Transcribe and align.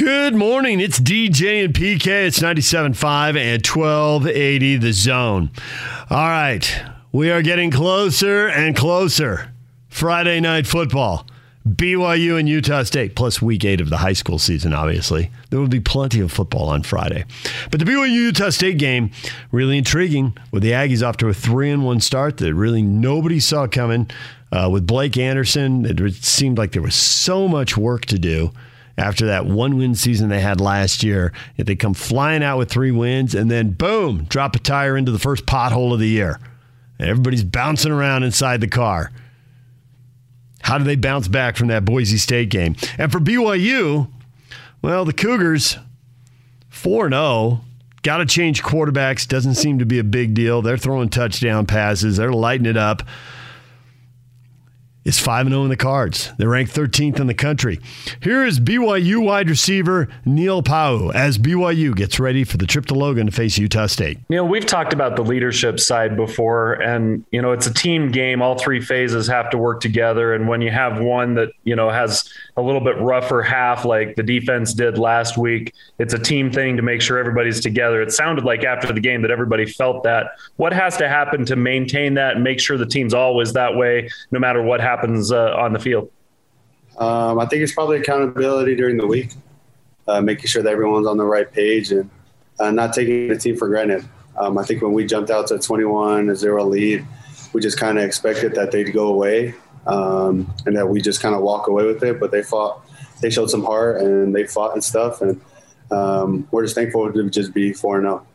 Good 0.00 0.34
morning. 0.34 0.80
It's 0.80 0.98
DJ 0.98 1.62
and 1.62 1.74
PK. 1.74 2.06
It's 2.06 2.38
97.5 2.38 3.36
and 3.36 3.66
1280 3.66 4.76
the 4.78 4.94
zone. 4.94 5.50
All 6.08 6.26
right. 6.26 6.82
We 7.12 7.30
are 7.30 7.42
getting 7.42 7.70
closer 7.70 8.48
and 8.48 8.74
closer. 8.74 9.52
Friday 9.90 10.40
night 10.40 10.66
football. 10.66 11.26
BYU 11.68 12.38
and 12.38 12.48
Utah 12.48 12.82
State, 12.84 13.14
plus 13.14 13.42
week 13.42 13.62
eight 13.62 13.82
of 13.82 13.90
the 13.90 13.98
high 13.98 14.14
school 14.14 14.38
season, 14.38 14.72
obviously. 14.72 15.30
There 15.50 15.60
will 15.60 15.68
be 15.68 15.80
plenty 15.80 16.20
of 16.20 16.32
football 16.32 16.70
on 16.70 16.82
Friday. 16.82 17.26
But 17.70 17.80
the 17.80 17.84
BYU 17.84 18.10
Utah 18.10 18.48
State 18.48 18.78
game, 18.78 19.10
really 19.52 19.76
intriguing, 19.76 20.34
with 20.50 20.62
the 20.62 20.70
Aggies 20.70 21.06
off 21.06 21.18
to 21.18 21.28
a 21.28 21.34
3 21.34 21.72
and 21.72 21.84
1 21.84 22.00
start 22.00 22.38
that 22.38 22.54
really 22.54 22.80
nobody 22.80 23.38
saw 23.38 23.66
coming. 23.66 24.10
Uh, 24.50 24.70
with 24.72 24.86
Blake 24.86 25.18
Anderson, 25.18 25.84
it 25.84 26.14
seemed 26.24 26.56
like 26.56 26.72
there 26.72 26.80
was 26.80 26.94
so 26.94 27.46
much 27.46 27.76
work 27.76 28.06
to 28.06 28.18
do 28.18 28.50
after 29.00 29.26
that 29.26 29.46
one 29.46 29.78
win 29.78 29.94
season 29.94 30.28
they 30.28 30.40
had 30.40 30.60
last 30.60 31.02
year. 31.02 31.32
If 31.56 31.66
they 31.66 31.74
come 31.74 31.94
flying 31.94 32.42
out 32.42 32.58
with 32.58 32.70
three 32.70 32.90
wins 32.90 33.34
and 33.34 33.50
then 33.50 33.70
boom, 33.70 34.24
drop 34.24 34.54
a 34.54 34.58
tire 34.58 34.94
into 34.96 35.10
the 35.10 35.18
first 35.18 35.46
pothole 35.46 35.94
of 35.94 36.00
the 36.00 36.08
year. 36.08 36.38
And 36.98 37.08
everybody's 37.08 37.42
bouncing 37.42 37.92
around 37.92 38.24
inside 38.24 38.60
the 38.60 38.68
car. 38.68 39.10
How 40.62 40.76
do 40.76 40.84
they 40.84 40.96
bounce 40.96 41.28
back 41.28 41.56
from 41.56 41.68
that 41.68 41.86
Boise 41.86 42.18
State 42.18 42.50
game? 42.50 42.76
And 42.98 43.10
for 43.10 43.20
BYU, 43.20 44.10
well, 44.82 45.06
the 45.06 45.14
Cougars 45.14 45.78
4 46.68 47.08
0. 47.08 47.62
Got 48.02 48.18
to 48.18 48.26
change 48.26 48.62
quarterbacks. 48.62 49.26
Doesn't 49.26 49.54
seem 49.54 49.78
to 49.78 49.86
be 49.86 49.98
a 49.98 50.04
big 50.04 50.34
deal. 50.34 50.60
They're 50.60 50.78
throwing 50.78 51.08
touchdown 51.08 51.64
passes. 51.64 52.18
They're 52.18 52.32
lighting 52.32 52.66
it 52.66 52.76
up 52.76 53.02
is 55.04 55.18
5 55.18 55.48
0 55.48 55.64
in 55.64 55.70
the 55.70 55.76
cards. 55.76 56.30
They're 56.38 56.48
ranked 56.48 56.74
13th 56.74 57.18
in 57.20 57.26
the 57.26 57.34
country. 57.34 57.80
Here 58.22 58.44
is 58.44 58.60
BYU 58.60 59.24
wide 59.24 59.48
receiver 59.48 60.08
Neil 60.24 60.62
Pau'u 60.62 61.14
as 61.14 61.38
BYU 61.38 61.94
gets 61.96 62.20
ready 62.20 62.44
for 62.44 62.56
the 62.56 62.66
trip 62.66 62.86
to 62.86 62.94
Logan 62.94 63.26
to 63.26 63.32
face 63.32 63.58
Utah 63.58 63.86
State. 63.86 64.18
Neil, 64.28 64.46
we've 64.46 64.66
talked 64.66 64.92
about 64.92 65.16
the 65.16 65.22
leadership 65.22 65.80
side 65.80 66.16
before, 66.16 66.74
and, 66.74 67.24
you 67.30 67.40
know, 67.40 67.52
it's 67.52 67.66
a 67.66 67.74
team 67.74 68.10
game. 68.10 68.42
All 68.42 68.58
three 68.58 68.80
phases 68.80 69.26
have 69.26 69.50
to 69.50 69.58
work 69.58 69.80
together. 69.80 70.34
And 70.34 70.48
when 70.48 70.60
you 70.60 70.70
have 70.70 71.00
one 71.00 71.34
that, 71.34 71.50
you 71.64 71.74
know, 71.74 71.90
has 71.90 72.30
a 72.56 72.62
little 72.62 72.80
bit 72.80 72.98
rougher 73.00 73.42
half 73.42 73.84
like 73.84 74.16
the 74.16 74.22
defense 74.22 74.74
did 74.74 74.98
last 74.98 75.38
week, 75.38 75.72
it's 75.98 76.14
a 76.14 76.18
team 76.18 76.50
thing 76.52 76.76
to 76.76 76.82
make 76.82 77.00
sure 77.00 77.18
everybody's 77.18 77.60
together. 77.60 78.02
It 78.02 78.12
sounded 78.12 78.44
like 78.44 78.64
after 78.64 78.92
the 78.92 79.00
game 79.00 79.22
that 79.22 79.30
everybody 79.30 79.66
felt 79.66 80.02
that. 80.04 80.32
What 80.56 80.72
has 80.72 80.96
to 80.98 81.08
happen 81.08 81.44
to 81.46 81.56
maintain 81.56 82.14
that 82.14 82.34
and 82.34 82.44
make 82.44 82.60
sure 82.60 82.76
the 82.76 82.86
team's 82.86 83.14
always 83.14 83.52
that 83.54 83.76
way, 83.76 84.10
no 84.30 84.38
matter 84.38 84.62
what 84.62 84.80
happens? 84.80 85.30
uh, 85.30 85.54
on 85.56 85.72
the 85.72 85.78
field? 85.78 86.10
Um, 86.98 87.38
I 87.38 87.46
think 87.46 87.62
it's 87.62 87.72
probably 87.72 87.98
accountability 87.98 88.74
during 88.76 88.96
the 88.96 89.06
week, 89.06 89.30
uh, 90.06 90.20
making 90.20 90.46
sure 90.46 90.62
that 90.62 90.70
everyone's 90.70 91.06
on 91.06 91.16
the 91.16 91.24
right 91.24 91.50
page 91.50 91.92
and 91.92 92.10
uh, 92.58 92.70
not 92.70 92.92
taking 92.92 93.28
the 93.28 93.38
team 93.38 93.56
for 93.56 93.68
granted. 93.68 94.06
Um, 94.36 94.58
I 94.58 94.64
think 94.64 94.82
when 94.82 94.92
we 94.92 95.06
jumped 95.06 95.30
out 95.30 95.46
to 95.48 95.58
21 95.58 96.34
0 96.34 96.64
lead, 96.64 97.06
we 97.52 97.60
just 97.60 97.78
kind 97.78 97.98
of 97.98 98.04
expected 98.04 98.54
that 98.54 98.70
they'd 98.70 98.92
go 98.92 99.08
away 99.08 99.54
um, 99.86 100.52
and 100.66 100.76
that 100.76 100.86
we 100.86 101.00
just 101.00 101.20
kind 101.20 101.34
of 101.34 101.42
walk 101.42 101.68
away 101.68 101.86
with 101.86 102.02
it. 102.02 102.20
But 102.20 102.30
they 102.30 102.42
fought, 102.42 102.84
they 103.20 103.30
showed 103.30 103.50
some 103.50 103.64
heart 103.64 104.00
and 104.00 104.34
they 104.34 104.46
fought 104.46 104.72
and 104.72 104.82
stuff. 104.82 105.20
And 105.20 105.40
um, 105.90 106.48
we're 106.50 106.64
just 106.64 106.74
thankful 106.74 107.12
to 107.12 107.30
just 107.30 107.52
be 107.54 107.72
4 107.72 107.98
and 107.98 108.04
0. 108.06 108.26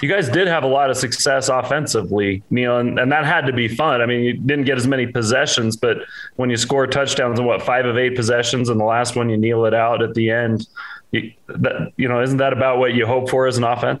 you 0.00 0.08
guys 0.08 0.28
did 0.28 0.46
have 0.46 0.62
a 0.62 0.68
lot 0.68 0.90
of 0.90 0.96
success 0.96 1.48
offensively, 1.48 2.42
Neil, 2.50 2.78
and, 2.78 2.98
and, 2.98 3.10
that 3.10 3.24
had 3.24 3.46
to 3.46 3.52
be 3.52 3.66
fun. 3.66 4.00
I 4.00 4.06
mean, 4.06 4.20
you 4.20 4.32
didn't 4.34 4.64
get 4.64 4.76
as 4.76 4.86
many 4.86 5.06
possessions, 5.06 5.76
but 5.76 5.98
when 6.36 6.50
you 6.50 6.56
score 6.56 6.86
touchdowns 6.86 7.38
in 7.38 7.44
what 7.44 7.62
five 7.62 7.84
of 7.84 7.96
eight 7.96 8.14
possessions, 8.14 8.68
and 8.68 8.78
the 8.78 8.84
last 8.84 9.16
one 9.16 9.28
you 9.28 9.36
kneel 9.36 9.64
it 9.64 9.74
out 9.74 10.02
at 10.02 10.14
the 10.14 10.30
end, 10.30 10.68
you, 11.10 11.32
that, 11.48 11.92
you 11.96 12.08
know, 12.08 12.22
isn't 12.22 12.36
that 12.36 12.52
about 12.52 12.78
what 12.78 12.94
you 12.94 13.06
hope 13.06 13.28
for 13.28 13.46
as 13.46 13.58
an 13.58 13.64
offense? 13.64 14.00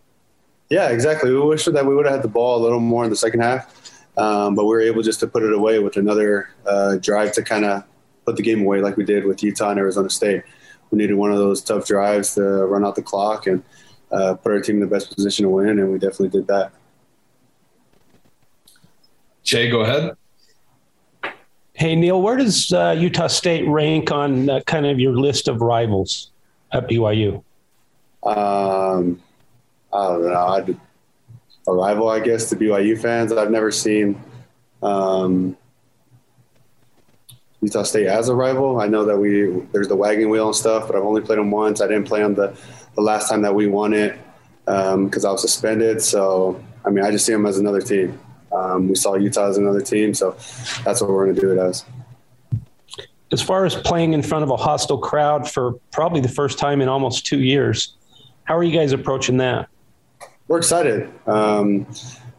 Yeah, 0.70 0.90
exactly. 0.90 1.32
We 1.32 1.40
wish 1.40 1.64
that 1.64 1.86
we 1.86 1.94
would 1.94 2.04
have 2.04 2.16
had 2.16 2.22
the 2.22 2.28
ball 2.28 2.58
a 2.58 2.62
little 2.62 2.80
more 2.80 3.04
in 3.04 3.10
the 3.10 3.16
second 3.16 3.40
half, 3.40 3.74
um, 4.18 4.54
but 4.54 4.64
we 4.64 4.70
were 4.70 4.80
able 4.80 5.02
just 5.02 5.20
to 5.20 5.26
put 5.26 5.42
it 5.42 5.52
away 5.52 5.78
with 5.78 5.96
another 5.96 6.50
uh, 6.66 6.96
drive 6.96 7.32
to 7.32 7.42
kind 7.42 7.64
of 7.64 7.84
put 8.26 8.36
the 8.36 8.42
game 8.42 8.62
away, 8.62 8.80
like 8.80 8.96
we 8.96 9.04
did 9.04 9.24
with 9.24 9.42
Utah 9.42 9.70
and 9.70 9.78
Arizona 9.78 10.10
State. 10.10 10.42
We 10.90 10.98
needed 10.98 11.14
one 11.14 11.32
of 11.32 11.38
those 11.38 11.62
tough 11.62 11.86
drives 11.86 12.34
to 12.34 12.42
run 12.42 12.84
out 12.84 12.94
the 12.96 13.02
clock 13.02 13.46
and 13.46 13.62
uh, 14.12 14.34
put 14.34 14.52
our 14.52 14.60
team 14.60 14.76
in 14.76 14.80
the 14.80 14.86
best 14.86 15.14
position 15.14 15.44
to 15.44 15.48
win, 15.48 15.78
and 15.78 15.90
we 15.92 15.98
definitely 15.98 16.30
did 16.30 16.46
that. 16.48 16.72
Jay, 19.42 19.70
go 19.70 19.80
ahead. 19.80 20.14
Hey 21.72 21.94
Neil, 21.94 22.20
where 22.20 22.36
does 22.36 22.72
uh, 22.72 22.94
Utah 22.98 23.28
State 23.28 23.66
rank 23.68 24.10
on 24.10 24.50
uh, 24.50 24.60
kind 24.66 24.84
of 24.84 24.98
your 24.98 25.12
list 25.12 25.46
of 25.46 25.60
rivals 25.60 26.30
at 26.72 26.88
BYU? 26.88 27.42
Um, 28.24 29.22
I 29.92 30.08
don't 30.08 30.22
know. 30.22 30.46
I'd, 30.46 30.80
a 31.68 31.72
rival, 31.72 32.08
I 32.08 32.20
guess, 32.20 32.48
to 32.48 32.56
BYU 32.56 32.98
fans. 33.00 33.32
I've 33.32 33.50
never 33.50 33.70
seen 33.70 34.20
um, 34.82 35.56
Utah 37.60 37.82
State 37.82 38.06
as 38.06 38.28
a 38.28 38.34
rival. 38.34 38.80
I 38.80 38.86
know 38.86 39.04
that 39.04 39.18
we 39.18 39.50
there's 39.72 39.88
the 39.88 39.96
wagon 39.96 40.30
wheel 40.30 40.46
and 40.46 40.56
stuff, 40.56 40.86
but 40.86 40.96
I've 40.96 41.04
only 41.04 41.20
played 41.20 41.38
them 41.38 41.50
once. 41.50 41.80
I 41.80 41.86
didn't 41.86 42.04
play 42.06 42.20
them 42.20 42.34
the, 42.34 42.56
the 42.94 43.02
last 43.02 43.28
time 43.28 43.42
that 43.42 43.54
we 43.54 43.66
won 43.66 43.92
it 43.92 44.18
because 44.64 45.24
um, 45.24 45.28
I 45.28 45.32
was 45.32 45.42
suspended. 45.42 46.00
So 46.02 46.62
I 46.84 46.90
mean, 46.90 47.04
I 47.04 47.10
just 47.10 47.26
see 47.26 47.32
them 47.32 47.46
as 47.46 47.58
another 47.58 47.82
team. 47.82 48.18
Um, 48.50 48.88
we 48.88 48.94
saw 48.94 49.14
Utah 49.14 49.48
as 49.48 49.58
another 49.58 49.82
team, 49.82 50.14
so 50.14 50.30
that's 50.84 51.00
what 51.00 51.10
we're 51.10 51.24
going 51.24 51.34
to 51.34 51.40
do 51.40 51.52
it 51.52 51.58
as. 51.58 51.84
As 53.30 53.42
far 53.42 53.66
as 53.66 53.74
playing 53.74 54.14
in 54.14 54.22
front 54.22 54.42
of 54.42 54.48
a 54.48 54.56
hostile 54.56 54.96
crowd 54.96 55.50
for 55.50 55.74
probably 55.92 56.22
the 56.22 56.30
first 56.30 56.58
time 56.58 56.80
in 56.80 56.88
almost 56.88 57.26
two 57.26 57.40
years, 57.40 57.94
how 58.44 58.56
are 58.56 58.62
you 58.62 58.72
guys 58.72 58.92
approaching 58.92 59.36
that? 59.36 59.68
We're 60.48 60.58
excited. 60.58 61.10
Um, 61.26 61.86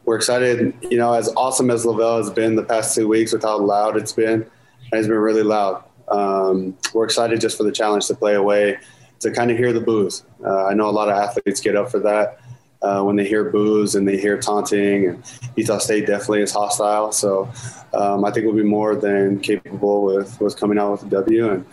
we're 0.03 0.15
excited. 0.15 0.73
You 0.81 0.97
know, 0.97 1.13
as 1.13 1.31
awesome 1.37 1.69
as 1.69 1.85
LaVell 1.85 2.17
has 2.17 2.31
been 2.31 2.55
the 2.55 2.63
past 2.63 2.95
two 2.95 3.07
weeks 3.07 3.31
with 3.31 3.43
how 3.43 3.59
loud 3.59 3.97
it's 3.97 4.11
been 4.11 4.49
it's 4.91 5.07
been 5.07 5.17
really 5.17 5.43
loud. 5.43 5.83
Um, 6.07 6.75
we're 6.95 7.05
excited 7.05 7.39
just 7.39 7.55
for 7.55 7.63
the 7.63 7.71
challenge 7.71 8.07
to 8.07 8.15
play 8.15 8.33
away, 8.33 8.79
to 9.19 9.31
kind 9.31 9.51
of 9.51 9.57
hear 9.57 9.71
the 9.71 9.81
boos. 9.81 10.23
Uh, 10.43 10.65
I 10.65 10.73
know 10.73 10.89
a 10.89 10.91
lot 10.91 11.09
of 11.09 11.15
athletes 11.15 11.61
get 11.61 11.75
up 11.75 11.91
for 11.91 11.99
that 11.99 12.39
uh, 12.81 13.03
when 13.03 13.15
they 13.15 13.27
hear 13.27 13.51
boos 13.51 13.93
and 13.93 14.07
they 14.07 14.17
hear 14.17 14.39
taunting. 14.39 15.07
And 15.09 15.23
Utah 15.55 15.77
State 15.77 16.07
definitely 16.07 16.41
is 16.41 16.51
hostile. 16.51 17.11
So 17.11 17.47
um, 17.93 18.25
I 18.25 18.31
think 18.31 18.47
we'll 18.47 18.55
be 18.55 18.63
more 18.63 18.95
than 18.95 19.39
capable 19.39 20.03
with, 20.03 20.41
with 20.41 20.57
coming 20.57 20.79
out 20.79 20.93
with 20.93 21.03
a 21.03 21.09
W. 21.09 21.51
And 21.51 21.65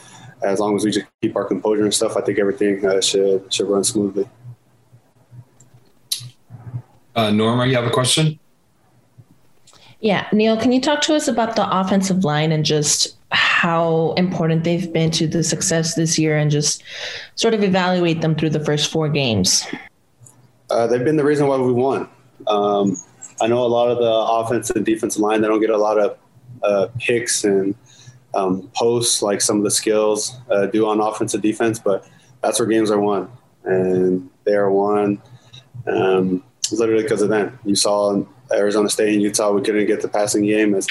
as 0.42 0.60
long 0.60 0.76
as 0.76 0.84
we 0.84 0.90
just 0.90 1.06
keep 1.22 1.34
our 1.34 1.46
composure 1.46 1.84
and 1.84 1.94
stuff, 1.94 2.18
I 2.18 2.20
think 2.20 2.38
everything 2.38 2.84
uh, 2.84 3.00
should 3.00 3.50
should 3.50 3.68
run 3.68 3.84
smoothly. 3.84 4.28
Uh, 7.16 7.30
Norma, 7.30 7.66
you 7.66 7.74
have 7.74 7.86
a 7.86 7.90
question? 7.90 8.38
Yeah, 10.00 10.28
Neil, 10.32 10.58
can 10.60 10.70
you 10.70 10.80
talk 10.80 11.00
to 11.02 11.14
us 11.14 11.26
about 11.26 11.56
the 11.56 11.66
offensive 11.68 12.24
line 12.24 12.52
and 12.52 12.64
just 12.64 13.16
how 13.32 14.12
important 14.18 14.64
they've 14.64 14.92
been 14.92 15.10
to 15.12 15.26
the 15.26 15.42
success 15.42 15.94
this 15.94 16.18
year 16.18 16.36
and 16.36 16.50
just 16.50 16.84
sort 17.34 17.54
of 17.54 17.64
evaluate 17.64 18.20
them 18.20 18.34
through 18.34 18.50
the 18.50 18.64
first 18.64 18.92
four 18.92 19.08
games? 19.08 19.66
Uh, 20.68 20.86
they've 20.86 21.04
been 21.04 21.16
the 21.16 21.24
reason 21.24 21.46
why 21.46 21.56
we 21.56 21.72
won. 21.72 22.06
Um, 22.46 22.96
I 23.40 23.46
know 23.46 23.64
a 23.64 23.66
lot 23.66 23.88
of 23.88 23.98
the 23.98 24.12
offensive 24.12 24.76
and 24.76 24.84
defensive 24.84 25.22
line, 25.22 25.40
they 25.40 25.48
don't 25.48 25.60
get 25.60 25.70
a 25.70 25.78
lot 25.78 25.98
of 25.98 26.18
uh, 26.62 26.88
picks 26.98 27.44
and 27.44 27.74
um, 28.34 28.70
posts 28.74 29.22
like 29.22 29.40
some 29.40 29.56
of 29.56 29.64
the 29.64 29.70
skills 29.70 30.36
uh, 30.50 30.66
do 30.66 30.86
on 30.86 31.00
offensive 31.00 31.40
defense, 31.40 31.78
but 31.78 32.06
that's 32.42 32.60
where 32.60 32.68
games 32.68 32.90
are 32.90 33.00
won. 33.00 33.30
And 33.64 34.28
they 34.44 34.54
are 34.54 34.70
won 34.70 35.20
um, 35.86 36.44
literally 36.72 37.02
because 37.02 37.22
of 37.22 37.28
them. 37.28 37.58
You 37.64 37.74
saw 37.74 38.24
Arizona 38.52 38.88
State 38.88 39.14
and 39.14 39.22
Utah, 39.22 39.52
we 39.52 39.62
couldn't 39.62 39.86
get 39.86 40.02
the 40.02 40.08
passing 40.08 40.44
game 40.44 40.74
as 40.74 40.86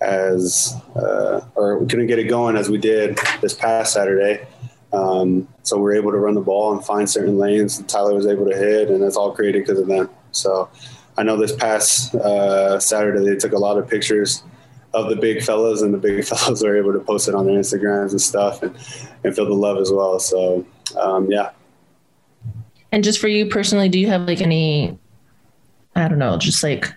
as 0.00 0.74
uh, 0.96 1.40
or 1.54 1.78
we 1.78 1.86
couldn't 1.86 2.06
get 2.06 2.18
it 2.18 2.24
going 2.24 2.56
as 2.56 2.70
we 2.70 2.78
did 2.78 3.18
this 3.40 3.54
past 3.54 3.92
Saturday. 3.92 4.46
Um, 4.92 5.46
so 5.62 5.76
we 5.76 5.82
were 5.82 5.94
able 5.94 6.10
to 6.10 6.18
run 6.18 6.34
the 6.34 6.40
ball 6.40 6.72
and 6.72 6.84
find 6.84 7.08
certain 7.08 7.38
lanes 7.38 7.80
Tyler 7.82 8.14
was 8.14 8.26
able 8.26 8.48
to 8.48 8.56
hit, 8.56 8.88
and 8.88 9.02
that's 9.02 9.16
all 9.16 9.32
created 9.32 9.64
because 9.66 9.78
of 9.78 9.86
them. 9.86 10.08
So 10.32 10.68
I 11.16 11.22
know 11.22 11.36
this 11.36 11.54
past 11.54 12.14
uh, 12.14 12.80
Saturday 12.80 13.24
they 13.24 13.36
took 13.36 13.52
a 13.52 13.58
lot 13.58 13.78
of 13.78 13.88
pictures 13.88 14.42
of 14.92 15.08
the 15.08 15.16
big 15.16 15.42
fellas, 15.42 15.82
and 15.82 15.94
the 15.94 15.98
big 15.98 16.24
fellas 16.26 16.62
were 16.62 16.76
able 16.76 16.92
to 16.92 17.00
post 17.00 17.28
it 17.28 17.34
on 17.34 17.46
their 17.46 17.58
Instagrams 17.58 18.10
and 18.10 18.20
stuff, 18.20 18.62
and 18.62 18.74
and 19.22 19.34
feel 19.34 19.46
the 19.46 19.54
love 19.54 19.78
as 19.78 19.90
well. 19.92 20.18
So 20.18 20.66
um, 20.98 21.30
yeah. 21.30 21.50
And 22.92 23.04
just 23.04 23.18
for 23.18 23.28
you 23.28 23.46
personally, 23.46 23.88
do 23.88 23.98
you 23.98 24.08
have 24.08 24.22
like 24.22 24.40
any 24.40 24.98
I 25.96 26.08
don't 26.08 26.18
know, 26.18 26.36
just 26.36 26.62
like 26.62 26.92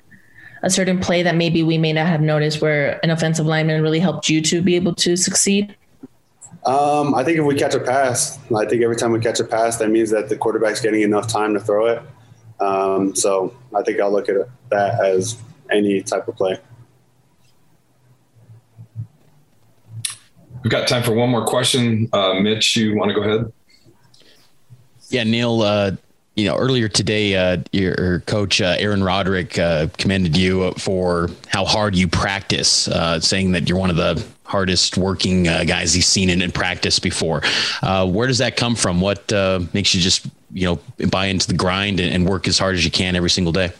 a 0.61 0.69
certain 0.69 0.99
play 0.99 1.23
that 1.23 1.35
maybe 1.35 1.63
we 1.63 1.77
may 1.77 1.93
not 1.93 2.07
have 2.07 2.21
noticed 2.21 2.61
where 2.61 2.99
an 3.03 3.09
offensive 3.09 3.45
lineman 3.45 3.81
really 3.81 3.99
helped 3.99 4.29
you 4.29 4.41
to 4.41 4.61
be 4.61 4.75
able 4.75 4.95
to 4.95 5.15
succeed? 5.17 5.75
Um, 6.65 7.13
I 7.13 7.23
think 7.23 7.37
if 7.37 7.45
we 7.45 7.55
catch 7.55 7.73
a 7.73 7.79
pass, 7.79 8.39
I 8.55 8.65
think 8.65 8.81
every 8.81 8.95
time 8.95 9.11
we 9.11 9.19
catch 9.19 9.39
a 9.39 9.43
pass, 9.43 9.77
that 9.77 9.89
means 9.89 10.09
that 10.11 10.29
the 10.29 10.37
quarterback's 10.37 10.79
getting 10.79 11.01
enough 11.01 11.27
time 11.27 11.53
to 11.55 11.59
throw 11.59 11.87
it. 11.87 12.01
Um, 12.61 13.13
so 13.13 13.53
I 13.75 13.81
think 13.81 13.99
I'll 13.99 14.11
look 14.11 14.29
at 14.29 14.35
that 14.69 15.03
as 15.03 15.37
any 15.69 16.01
type 16.01 16.27
of 16.29 16.37
play. 16.37 16.57
We've 20.63 20.71
got 20.71 20.87
time 20.87 21.03
for 21.03 21.13
one 21.13 21.29
more 21.29 21.45
question. 21.45 22.07
Uh, 22.13 22.35
Mitch, 22.35 22.77
you 22.77 22.95
want 22.95 23.09
to 23.09 23.15
go 23.15 23.23
ahead? 23.23 23.51
Yeah, 25.13 25.23
Neil. 25.25 25.61
Uh, 25.61 25.91
you 26.35 26.45
know, 26.45 26.57
earlier 26.57 26.89
today, 26.89 27.35
uh, 27.35 27.57
your 27.71 28.21
coach 28.21 28.59
uh, 28.59 28.75
Aaron 28.79 29.03
Roderick 29.03 29.59
uh, 29.59 29.85
commended 29.99 30.35
you 30.35 30.71
for 30.71 31.29
how 31.47 31.65
hard 31.65 31.93
you 31.93 32.07
practice, 32.07 32.87
uh, 32.87 33.19
saying 33.19 33.51
that 33.51 33.69
you're 33.69 33.77
one 33.77 33.91
of 33.91 33.95
the 33.95 34.25
hardest 34.43 34.97
working 34.97 35.47
uh, 35.47 35.65
guys 35.65 35.93
he's 35.93 36.07
seen 36.07 36.31
in, 36.31 36.41
in 36.41 36.51
practice 36.51 36.97
before. 36.97 37.43
Where 37.83 38.25
does 38.25 38.39
that 38.39 38.57
come 38.57 38.75
from? 38.75 39.01
What 39.01 39.31
makes 39.75 39.93
you 39.93 40.01
just 40.01 40.25
you 40.51 40.65
know 40.65 41.07
buy 41.09 41.27
into 41.27 41.47
the 41.47 41.53
grind 41.53 41.99
and, 41.99 42.11
and, 42.11 42.27
work 42.27 42.47
as 42.47 42.57
hard 42.57 42.73
as 42.73 42.83
you 42.83 42.89
can 42.89 43.15
every 43.15 43.29
single 43.29 43.53
day? 43.53 43.71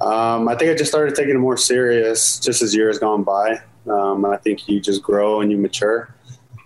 Um, 0.00 0.48
I 0.48 0.54
think 0.54 0.70
I 0.70 0.74
just 0.74 0.90
started 0.90 1.14
taking 1.14 1.34
it 1.34 1.38
more 1.38 1.56
serious 1.56 2.38
just 2.38 2.60
as 2.60 2.74
years 2.74 2.98
gone 2.98 3.22
by. 3.22 3.58
Um, 3.88 4.26
I 4.26 4.36
think 4.36 4.68
you 4.68 4.80
just 4.80 5.02
grow 5.02 5.40
and 5.40 5.50
you 5.50 5.56
mature. 5.56 6.14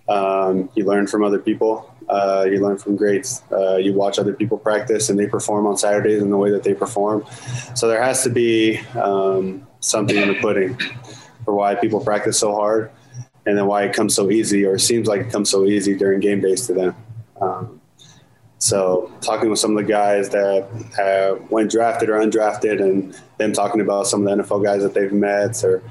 Um, 0.08 0.68
you 0.74 0.84
learn 0.84 1.06
from 1.06 1.22
other 1.22 1.38
people. 1.38 1.89
Uh, 2.10 2.44
you 2.50 2.60
learn 2.60 2.76
from 2.76 2.96
greats. 2.96 3.42
Uh, 3.52 3.76
you 3.76 3.92
watch 3.92 4.18
other 4.18 4.32
people 4.34 4.58
practice 4.58 5.10
and 5.10 5.18
they 5.18 5.26
perform 5.26 5.66
on 5.66 5.76
Saturdays 5.76 6.20
in 6.20 6.28
the 6.28 6.36
way 6.36 6.50
that 6.50 6.64
they 6.64 6.74
perform. 6.74 7.24
So 7.74 7.86
there 7.86 8.02
has 8.02 8.24
to 8.24 8.30
be 8.30 8.78
um, 9.00 9.66
something 9.78 10.16
in 10.16 10.28
the 10.28 10.34
pudding 10.40 10.76
for 11.44 11.54
why 11.54 11.76
people 11.76 12.00
practice 12.00 12.38
so 12.38 12.52
hard 12.52 12.90
and 13.46 13.56
then 13.56 13.66
why 13.66 13.84
it 13.84 13.94
comes 13.94 14.14
so 14.14 14.30
easy 14.30 14.64
or 14.64 14.76
seems 14.76 15.06
like 15.06 15.20
it 15.20 15.30
comes 15.30 15.50
so 15.50 15.64
easy 15.64 15.94
during 15.94 16.18
game 16.18 16.40
days 16.40 16.66
to 16.66 16.74
them. 16.74 16.96
Um, 17.40 17.80
so 18.58 19.10
talking 19.20 19.48
with 19.48 19.58
some 19.58 19.76
of 19.76 19.76
the 19.78 19.90
guys 19.90 20.28
that 20.30 20.68
have, 20.96 21.50
went 21.50 21.70
drafted 21.70 22.10
or 22.10 22.18
undrafted 22.18 22.82
and 22.82 23.16
them 23.38 23.52
talking 23.52 23.80
about 23.80 24.06
some 24.06 24.26
of 24.26 24.36
the 24.36 24.42
NFL 24.42 24.64
guys 24.64 24.82
that 24.82 24.94
they've 24.94 25.12
met 25.12 25.62
or 25.64 25.82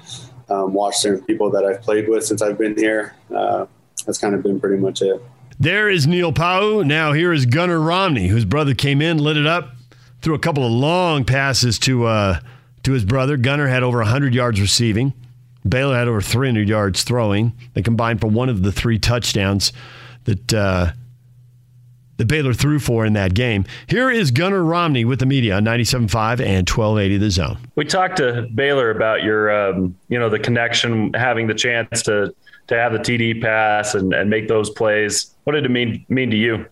um, 0.49 0.73
watched 0.73 0.99
certain 0.99 1.23
people 1.25 1.49
that 1.51 1.63
I've 1.63 1.81
played 1.81 2.07
with 2.09 2.25
since 2.25 2.41
I've 2.41 2.57
been 2.57 2.77
here. 2.77 3.15
Uh, 3.33 3.65
that's 4.05 4.17
kind 4.17 4.35
of 4.35 4.43
been 4.43 4.59
pretty 4.59 4.77
much 4.77 5.01
it. 5.01 5.21
There 5.61 5.89
is 5.89 6.07
Neil 6.07 6.31
Pau. 6.31 6.83
Now 6.83 7.11
here 7.11 7.33
is 7.33 7.45
Gunnar 7.45 7.81
Romney, 7.81 8.29
whose 8.29 8.45
brother 8.45 8.73
came 8.73 9.01
in, 9.01 9.17
lit 9.17 9.35
it 9.35 9.45
up, 9.45 9.75
threw 10.21 10.33
a 10.33 10.39
couple 10.39 10.65
of 10.65 10.71
long 10.71 11.25
passes 11.25 11.77
to 11.79 12.05
uh, 12.05 12.39
to 12.83 12.93
his 12.93 13.03
brother. 13.03 13.35
Gunnar 13.35 13.67
had 13.67 13.83
over 13.83 13.97
100 13.97 14.33
yards 14.33 14.61
receiving. 14.61 15.13
Baylor 15.67 15.97
had 15.97 16.07
over 16.07 16.21
300 16.21 16.69
yards 16.69 17.03
throwing. 17.03 17.51
They 17.73 17.81
combined 17.81 18.21
for 18.21 18.27
one 18.27 18.47
of 18.47 18.63
the 18.63 18.71
three 18.71 18.97
touchdowns 18.97 19.73
that 20.23 20.53
uh, 20.53 20.93
the 22.15 22.25
Baylor 22.25 22.53
threw 22.53 22.79
for 22.79 23.05
in 23.05 23.11
that 23.13 23.33
game. 23.33 23.65
Here 23.87 24.09
is 24.09 24.31
Gunnar 24.31 24.63
Romney 24.63 25.03
with 25.03 25.19
the 25.19 25.25
media 25.25 25.57
on 25.57 25.65
97.5 25.65 26.39
and 26.39 26.69
1280 26.69 27.17
The 27.17 27.31
Zone. 27.31 27.57
We 27.75 27.83
talked 27.83 28.15
to 28.17 28.47
Baylor 28.55 28.91
about 28.91 29.23
your, 29.23 29.51
um, 29.51 29.97
you 30.07 30.17
know, 30.17 30.29
the 30.29 30.39
connection, 30.39 31.13
having 31.13 31.47
the 31.47 31.53
chance 31.53 32.01
to 32.03 32.33
to 32.69 32.75
have 32.77 32.93
the 32.93 32.99
TD 32.99 33.41
pass 33.41 33.95
and, 33.95 34.13
and 34.13 34.29
make 34.29 34.47
those 34.47 34.69
plays. 34.69 35.35
What 35.49 35.55
did 35.55 35.65
it 35.65 35.71
mean 35.71 36.05
mean 36.09 36.29
to 36.29 36.37
you? 36.37 36.67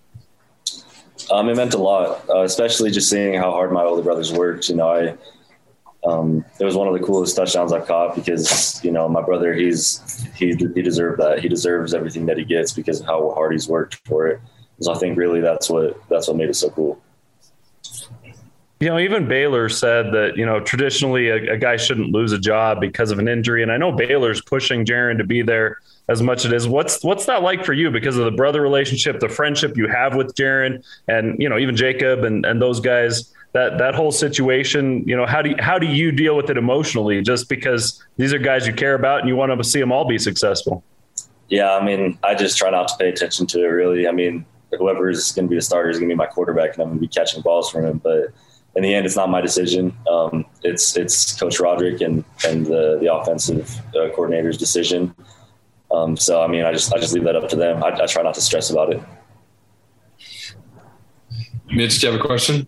Um, 1.32 1.50
it 1.50 1.58
meant 1.58 1.74
a 1.74 1.80
lot, 1.80 2.30
uh, 2.30 2.44
especially 2.44 2.92
just 2.92 3.10
seeing 3.10 3.34
how 3.34 3.50
hard 3.50 3.72
my 3.72 3.84
older 3.84 4.04
brothers 4.04 4.32
worked. 4.32 4.70
You 4.70 4.76
know, 4.76 4.88
I 4.88 5.18
um, 6.08 6.46
it 6.60 6.64
was 6.64 6.76
one 6.76 6.88
of 6.88 6.94
the 6.94 7.00
coolest 7.00 7.36
touchdowns 7.36 7.74
I've 7.74 7.88
caught 7.88 8.14
because 8.14 8.80
you 8.86 8.92
know 8.92 9.10
my 9.10 9.24
brother 9.24 9.56
he's 9.56 10.28
he 10.36 10.54
he 10.54 10.84
deserved 10.84 11.20
that. 11.20 11.40
He 11.40 11.50
deserves 11.50 11.96
everything 11.96 12.28
that 12.28 12.38
he 12.38 12.46
gets 12.46 12.72
because 12.72 13.00
of 13.00 13.08
how 13.08 13.32
hard 13.32 13.54
he's 13.54 13.68
worked 13.68 13.96
for 14.06 14.28
it. 14.28 14.40
So 14.80 14.94
I 14.94 14.98
think 15.00 15.18
really 15.18 15.42
that's 15.42 15.72
what 15.72 16.00
that's 16.08 16.28
what 16.28 16.38
made 16.38 16.50
it 16.50 16.56
so 16.56 16.70
cool. 16.70 17.02
You 18.80 18.90
know, 18.90 19.00
even 19.00 19.28
Baylor 19.28 19.70
said 19.70 20.14
that, 20.14 20.38
you 20.38 20.46
know, 20.46 20.60
traditionally 20.60 21.30
a, 21.30 21.54
a, 21.54 21.58
guy 21.58 21.78
shouldn't 21.78 22.12
lose 22.12 22.32
a 22.32 22.38
job 22.38 22.80
because 22.80 23.10
of 23.10 23.18
an 23.18 23.28
injury. 23.28 23.64
And 23.64 23.72
I 23.72 23.78
know 23.78 23.92
Baylor's 23.92 24.40
pushing 24.40 24.86
Jaren 24.86 25.18
to 25.18 25.24
be 25.24 25.42
there 25.42 25.80
as 26.09 26.21
much 26.21 26.39
as 26.39 26.51
it 26.51 26.54
is. 26.54 26.68
What's 26.68 27.04
what's 27.04 27.25
that 27.25 27.42
like 27.42 27.65
for 27.65 27.74
you 27.74 27.92
because 27.92 28.18
of 28.18 28.25
the 28.25 28.31
brother 28.31 28.62
relationship, 28.62 29.19
the 29.19 29.30
friendship 29.30 29.77
you 29.77 29.88
have 29.88 30.15
with 30.15 30.33
Jaren 30.36 30.83
and, 31.07 31.36
you 31.39 31.50
know, 31.50 31.57
even 31.57 31.75
Jacob 31.75 32.24
and, 32.24 32.45
and 32.45 32.62
those 32.62 32.80
guys, 32.80 33.33
that 33.54 33.77
that 33.77 33.95
whole 33.95 34.12
situation, 34.12 35.04
you 35.06 35.15
know, 35.15 35.25
how 35.25 35.42
do 35.42 35.50
you, 35.51 35.56
how 35.59 35.77
do 35.77 35.88
you 35.88 36.12
deal 36.12 36.36
with 36.36 36.50
it 36.50 36.57
emotionally 36.57 37.21
just 37.21 37.50
because 37.50 38.04
these 38.18 38.33
are 38.33 38.39
guys 38.39 38.65
you 38.68 38.74
care 38.74 38.95
about 38.95 39.19
and 39.19 39.30
you 39.30 39.36
want 39.36 39.56
to 39.56 39.63
see 39.63 39.80
them 39.80 39.92
all 39.92 40.06
be 40.06 40.18
successful? 40.18 40.83
Yeah, 41.50 41.74
I 41.74 41.83
mean, 41.83 42.18
I 42.24 42.36
just 42.36 42.57
try 42.57 42.69
not 42.69 42.89
to 42.89 42.95
pay 42.98 43.09
attention 43.09 43.48
to 43.48 43.63
it 43.63 43.68
really. 43.68 44.07
I 44.07 44.12
mean, 44.12 44.45
whoever 44.77 45.09
is 45.09 45.31
going 45.31 45.45
to 45.45 45.50
be 45.50 45.56
the 45.56 45.62
starter 45.62 45.89
is 45.89 45.98
going 45.98 46.09
to 46.09 46.13
be 46.13 46.18
my 46.18 46.25
quarterback 46.25 46.74
and 46.74 46.81
I'm 46.81 46.89
going 46.89 47.00
to 47.00 47.01
be 47.01 47.07
catching 47.07 47.42
balls 47.42 47.69
from 47.71 47.86
him, 47.86 48.00
but 48.00 48.33
in 48.75 48.83
the 48.83 48.94
end, 48.94 49.07
it's 49.07 49.15
not 49.15 49.30
my 49.30 49.42
decision. 49.42 49.92
Um, 50.09 50.45
it's 50.63 50.95
it's 50.95 51.38
Coach 51.39 51.59
Roderick 51.59 52.00
and 52.00 52.24
and 52.45 52.65
the 52.65 53.00
the 53.01 53.12
offensive 53.12 53.75
uh, 53.95 54.09
coordinator's 54.09 54.57
decision. 54.57 55.15
Um, 55.98 56.18
so 56.18 56.42
I 56.42 56.48
mean, 56.48 56.64
I 56.64 56.72
just 56.72 56.94
I 56.94 57.00
just 57.00 57.14
leave 57.14 57.24
that 57.24 57.36
up 57.36 57.50
to 57.50 57.56
them. 57.56 57.84
I, 57.84 57.90
I 57.90 58.06
try 58.06 58.22
not 58.24 58.36
to 58.36 58.42
stress 58.42 58.70
about 58.70 58.94
it. 58.94 59.02
Mitch, 61.70 62.00
do 62.00 62.08
you 62.08 62.14
have 62.14 62.22
a 62.22 62.24
question? 62.24 62.68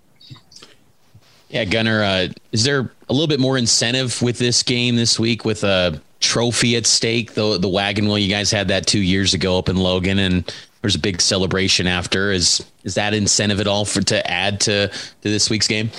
Yeah, 1.49 1.65
Gunnar, 1.65 2.03
uh, 2.03 2.27
is 2.51 2.63
there 2.63 2.91
a 3.07 3.13
little 3.13 3.27
bit 3.27 3.39
more 3.39 3.57
incentive 3.57 4.21
with 4.21 4.37
this 4.37 4.61
game 4.61 4.95
this 4.95 5.19
week 5.19 5.45
with 5.45 5.63
a 5.63 5.99
trophy 6.19 6.75
at 6.75 6.85
stake? 6.85 7.33
The 7.33 7.57
the 7.57 7.69
wagon 7.69 8.05
wheel 8.05 8.17
you 8.17 8.29
guys 8.29 8.51
had 8.51 8.67
that 8.69 8.87
two 8.87 9.01
years 9.01 9.33
ago 9.33 9.57
up 9.57 9.69
in 9.69 9.77
Logan, 9.77 10.19
and 10.19 10.53
there's 10.81 10.95
a 10.95 10.99
big 10.99 11.21
celebration 11.21 11.87
after. 11.87 12.31
Is 12.31 12.65
is 12.83 12.95
that 12.95 13.13
incentive 13.13 13.59
at 13.59 13.67
all 13.67 13.85
for 13.85 14.01
to 14.01 14.29
add 14.29 14.59
to 14.61 14.87
to 14.87 14.93
this 15.21 15.49
week's 15.49 15.67
game? 15.67 15.91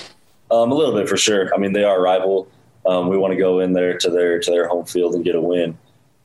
Um, 0.49 0.71
a 0.71 0.75
little 0.75 0.93
bit 0.93 1.07
for 1.07 1.17
sure. 1.17 1.53
I 1.55 1.57
mean, 1.57 1.71
they 1.71 1.83
are 1.83 1.97
a 1.97 2.01
rival. 2.01 2.47
Um, 2.85 3.07
we 3.07 3.17
want 3.17 3.31
to 3.31 3.37
go 3.37 3.59
in 3.59 3.73
there 3.73 3.97
to 3.97 4.09
their 4.09 4.39
to 4.39 4.51
their 4.51 4.67
home 4.67 4.85
field 4.85 5.15
and 5.15 5.23
get 5.23 5.35
a 5.35 5.41
win. 5.41 5.77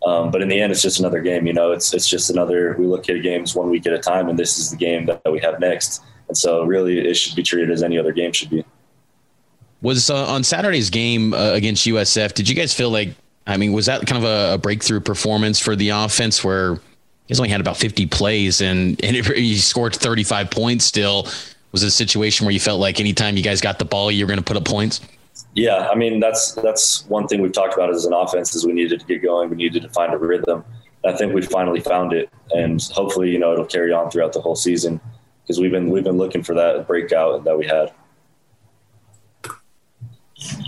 Um, 0.04 0.30
but 0.30 0.42
in 0.42 0.48
the 0.48 0.60
end, 0.60 0.72
it's 0.72 0.82
just 0.82 1.00
another 1.00 1.20
game. 1.20 1.46
You 1.46 1.52
know, 1.52 1.72
it's 1.72 1.92
it's 1.94 2.08
just 2.08 2.30
another. 2.30 2.76
We 2.78 2.86
look 2.86 3.08
at 3.08 3.22
games 3.22 3.54
one 3.54 3.70
week 3.70 3.86
at 3.86 3.92
a 3.92 3.98
time, 3.98 4.28
and 4.28 4.38
this 4.38 4.58
is 4.58 4.70
the 4.70 4.76
game 4.76 5.06
that, 5.06 5.20
we 5.30 5.40
have 5.40 5.58
next. 5.58 6.02
And 6.28 6.36
so, 6.36 6.64
really, 6.64 6.98
it 6.98 7.14
should 7.14 7.36
be 7.36 7.42
treated 7.42 7.70
as 7.70 7.82
any 7.82 7.98
other 7.98 8.12
game 8.12 8.32
should 8.32 8.50
be. 8.50 8.64
Was 9.82 10.10
uh, 10.10 10.26
on 10.26 10.44
Saturday's 10.44 10.90
game 10.90 11.34
uh, 11.34 11.52
against 11.52 11.86
USF? 11.86 12.34
Did 12.34 12.48
you 12.48 12.54
guys 12.54 12.74
feel 12.74 12.90
like? 12.90 13.10
I 13.48 13.56
mean, 13.56 13.72
was 13.72 13.86
that 13.86 14.04
kind 14.06 14.24
of 14.24 14.28
a, 14.28 14.54
a 14.54 14.58
breakthrough 14.58 15.00
performance 15.00 15.60
for 15.60 15.76
the 15.76 15.90
offense 15.90 16.42
where 16.42 16.80
he's 17.26 17.38
only 17.38 17.50
had 17.50 17.60
about 17.60 17.76
50 17.76 18.06
plays 18.06 18.60
and, 18.60 19.02
and 19.04 19.16
he 19.16 19.56
scored 19.56 19.94
35 19.94 20.50
points 20.50 20.84
still. 20.84 21.28
Was 21.72 21.82
it 21.82 21.88
a 21.88 21.90
situation 21.90 22.46
where 22.46 22.52
you 22.52 22.60
felt 22.60 22.80
like 22.80 23.00
anytime 23.00 23.36
you 23.36 23.42
guys 23.42 23.60
got 23.60 23.78
the 23.78 23.84
ball, 23.84 24.10
you 24.10 24.24
were 24.24 24.28
going 24.28 24.38
to 24.38 24.44
put 24.44 24.56
up 24.56 24.64
points? 24.64 25.00
Yeah, 25.54 25.88
I 25.90 25.94
mean 25.94 26.20
that's 26.20 26.52
that's 26.52 27.06
one 27.06 27.26
thing 27.26 27.42
we've 27.42 27.52
talked 27.52 27.74
about 27.74 27.90
as 27.90 28.04
an 28.04 28.12
offense 28.12 28.54
is 28.54 28.66
we 28.66 28.72
needed 28.72 29.00
to 29.00 29.06
get 29.06 29.22
going. 29.22 29.50
We 29.50 29.56
needed 29.56 29.82
to 29.82 29.88
find 29.90 30.12
a 30.12 30.18
rhythm. 30.18 30.64
I 31.04 31.12
think 31.12 31.34
we 31.34 31.42
finally 31.42 31.80
found 31.80 32.12
it, 32.12 32.30
and 32.54 32.82
hopefully, 32.92 33.30
you 33.30 33.38
know, 33.38 33.52
it'll 33.52 33.64
carry 33.64 33.92
on 33.92 34.10
throughout 34.10 34.32
the 34.32 34.40
whole 34.40 34.56
season 34.56 35.00
because 35.42 35.60
we've 35.60 35.70
been 35.70 35.90
we've 35.90 36.04
been 36.04 36.16
looking 36.16 36.42
for 36.42 36.54
that 36.54 36.86
breakout 36.86 37.44
that 37.44 37.56
we 37.56 37.66
had. 37.66 37.92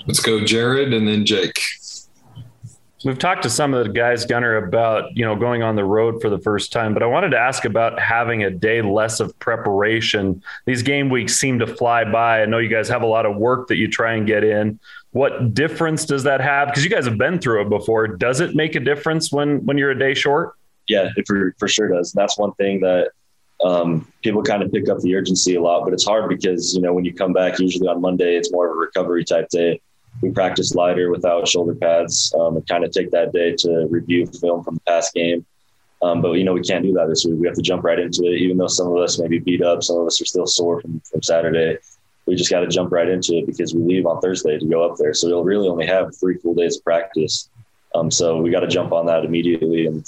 Let's 0.06 0.20
go, 0.20 0.44
Jared, 0.44 0.92
and 0.94 1.06
then 1.06 1.26
Jake. 1.26 1.60
We've 3.04 3.18
talked 3.18 3.44
to 3.44 3.50
some 3.50 3.74
of 3.74 3.86
the 3.86 3.92
guys, 3.92 4.26
Gunnar, 4.26 4.56
about 4.56 5.16
you 5.16 5.24
know 5.24 5.36
going 5.36 5.62
on 5.62 5.76
the 5.76 5.84
road 5.84 6.20
for 6.20 6.28
the 6.30 6.38
first 6.38 6.72
time, 6.72 6.94
but 6.94 7.02
I 7.02 7.06
wanted 7.06 7.30
to 7.30 7.38
ask 7.38 7.64
about 7.64 8.00
having 8.00 8.42
a 8.42 8.50
day 8.50 8.82
less 8.82 9.20
of 9.20 9.38
preparation. 9.38 10.42
These 10.66 10.82
game 10.82 11.08
weeks 11.08 11.36
seem 11.36 11.60
to 11.60 11.66
fly 11.66 12.04
by. 12.04 12.42
I 12.42 12.46
know 12.46 12.58
you 12.58 12.68
guys 12.68 12.88
have 12.88 13.02
a 13.02 13.06
lot 13.06 13.24
of 13.24 13.36
work 13.36 13.68
that 13.68 13.76
you 13.76 13.88
try 13.88 14.14
and 14.14 14.26
get 14.26 14.42
in. 14.42 14.80
What 15.12 15.54
difference 15.54 16.06
does 16.06 16.24
that 16.24 16.40
have? 16.40 16.68
Because 16.68 16.82
you 16.82 16.90
guys 16.90 17.04
have 17.04 17.18
been 17.18 17.38
through 17.38 17.62
it 17.62 17.68
before. 17.68 18.08
Does 18.08 18.40
it 18.40 18.56
make 18.56 18.74
a 18.74 18.80
difference 18.80 19.30
when 19.30 19.64
when 19.64 19.78
you're 19.78 19.92
a 19.92 19.98
day 19.98 20.14
short? 20.14 20.54
Yeah, 20.88 21.10
it 21.16 21.26
for, 21.26 21.54
for 21.58 21.68
sure 21.68 21.88
does. 21.88 22.12
That's 22.12 22.36
one 22.36 22.52
thing 22.54 22.80
that 22.80 23.10
um, 23.64 24.10
people 24.22 24.42
kind 24.42 24.62
of 24.62 24.72
pick 24.72 24.88
up 24.88 24.98
the 25.00 25.14
urgency 25.14 25.54
a 25.54 25.62
lot, 25.62 25.84
but 25.84 25.92
it's 25.92 26.04
hard 26.04 26.28
because 26.28 26.74
you 26.74 26.80
know 26.80 26.92
when 26.92 27.04
you 27.04 27.14
come 27.14 27.32
back, 27.32 27.60
usually 27.60 27.86
on 27.86 28.00
Monday, 28.00 28.34
it's 28.34 28.50
more 28.50 28.68
of 28.68 28.72
a 28.72 28.78
recovery 28.78 29.24
type 29.24 29.48
day 29.50 29.80
we 30.22 30.30
practice 30.30 30.74
lighter 30.74 31.10
without 31.10 31.46
shoulder 31.46 31.74
pads 31.74 32.32
um, 32.38 32.56
and 32.56 32.66
kind 32.66 32.84
of 32.84 32.90
take 32.90 33.10
that 33.10 33.32
day 33.32 33.54
to 33.56 33.86
review 33.90 34.26
film 34.26 34.64
from 34.64 34.74
the 34.74 34.80
past 34.80 35.14
game. 35.14 35.44
Um, 36.00 36.22
but 36.22 36.32
you 36.32 36.44
know 36.44 36.52
we 36.52 36.62
can't 36.62 36.84
do 36.84 36.92
that 36.92 37.08
this 37.08 37.24
week. 37.24 37.40
We 37.40 37.46
have 37.46 37.56
to 37.56 37.62
jump 37.62 37.82
right 37.82 37.98
into 37.98 38.24
it. 38.24 38.38
Even 38.38 38.56
though 38.56 38.68
some 38.68 38.88
of 38.88 38.96
us 38.98 39.18
may 39.18 39.28
be 39.28 39.38
beat 39.38 39.62
up, 39.62 39.82
some 39.82 39.98
of 39.98 40.06
us 40.06 40.20
are 40.20 40.26
still 40.26 40.46
sore 40.46 40.80
from, 40.80 41.00
from 41.00 41.22
Saturday. 41.22 41.78
We 42.26 42.36
just 42.36 42.50
got 42.50 42.60
to 42.60 42.68
jump 42.68 42.92
right 42.92 43.08
into 43.08 43.38
it 43.38 43.46
because 43.46 43.74
we 43.74 43.82
leave 43.82 44.06
on 44.06 44.20
Thursday 44.20 44.58
to 44.58 44.66
go 44.66 44.88
up 44.88 44.96
there. 44.98 45.14
So 45.14 45.28
we'll 45.28 45.44
really 45.44 45.68
only 45.68 45.86
have 45.86 46.14
three 46.16 46.36
full 46.36 46.54
days 46.54 46.76
of 46.76 46.84
practice. 46.84 47.48
Um, 47.94 48.10
so 48.10 48.40
we 48.40 48.50
got 48.50 48.60
to 48.60 48.68
jump 48.68 48.92
on 48.92 49.06
that 49.06 49.24
immediately, 49.24 49.86
and 49.86 50.06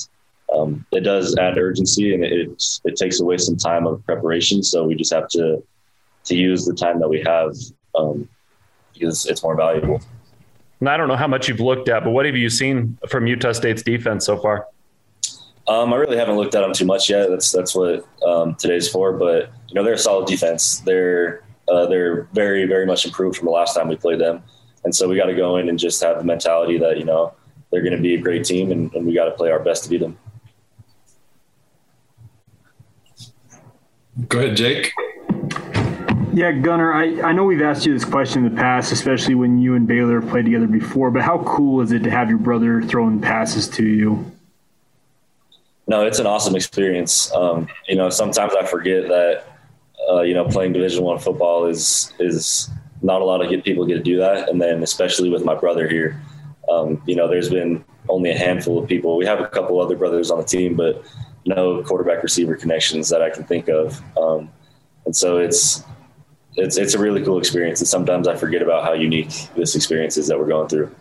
um, 0.55 0.85
it 0.93 1.00
does 1.00 1.37
add 1.38 1.59
urgency 1.59 2.14
and 2.14 2.25
it 2.25 2.62
it 2.85 2.97
takes 2.97 3.21
away 3.21 3.38
some 3.38 3.57
time 3.57 3.87
of 3.87 4.05
preparation. 4.05 4.62
So 4.62 4.85
we 4.85 4.95
just 4.95 5.12
have 5.12 5.29
to 5.31 5.62
to 6.25 6.37
use 6.37 6.64
the 6.64 6.75
time 6.75 7.00
that 7.00 7.09
we 7.09 7.21
have 7.23 7.55
um, 7.95 8.29
because 8.92 9.26
it's 9.26 9.42
more 9.42 9.56
valuable. 9.56 10.00
And 10.80 10.88
I 10.88 10.97
don't 10.97 11.09
know 11.09 11.16
how 11.16 11.28
much 11.28 11.49
you've 11.49 11.61
looked 11.61 11.88
at, 11.88 12.04
but 12.04 12.11
what 12.11 12.26
have 12.26 12.37
you 12.37 12.49
seen 12.49 12.99
from 13.09 13.26
Utah 13.26 13.52
State's 13.52 13.82
defense 13.82 14.25
so 14.25 14.38
far? 14.38 14.66
Um, 15.68 15.92
I 15.92 15.97
really 15.97 16.16
haven't 16.16 16.37
looked 16.37 16.54
at 16.54 16.62
them 16.62 16.73
too 16.73 16.87
much 16.87 17.11
yet. 17.11 17.28
That's 17.28 17.52
that's 17.52 17.75
what 17.75 18.04
um, 18.26 18.54
today's 18.56 18.88
for. 18.88 19.12
But 19.12 19.52
you 19.68 19.75
know, 19.75 19.85
they're 19.85 19.94
a 19.94 19.99
solid 19.99 20.26
defense. 20.26 20.80
They're 20.80 21.44
uh, 21.68 21.87
they're 21.87 22.23
very 22.32 22.66
very 22.66 22.87
much 22.87 23.04
improved 23.04 23.37
from 23.37 23.47
the 23.47 23.52
last 23.52 23.75
time 23.75 23.87
we 23.87 23.97
played 23.97 24.18
them, 24.18 24.42
and 24.85 24.94
so 24.94 25.09
we 25.09 25.16
got 25.16 25.26
to 25.26 25.35
go 25.35 25.59
in 25.59 25.68
and 25.68 25.78
just 25.78 26.02
have 26.02 26.18
the 26.18 26.25
mentality 26.25 26.78
that 26.78 26.99
you 26.99 27.04
know 27.04 27.35
they're 27.70 27.82
going 27.82 27.94
to 27.94 28.02
be 28.02 28.14
a 28.14 28.20
great 28.20 28.44
team, 28.44 28.73
and, 28.73 28.92
and 28.94 29.06
we 29.06 29.14
got 29.14 29.26
to 29.26 29.30
play 29.32 29.50
our 29.50 29.61
best 29.61 29.85
to 29.85 29.90
beat 29.90 30.00
them. 30.00 30.18
Go 34.28 34.40
ahead, 34.40 34.56
Jake. 34.56 34.92
Yeah, 36.32 36.52
Gunnar, 36.52 36.92
I, 36.92 37.20
I 37.22 37.32
know 37.32 37.44
we've 37.44 37.62
asked 37.62 37.84
you 37.84 37.92
this 37.92 38.04
question 38.04 38.44
in 38.44 38.54
the 38.54 38.60
past, 38.60 38.92
especially 38.92 39.34
when 39.34 39.58
you 39.58 39.75
and 39.75 39.87
Baylor 39.87 40.22
played 40.22 40.44
together 40.44 40.68
before, 40.68 41.10
but 41.10 41.22
how 41.22 41.38
cool 41.44 41.80
is 41.80 41.90
it 41.90 42.04
to 42.04 42.10
have 42.10 42.28
your 42.28 42.38
brother 42.38 42.82
throwing 42.82 43.20
passes 43.20 43.68
to 43.70 43.84
you? 43.84 44.30
No, 45.88 46.06
it's 46.06 46.20
an 46.20 46.26
awesome 46.26 46.54
experience. 46.54 47.34
Um, 47.34 47.66
you 47.88 47.96
know, 47.96 48.10
sometimes 48.10 48.54
I 48.54 48.64
forget 48.64 49.08
that, 49.08 49.44
uh, 50.08 50.20
you 50.20 50.34
know, 50.34 50.44
playing 50.44 50.72
Division 50.72 51.02
One 51.02 51.18
football 51.18 51.66
is 51.66 52.12
is 52.20 52.70
not 53.02 53.22
a 53.22 53.25
lot 53.25 53.44
of 53.44 53.64
people 53.64 53.84
get 53.84 53.94
to 53.94 54.02
do 54.02 54.18
that, 54.18 54.49
and 54.49 54.62
then 54.62 54.84
especially 54.84 55.30
with 55.30 55.44
my 55.44 55.54
brother 55.54 55.88
here, 55.88 56.22
um, 56.70 57.02
you 57.06 57.16
know, 57.16 57.26
there's 57.26 57.50
been 57.50 57.84
only 58.08 58.30
a 58.30 58.38
handful 58.38 58.78
of 58.78 58.88
people. 58.88 59.16
We 59.16 59.26
have 59.26 59.40
a 59.40 59.49
couple 59.49 59.80
other 59.80 59.96
brothers 59.96 60.30
on 60.30 60.38
the 60.38 60.44
team, 60.44 60.76
but 60.76 61.04
no 61.44 61.82
quarterback 61.82 62.22
receiver 62.22 62.54
connections 62.54 63.08
that 63.08 63.20
I 63.20 63.30
can 63.30 63.42
think 63.42 63.68
of. 63.68 64.00
Um, 64.16 64.50
and 65.06 65.16
so 65.16 65.38
it's 65.38 65.82
it's 66.61 66.76
it's 66.76 66.95
a 66.95 66.99
really 66.99 67.25
cool 67.25 67.38
experience. 67.38 67.81
And 67.81 67.88
sometimes 67.88 68.29
I 68.29 68.37
forget 68.37 68.62
about 68.62 68.85
how 68.85 68.93
unique 68.93 69.49
this 69.57 69.75
experience 69.75 70.17
is 70.17 70.29
that 70.29 70.38
we're 70.38 70.49
going 70.49 70.69
through. 70.69 70.95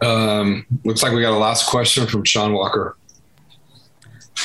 Um, 0.00 0.64
looks 0.84 1.02
like 1.02 1.12
we 1.12 1.20
got 1.20 1.32
a 1.32 1.38
last 1.38 1.68
question 1.68 2.06
from 2.06 2.24
Sean 2.24 2.52
Walker. 2.52 2.96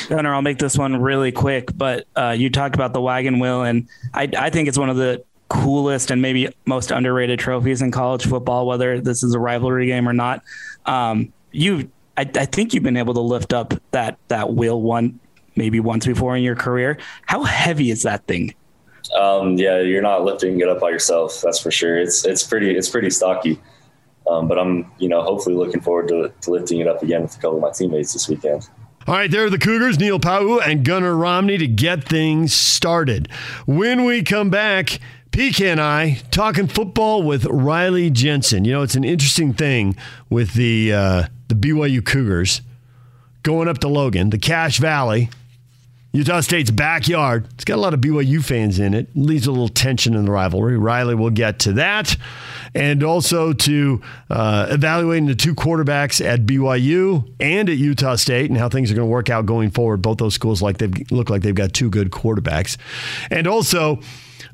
Gunnar, 0.09 0.33
I'll 0.33 0.41
make 0.41 0.57
this 0.57 0.75
one 0.77 0.99
really 0.99 1.31
quick, 1.31 1.69
but 1.75 2.07
uh, 2.15 2.35
you 2.37 2.49
talked 2.49 2.73
about 2.73 2.93
the 2.93 3.01
wagon 3.01 3.39
wheel, 3.39 3.61
and 3.61 3.87
I, 4.13 4.27
I 4.37 4.49
think 4.49 4.67
it's 4.67 4.77
one 4.77 4.89
of 4.89 4.97
the 4.97 5.23
coolest 5.49 6.09
and 6.09 6.19
maybe 6.19 6.49
most 6.65 6.89
underrated 6.89 7.37
trophies 7.37 7.83
in 7.83 7.91
college 7.91 8.25
football, 8.25 8.65
whether 8.65 8.99
this 8.99 9.21
is 9.21 9.35
a 9.35 9.39
rivalry 9.39 9.85
game 9.85 10.09
or 10.09 10.13
not. 10.13 10.41
Um, 10.87 11.31
you, 11.51 11.91
I, 12.17 12.21
I, 12.21 12.45
think 12.45 12.73
you've 12.73 12.81
been 12.81 12.97
able 12.97 13.13
to 13.13 13.21
lift 13.21 13.53
up 13.53 13.75
that 13.91 14.17
that 14.29 14.53
wheel 14.53 14.81
one 14.81 15.19
maybe 15.55 15.79
once 15.79 16.05
before 16.05 16.35
in 16.35 16.43
your 16.43 16.55
career. 16.55 16.97
How 17.25 17.43
heavy 17.43 17.91
is 17.91 18.03
that 18.03 18.25
thing? 18.27 18.53
Um, 19.19 19.57
yeah, 19.57 19.79
you're 19.79 20.01
not 20.01 20.23
lifting 20.23 20.59
it 20.59 20.69
up 20.69 20.79
by 20.79 20.89
yourself. 20.89 21.41
That's 21.41 21.59
for 21.59 21.71
sure. 21.71 21.97
It's 21.97 22.25
it's 22.25 22.43
pretty 22.43 22.75
it's 22.75 22.89
pretty 22.89 23.09
stocky. 23.09 23.59
Um, 24.29 24.47
but 24.47 24.57
I'm 24.57 24.91
you 24.97 25.09
know 25.09 25.21
hopefully 25.21 25.55
looking 25.55 25.81
forward 25.81 26.07
to, 26.09 26.31
to 26.41 26.51
lifting 26.51 26.79
it 26.79 26.87
up 26.87 27.03
again 27.03 27.23
with 27.23 27.35
a 27.35 27.39
couple 27.39 27.57
of 27.57 27.61
my 27.61 27.71
teammates 27.71 28.13
this 28.13 28.29
weekend. 28.29 28.67
All 29.05 29.15
right, 29.15 29.29
there 29.29 29.45
are 29.45 29.49
the 29.49 29.59
Cougars, 29.59 29.99
Neil 29.99 30.17
Pau'u 30.17 30.61
and 30.65 30.85
Gunnar 30.85 31.13
Romney 31.13 31.57
to 31.57 31.67
get 31.67 32.05
things 32.05 32.53
started. 32.53 33.27
When 33.65 34.05
we 34.05 34.23
come 34.23 34.49
back, 34.49 34.97
PK 35.31 35.65
and 35.69 35.81
I 35.81 36.21
talking 36.31 36.67
football 36.67 37.21
with 37.21 37.43
Riley 37.45 38.09
Jensen. 38.09 38.63
You 38.63 38.71
know, 38.71 38.81
it's 38.81 38.95
an 38.95 39.03
interesting 39.03 39.53
thing 39.53 39.97
with 40.29 40.53
the 40.53 40.93
uh, 40.93 41.23
the 41.49 41.55
BYU 41.55 42.05
Cougars 42.05 42.61
going 43.43 43.67
up 43.67 43.79
to 43.79 43.89
Logan, 43.89 44.29
the 44.29 44.37
Cache 44.37 44.77
Valley, 44.77 45.29
Utah 46.15 46.41
State's 46.41 46.69
backyard. 46.69 47.47
It's 47.55 47.65
got 47.65 47.75
a 47.75 47.81
lot 47.81 47.95
of 47.95 47.99
BYU 47.99 48.45
fans 48.45 48.77
in 48.77 48.93
it. 48.93 49.09
Leaves 49.15 49.47
a 49.47 49.51
little 49.51 49.67
tension 49.67 50.13
in 50.13 50.25
the 50.25 50.31
rivalry. 50.31 50.77
Riley 50.77 51.15
will 51.15 51.31
get 51.31 51.57
to 51.61 51.73
that. 51.73 52.15
And 52.75 53.03
also 53.03 53.51
to 53.51 53.99
uh, 54.29 54.67
evaluating 54.69 55.25
the 55.25 55.33
two 55.33 55.55
quarterbacks 55.55 56.23
at 56.23 56.45
BYU 56.45 57.27
and 57.39 57.67
at 57.67 57.77
Utah 57.77 58.13
State 58.15 58.51
and 58.51 58.59
how 58.59 58.69
things 58.69 58.91
are 58.91 58.95
going 58.95 59.07
to 59.07 59.11
work 59.11 59.31
out 59.31 59.47
going 59.47 59.71
forward. 59.71 60.03
Both 60.03 60.19
those 60.19 60.35
schools 60.35 60.61
like 60.61 60.77
they 60.77 60.87
look 61.09 61.31
like 61.31 61.41
they've 61.41 61.55
got 61.55 61.73
two 61.73 61.89
good 61.89 62.11
quarterbacks. 62.11 62.77
And 63.31 63.47
also, 63.47 63.99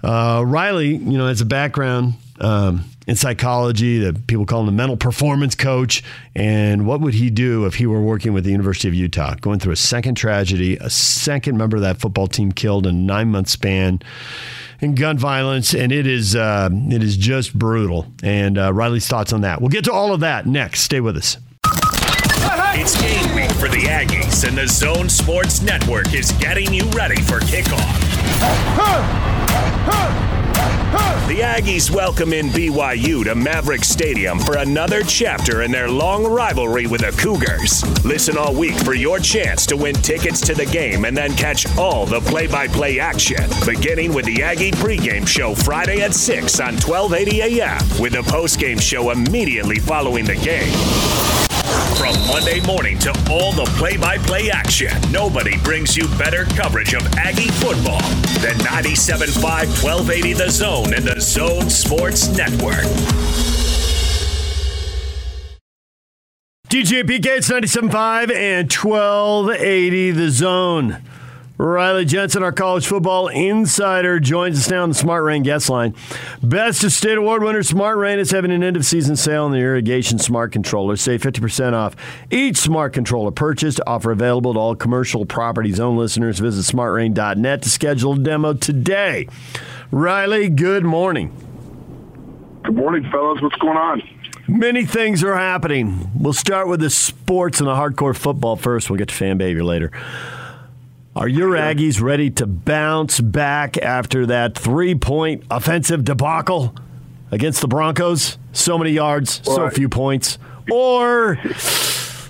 uh, 0.01 0.43
Riley, 0.47 0.95
you 0.95 1.17
know, 1.17 1.27
has 1.27 1.41
a 1.41 1.45
background 1.45 2.13
um, 2.39 2.85
in 3.09 3.15
psychology. 3.15 3.99
That 3.99 4.27
people 4.27 4.45
call 4.45 4.61
him 4.61 4.67
the 4.67 4.71
mental 4.71 4.95
performance 4.95 5.55
coach. 5.55 6.03
And 6.35 6.85
what 6.85 7.01
would 7.01 7.15
he 7.15 7.29
do 7.29 7.65
if 7.65 7.75
he 7.75 7.85
were 7.85 8.01
working 8.01 8.33
with 8.33 8.43
the 8.45 8.51
University 8.51 8.87
of 8.87 8.93
Utah, 8.93 9.35
going 9.35 9.59
through 9.59 9.73
a 9.73 9.77
second 9.77 10.15
tragedy, 10.15 10.77
a 10.77 10.89
second 10.89 11.57
member 11.57 11.75
of 11.75 11.81
that 11.81 11.99
football 11.99 12.27
team 12.27 12.51
killed 12.51 12.87
in 12.87 12.95
a 12.95 12.99
nine 12.99 13.29
month 13.29 13.49
span? 13.49 13.99
in 14.81 14.95
gun 14.95 15.17
violence, 15.17 15.73
and 15.73 15.91
it 15.91 16.07
is 16.07 16.37
uh, 16.37 16.69
it 16.71 17.03
is 17.03 17.17
just 17.17 17.53
brutal. 17.53 18.07
And 18.23 18.57
uh, 18.57 18.71
Riley's 18.71 19.07
thoughts 19.07 19.33
on 19.33 19.41
that. 19.41 19.59
We'll 19.59 19.67
get 19.67 19.83
to 19.85 19.91
all 19.91 20.13
of 20.13 20.21
that 20.21 20.45
next. 20.45 20.79
Stay 20.79 21.01
with 21.01 21.17
us. 21.17 21.35
It's 22.81 23.01
game 23.01 23.35
week 23.35 23.51
for 23.51 23.67
the 23.67 23.81
Aggies, 23.89 24.47
and 24.47 24.57
the 24.57 24.67
Zone 24.67 25.09
Sports 25.09 25.61
Network 25.61 26.13
is 26.13 26.31
getting 26.33 26.73
you 26.73 26.85
ready 26.91 27.21
for 27.23 27.41
kickoff. 27.41 27.99
The 30.89 31.41
Aggies 31.41 31.91
welcome 31.91 32.33
in 32.33 32.47
BYU 32.47 33.23
to 33.25 33.35
Maverick 33.35 33.83
Stadium 33.83 34.39
for 34.39 34.57
another 34.57 35.03
chapter 35.03 35.61
in 35.61 35.69
their 35.69 35.87
long 35.87 36.25
rivalry 36.25 36.87
with 36.87 37.01
the 37.01 37.11
Cougars. 37.11 37.83
Listen 38.03 38.39
all 38.39 38.55
week 38.55 38.73
for 38.79 38.95
your 38.95 39.19
chance 39.19 39.67
to 39.67 39.77
win 39.77 39.93
tickets 39.93 40.41
to 40.41 40.55
the 40.55 40.65
game 40.65 41.05
and 41.05 41.15
then 41.15 41.35
catch 41.35 41.67
all 41.77 42.07
the 42.07 42.21
play 42.21 42.47
by 42.47 42.67
play 42.67 42.99
action, 42.99 43.47
beginning 43.67 44.15
with 44.15 44.25
the 44.25 44.41
Aggie 44.41 44.71
pregame 44.71 45.27
show 45.27 45.53
Friday 45.53 46.01
at 46.01 46.15
6 46.15 46.59
on 46.59 46.73
1280 46.73 47.61
AM, 47.61 47.77
with 48.01 48.13
the 48.13 48.23
postgame 48.23 48.81
show 48.81 49.11
immediately 49.11 49.77
following 49.77 50.25
the 50.25 50.35
game. 50.37 51.48
From 51.97 52.15
Monday 52.27 52.61
morning 52.65 52.97
to 52.99 53.09
all 53.29 53.51
the 53.51 53.65
play 53.77 53.97
by 53.97 54.17
play 54.17 54.49
action, 54.49 54.91
nobody 55.11 55.57
brings 55.63 55.97
you 55.97 56.07
better 56.17 56.45
coverage 56.45 56.93
of 56.93 57.05
Aggie 57.15 57.49
football 57.49 58.01
than 58.41 58.55
97.5 58.59 59.43
1280 59.83 60.33
The 60.33 60.49
Zone 60.49 60.93
and 60.93 61.05
the 61.05 61.19
Zone 61.19 61.69
Sports 61.69 62.29
Network. 62.29 62.85
DJ 66.69 67.03
PK, 67.03 67.25
it's 67.37 67.49
97.5 67.49 68.31
and 68.31 68.71
1280 68.71 70.11
The 70.11 70.29
Zone. 70.29 71.08
Riley 71.59 72.05
Jensen, 72.05 72.41
our 72.41 72.53
college 72.53 72.87
football 72.87 73.27
insider, 73.27 74.21
joins 74.21 74.57
us 74.57 74.69
now 74.69 74.83
on 74.83 74.89
the 74.89 74.95
Smart 74.95 75.25
Rain 75.25 75.43
guest 75.43 75.69
line. 75.69 75.93
Best 76.41 76.85
of 76.85 76.93
State 76.93 77.17
Award 77.17 77.43
winner 77.43 77.63
Smart 77.63 77.97
Rain 77.97 78.17
is 78.17 78.31
having 78.31 78.51
an 78.51 78.63
end 78.63 78.77
of 78.77 78.85
season 78.85 79.17
sale 79.17 79.43
on 79.43 79.51
the 79.51 79.57
irrigation 79.57 80.19
smart 80.19 80.53
controller. 80.53 80.95
Save 80.95 81.21
50% 81.21 81.73
off 81.73 81.97
each 82.31 82.55
smart 82.55 82.93
controller 82.93 83.31
purchased. 83.31 83.81
Offer 83.85 84.11
available 84.11 84.53
to 84.53 84.59
all 84.59 84.73
commercial 84.73 85.25
property 85.25 85.73
zone 85.73 85.97
listeners. 85.97 86.39
Visit 86.39 86.73
smartrain.net 86.73 87.61
to 87.61 87.69
schedule 87.69 88.13
a 88.13 88.19
demo 88.19 88.53
today. 88.53 89.27
Riley, 89.91 90.47
good 90.47 90.85
morning. 90.85 91.35
Good 92.63 92.75
morning, 92.77 93.03
fellas. 93.11 93.41
What's 93.41 93.57
going 93.57 93.75
on? 93.75 94.01
Many 94.47 94.85
things 94.85 95.25
are 95.25 95.35
happening. 95.35 96.09
We'll 96.15 96.31
start 96.31 96.69
with 96.69 96.79
the 96.79 96.89
sports 96.89 97.59
and 97.59 97.67
the 97.67 97.73
hardcore 97.73 98.15
football 98.15 98.55
first. 98.55 98.89
We'll 98.89 98.97
get 98.97 99.09
to 99.09 99.13
fan 99.13 99.37
behavior 99.37 99.65
later. 99.65 99.91
Are 101.15 101.27
your 101.27 101.51
Aggies 101.51 101.99
ready 101.99 102.29
to 102.31 102.45
bounce 102.45 103.19
back 103.19 103.77
after 103.77 104.27
that 104.27 104.55
three 104.55 104.93
point 104.93 105.43
offensive 105.49 106.03
debacle 106.05 106.75
against 107.31 107.61
the 107.61 107.67
Broncos? 107.67 108.37
So 108.53 108.77
many 108.77 108.91
yards, 108.91 109.41
so 109.43 109.69
few 109.71 109.89
points. 109.89 110.37
Or 110.71 111.39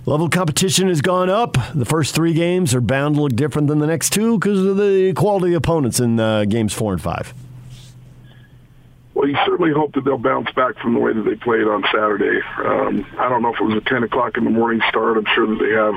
level 0.06 0.30
competition 0.30 0.88
has 0.88 1.02
gone 1.02 1.30
up. 1.30 1.58
The 1.76 1.84
first 1.84 2.16
three 2.16 2.34
games 2.34 2.74
are 2.74 2.80
bound 2.80 3.16
to 3.16 3.22
look 3.22 3.36
different 3.36 3.68
than 3.68 3.80
the 3.80 3.88
next 3.88 4.12
two 4.12 4.40
because 4.40 4.66
of 4.66 4.78
the 4.78 5.14
quality 5.14 5.54
of 5.54 5.58
opponents 5.58 6.00
in 6.00 6.18
uh, 6.18 6.46
games 6.46 6.74
four 6.74 6.94
and 6.94 7.02
five. 7.02 7.34
Well, 9.14 9.28
you 9.28 9.36
certainly 9.46 9.74
hope 9.74 9.94
that 9.96 10.06
they'll 10.06 10.18
bounce 10.18 10.50
back 10.52 10.80
from 10.80 10.94
the 10.94 11.02
way 11.02 11.12
that 11.12 11.24
they 11.24 11.36
played 11.36 11.68
on 11.68 11.84
Saturday. 11.92 12.40
Um, 12.64 13.06
I 13.20 13.28
don't 13.28 13.42
know 13.42 13.54
if 13.54 13.60
it 13.60 13.66
was 13.66 13.76
a 13.76 13.90
10 13.90 14.04
o'clock 14.04 14.38
in 14.38 14.46
the 14.46 14.50
morning 14.50 14.80
start. 14.88 15.18
I'm 15.18 15.26
sure 15.36 15.48
that 15.48 15.60
they 15.60 15.72
have 15.72 15.96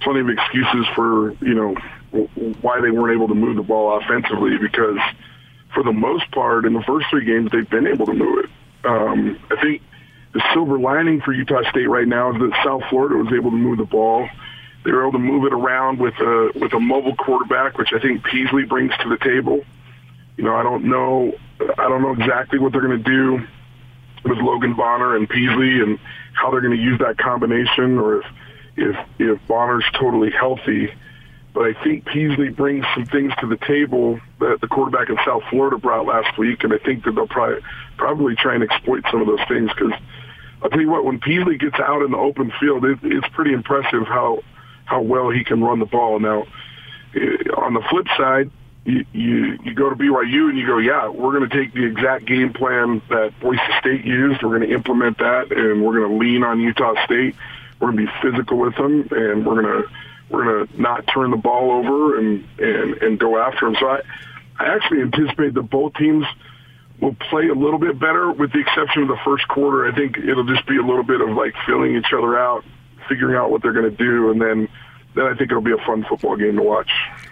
plenty 0.00 0.20
of 0.20 0.28
excuses 0.28 0.86
for 0.94 1.32
you 1.44 1.54
know 1.54 1.74
why 2.60 2.80
they 2.80 2.90
weren't 2.90 3.14
able 3.14 3.28
to 3.28 3.34
move 3.34 3.56
the 3.56 3.62
ball 3.62 3.98
offensively 3.98 4.56
because 4.58 4.98
for 5.74 5.82
the 5.82 5.92
most 5.92 6.30
part 6.30 6.64
in 6.64 6.72
the 6.72 6.82
first 6.82 7.06
three 7.10 7.24
games 7.24 7.50
they've 7.50 7.68
been 7.68 7.86
able 7.86 8.06
to 8.06 8.14
move 8.14 8.44
it. 8.44 8.50
Um, 8.84 9.38
I 9.50 9.60
think 9.60 9.82
the 10.32 10.42
silver 10.52 10.78
lining 10.78 11.20
for 11.20 11.32
Utah 11.32 11.68
State 11.70 11.88
right 11.88 12.06
now 12.06 12.32
is 12.32 12.40
that 12.40 12.52
South 12.64 12.82
Florida 12.88 13.16
was 13.16 13.32
able 13.32 13.50
to 13.50 13.56
move 13.56 13.78
the 13.78 13.84
ball. 13.84 14.28
They 14.84 14.92
were 14.92 15.02
able 15.02 15.12
to 15.12 15.18
move 15.18 15.44
it 15.44 15.52
around 15.52 15.98
with 15.98 16.14
a 16.20 16.52
with 16.54 16.72
a 16.72 16.80
mobile 16.80 17.16
quarterback, 17.16 17.76
which 17.76 17.92
I 17.92 17.98
think 17.98 18.22
Peasley 18.24 18.64
brings 18.64 18.92
to 19.02 19.08
the 19.08 19.18
table. 19.18 19.64
You 20.36 20.44
know, 20.44 20.54
I 20.54 20.62
don't 20.62 20.84
know, 20.84 21.32
I 21.60 21.88
don't 21.88 22.02
know 22.02 22.12
exactly 22.12 22.58
what 22.58 22.72
they're 22.72 22.82
going 22.86 23.02
to 23.02 23.10
do 23.10 23.46
with 24.24 24.38
Logan 24.38 24.74
Bonner 24.74 25.16
and 25.16 25.28
Peasley 25.28 25.80
and 25.80 25.98
how 26.34 26.50
they're 26.50 26.60
going 26.60 26.76
to 26.76 26.82
use 26.82 26.98
that 27.00 27.18
combination, 27.18 27.98
or 27.98 28.20
if 28.20 28.26
if 28.76 28.96
if 29.18 29.46
Bonner's 29.46 29.84
totally 29.94 30.30
healthy. 30.30 30.92
But 31.56 31.68
I 31.68 31.84
think 31.84 32.04
Peasley 32.04 32.50
brings 32.50 32.84
some 32.94 33.06
things 33.06 33.32
to 33.40 33.46
the 33.46 33.56
table 33.56 34.20
that 34.40 34.60
the 34.60 34.68
quarterback 34.68 35.08
in 35.08 35.16
South 35.24 35.42
Florida 35.48 35.78
brought 35.78 36.04
last 36.04 36.36
week, 36.36 36.64
and 36.64 36.72
I 36.72 36.76
think 36.76 37.04
that 37.04 37.14
they'll 37.14 37.26
probably 37.26 37.62
probably 37.96 38.36
try 38.36 38.54
and 38.54 38.62
exploit 38.62 39.04
some 39.10 39.22
of 39.22 39.26
those 39.26 39.46
things. 39.48 39.70
Because 39.74 39.98
I'll 40.62 40.68
tell 40.68 40.82
you 40.82 40.90
what, 40.90 41.06
when 41.06 41.18
Peasley 41.18 41.56
gets 41.56 41.80
out 41.80 42.02
in 42.02 42.10
the 42.10 42.18
open 42.18 42.52
field, 42.60 42.84
it, 42.84 42.98
it's 43.02 43.26
pretty 43.28 43.54
impressive 43.54 44.06
how 44.06 44.42
how 44.84 45.00
well 45.00 45.30
he 45.30 45.44
can 45.44 45.62
run 45.62 45.78
the 45.78 45.86
ball. 45.86 46.20
Now, 46.20 46.42
eh, 47.14 47.50
on 47.56 47.72
the 47.72 47.82
flip 47.88 48.06
side, 48.18 48.50
you, 48.84 49.06
you 49.14 49.58
you 49.64 49.74
go 49.74 49.88
to 49.88 49.96
BYU 49.96 50.50
and 50.50 50.58
you 50.58 50.66
go, 50.66 50.76
yeah, 50.76 51.08
we're 51.08 51.38
going 51.38 51.48
to 51.48 51.56
take 51.56 51.72
the 51.72 51.86
exact 51.86 52.26
game 52.26 52.52
plan 52.52 53.00
that 53.08 53.32
Boise 53.40 53.60
State 53.80 54.04
used. 54.04 54.42
We're 54.42 54.58
going 54.58 54.68
to 54.68 54.74
implement 54.74 55.16
that, 55.18 55.52
and 55.52 55.82
we're 55.82 56.00
going 56.00 56.10
to 56.10 56.18
lean 56.18 56.44
on 56.44 56.60
Utah 56.60 57.02
State 57.06 57.34
we're 57.80 57.92
going 57.92 58.06
to 58.06 58.12
be 58.12 58.18
physical 58.22 58.58
with 58.58 58.74
them, 58.76 59.08
and 59.10 59.46
we're 59.46 59.62
going 59.62 59.82
to 59.82 59.88
we're 60.30 60.44
going 60.44 60.66
to 60.66 60.80
not 60.80 61.06
turn 61.06 61.30
the 61.30 61.36
ball 61.36 61.70
over 61.70 62.18
and, 62.18 62.44
and, 62.58 62.94
and 63.02 63.18
go 63.18 63.38
after 63.38 63.66
them. 63.66 63.76
So 63.78 63.86
I, 63.86 64.00
I 64.58 64.74
actually 64.74 65.02
anticipate 65.02 65.54
that 65.54 65.62
both 65.62 65.94
teams 65.94 66.26
will 67.00 67.14
play 67.14 67.48
a 67.48 67.54
little 67.54 67.78
bit 67.78 67.98
better 67.98 68.32
with 68.32 68.52
the 68.52 68.58
exception 68.58 69.02
of 69.02 69.08
the 69.08 69.18
first 69.24 69.46
quarter. 69.48 69.86
I 69.86 69.94
think 69.94 70.18
it'll 70.18 70.46
just 70.46 70.66
be 70.66 70.78
a 70.78 70.82
little 70.82 71.04
bit 71.04 71.20
of 71.20 71.30
like 71.30 71.54
filling 71.66 71.94
each 71.96 72.12
other 72.12 72.38
out, 72.38 72.64
figuring 73.08 73.36
out 73.36 73.50
what 73.50 73.62
they're 73.62 73.72
going 73.72 73.90
to 73.90 73.96
do. 73.96 74.30
And 74.30 74.40
then, 74.40 74.68
then 75.14 75.26
I 75.26 75.36
think 75.36 75.50
it'll 75.50 75.60
be 75.62 75.72
a 75.72 75.86
fun 75.86 76.04
football 76.08 76.36
game 76.36 76.56
to 76.56 76.62
watch. 76.62 76.90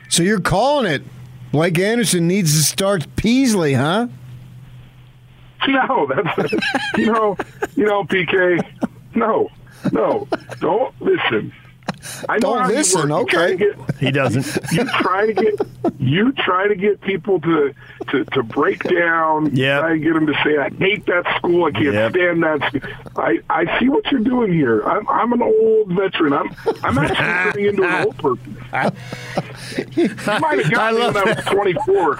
So 0.08 0.22
you're 0.22 0.40
calling 0.40 0.86
it. 0.86 1.02
Blake 1.50 1.78
Anderson 1.78 2.26
needs 2.28 2.52
to 2.54 2.62
start 2.62 3.06
Peasley, 3.16 3.74
huh? 3.74 4.08
No, 5.66 6.06
that's 6.06 6.52
you 6.98 7.06
know, 7.06 7.38
you 7.74 7.86
know, 7.86 8.04
PK. 8.04 8.62
No, 9.14 9.48
no, 9.92 10.28
don't 10.60 10.94
listen. 11.00 11.52
I 12.28 12.34
know 12.34 12.38
Don't 12.40 12.58
how 12.62 12.68
you 12.68 12.74
listen, 12.76 13.08
work. 13.10 13.20
You 13.20 13.26
try 13.38 13.44
okay. 13.44 13.56
to 13.56 13.74
get- 13.86 13.96
He 13.98 14.10
doesn't. 14.10 14.46
you 14.72 14.84
try 14.84 15.26
to 15.26 15.32
get 15.32 15.54
you 15.98 16.32
try 16.32 16.66
to 16.68 16.74
get 16.74 17.00
people 17.02 17.40
to 17.40 17.74
to, 18.10 18.24
to 18.26 18.42
break 18.42 18.82
down. 18.84 19.54
Yep. 19.54 19.80
Try 19.80 19.92
to 19.94 19.98
get 19.98 20.14
them 20.14 20.26
to 20.26 20.34
say, 20.44 20.58
"I 20.58 20.68
hate 20.70 21.06
that 21.06 21.24
school. 21.38 21.64
I 21.64 21.70
can't 21.72 21.92
Yep. 21.94 22.10
stand 22.12 22.42
that." 22.42 22.68
School. 22.68 22.80
I 23.16 23.38
I 23.50 23.78
see 23.78 23.88
what 23.88 24.10
you're 24.10 24.20
doing 24.20 24.52
here. 24.52 24.82
I'm 24.82 25.08
I'm 25.08 25.32
an 25.32 25.42
old 25.42 25.92
veteran. 25.92 26.32
I'm 26.32 26.50
I'm 26.82 26.98
actually 26.98 27.16
turning 27.52 27.66
into 27.66 27.82
an 27.84 28.04
old 28.06 28.16
person. 28.18 28.56
You 29.92 30.08
might 30.26 30.62
have 30.64 30.70
got 30.72 30.94
me 30.94 31.00
when 31.00 31.16
I 31.16 31.34
was 31.34 31.44
24. 31.44 32.18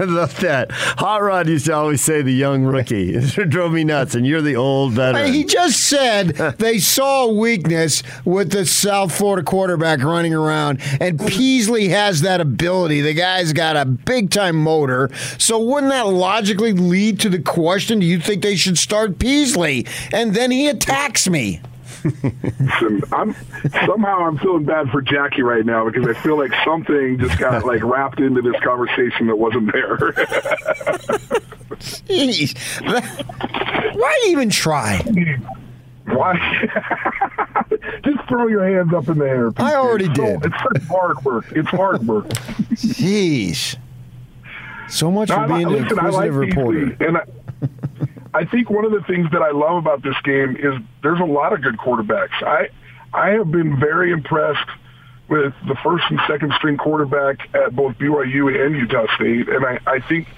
I 0.00 0.04
love 0.04 0.40
that. 0.40 0.68
Hot 0.70 1.22
Rod 1.22 1.48
used 1.48 1.66
to 1.66 1.74
always 1.74 2.00
say 2.02 2.22
the 2.22 2.32
young 2.32 2.64
rookie. 2.64 3.14
It 3.14 3.50
drove 3.50 3.72
me 3.72 3.84
nuts, 3.84 4.14
and 4.14 4.26
you're 4.26 4.42
the 4.42 4.56
old 4.56 4.92
veteran. 4.92 5.26
Hey, 5.26 5.32
he 5.32 5.44
just 5.44 5.80
said 5.80 6.28
they 6.58 6.78
saw 6.78 7.26
weakness 7.32 8.02
with 8.24 8.50
the 8.52 8.64
South 8.66 9.12
Florida 9.24 9.42
quarterback 9.42 10.02
running 10.02 10.34
around, 10.34 10.82
and 11.00 11.18
Peasley 11.18 11.88
has 11.88 12.20
that 12.20 12.42
ability. 12.42 13.00
The 13.00 13.14
guy's 13.14 13.54
got 13.54 13.74
a 13.74 13.86
big 13.86 14.28
time 14.28 14.54
motor. 14.54 15.08
So, 15.38 15.58
wouldn't 15.58 15.90
that 15.90 16.06
logically 16.08 16.74
lead 16.74 17.20
to 17.20 17.30
the 17.30 17.38
question 17.38 18.00
do 18.00 18.04
you 18.04 18.20
think 18.20 18.42
they 18.42 18.54
should 18.54 18.76
start 18.76 19.18
Peasley? 19.18 19.86
And 20.12 20.34
then 20.34 20.50
he 20.50 20.68
attacks 20.68 21.26
me. 21.26 21.62
I'm 23.14 23.34
somehow 23.86 24.26
I'm 24.26 24.36
feeling 24.36 24.64
bad 24.64 24.90
for 24.90 25.00
Jackie 25.00 25.40
right 25.40 25.64
now 25.64 25.88
because 25.88 26.06
I 26.06 26.12
feel 26.20 26.36
like 26.36 26.52
something 26.62 27.18
just 27.18 27.38
got 27.38 27.64
like 27.64 27.82
wrapped 27.82 28.20
into 28.20 28.42
this 28.42 28.60
conversation 28.62 29.28
that 29.28 29.36
wasn't 29.36 29.72
there. 29.72 29.96
Jeez. 31.80 32.54
Why 33.96 34.24
even 34.26 34.50
try? 34.50 35.02
Why? 36.08 37.10
Throw 38.28 38.46
your 38.48 38.66
hands 38.66 38.92
up 38.94 39.08
in 39.08 39.18
the 39.18 39.24
air. 39.26 39.52
I 39.56 39.74
already 39.74 40.08
did. 40.08 40.44
It's 40.44 40.54
such 40.62 40.82
hard 40.88 41.24
work. 41.24 41.52
It's 41.52 41.68
hard 41.68 42.06
work. 42.06 42.28
Jeez. 42.74 43.76
So 44.88 45.10
much 45.10 45.28
No, 45.30 45.36
for 45.36 45.46
being 45.48 45.66
an 45.66 45.72
listen, 45.72 45.98
I 45.98 46.08
like 46.08 46.30
reporter. 46.32 46.96
And 47.00 47.18
I, 47.18 47.24
I 48.34 48.44
think 48.44 48.68
one 48.70 48.84
of 48.84 48.92
the 48.92 49.02
things 49.02 49.30
that 49.32 49.42
I 49.42 49.50
love 49.50 49.76
about 49.76 50.02
this 50.02 50.16
game 50.24 50.56
is 50.56 50.74
there's 51.02 51.20
a 51.20 51.24
lot 51.24 51.52
of 51.52 51.62
good 51.62 51.76
quarterbacks. 51.76 52.42
I 52.42 52.68
I 53.12 53.30
have 53.30 53.50
been 53.50 53.78
very 53.78 54.10
impressed 54.12 54.68
with 55.28 55.54
the 55.66 55.76
first 55.82 56.04
and 56.10 56.20
second 56.28 56.52
string 56.54 56.76
quarterback 56.76 57.48
at 57.54 57.74
both 57.74 57.96
BYU 57.96 58.66
and 58.66 58.76
Utah 58.76 59.06
State, 59.14 59.48
and 59.48 59.64
I, 59.64 59.78
I 59.86 60.00
think 60.00 60.28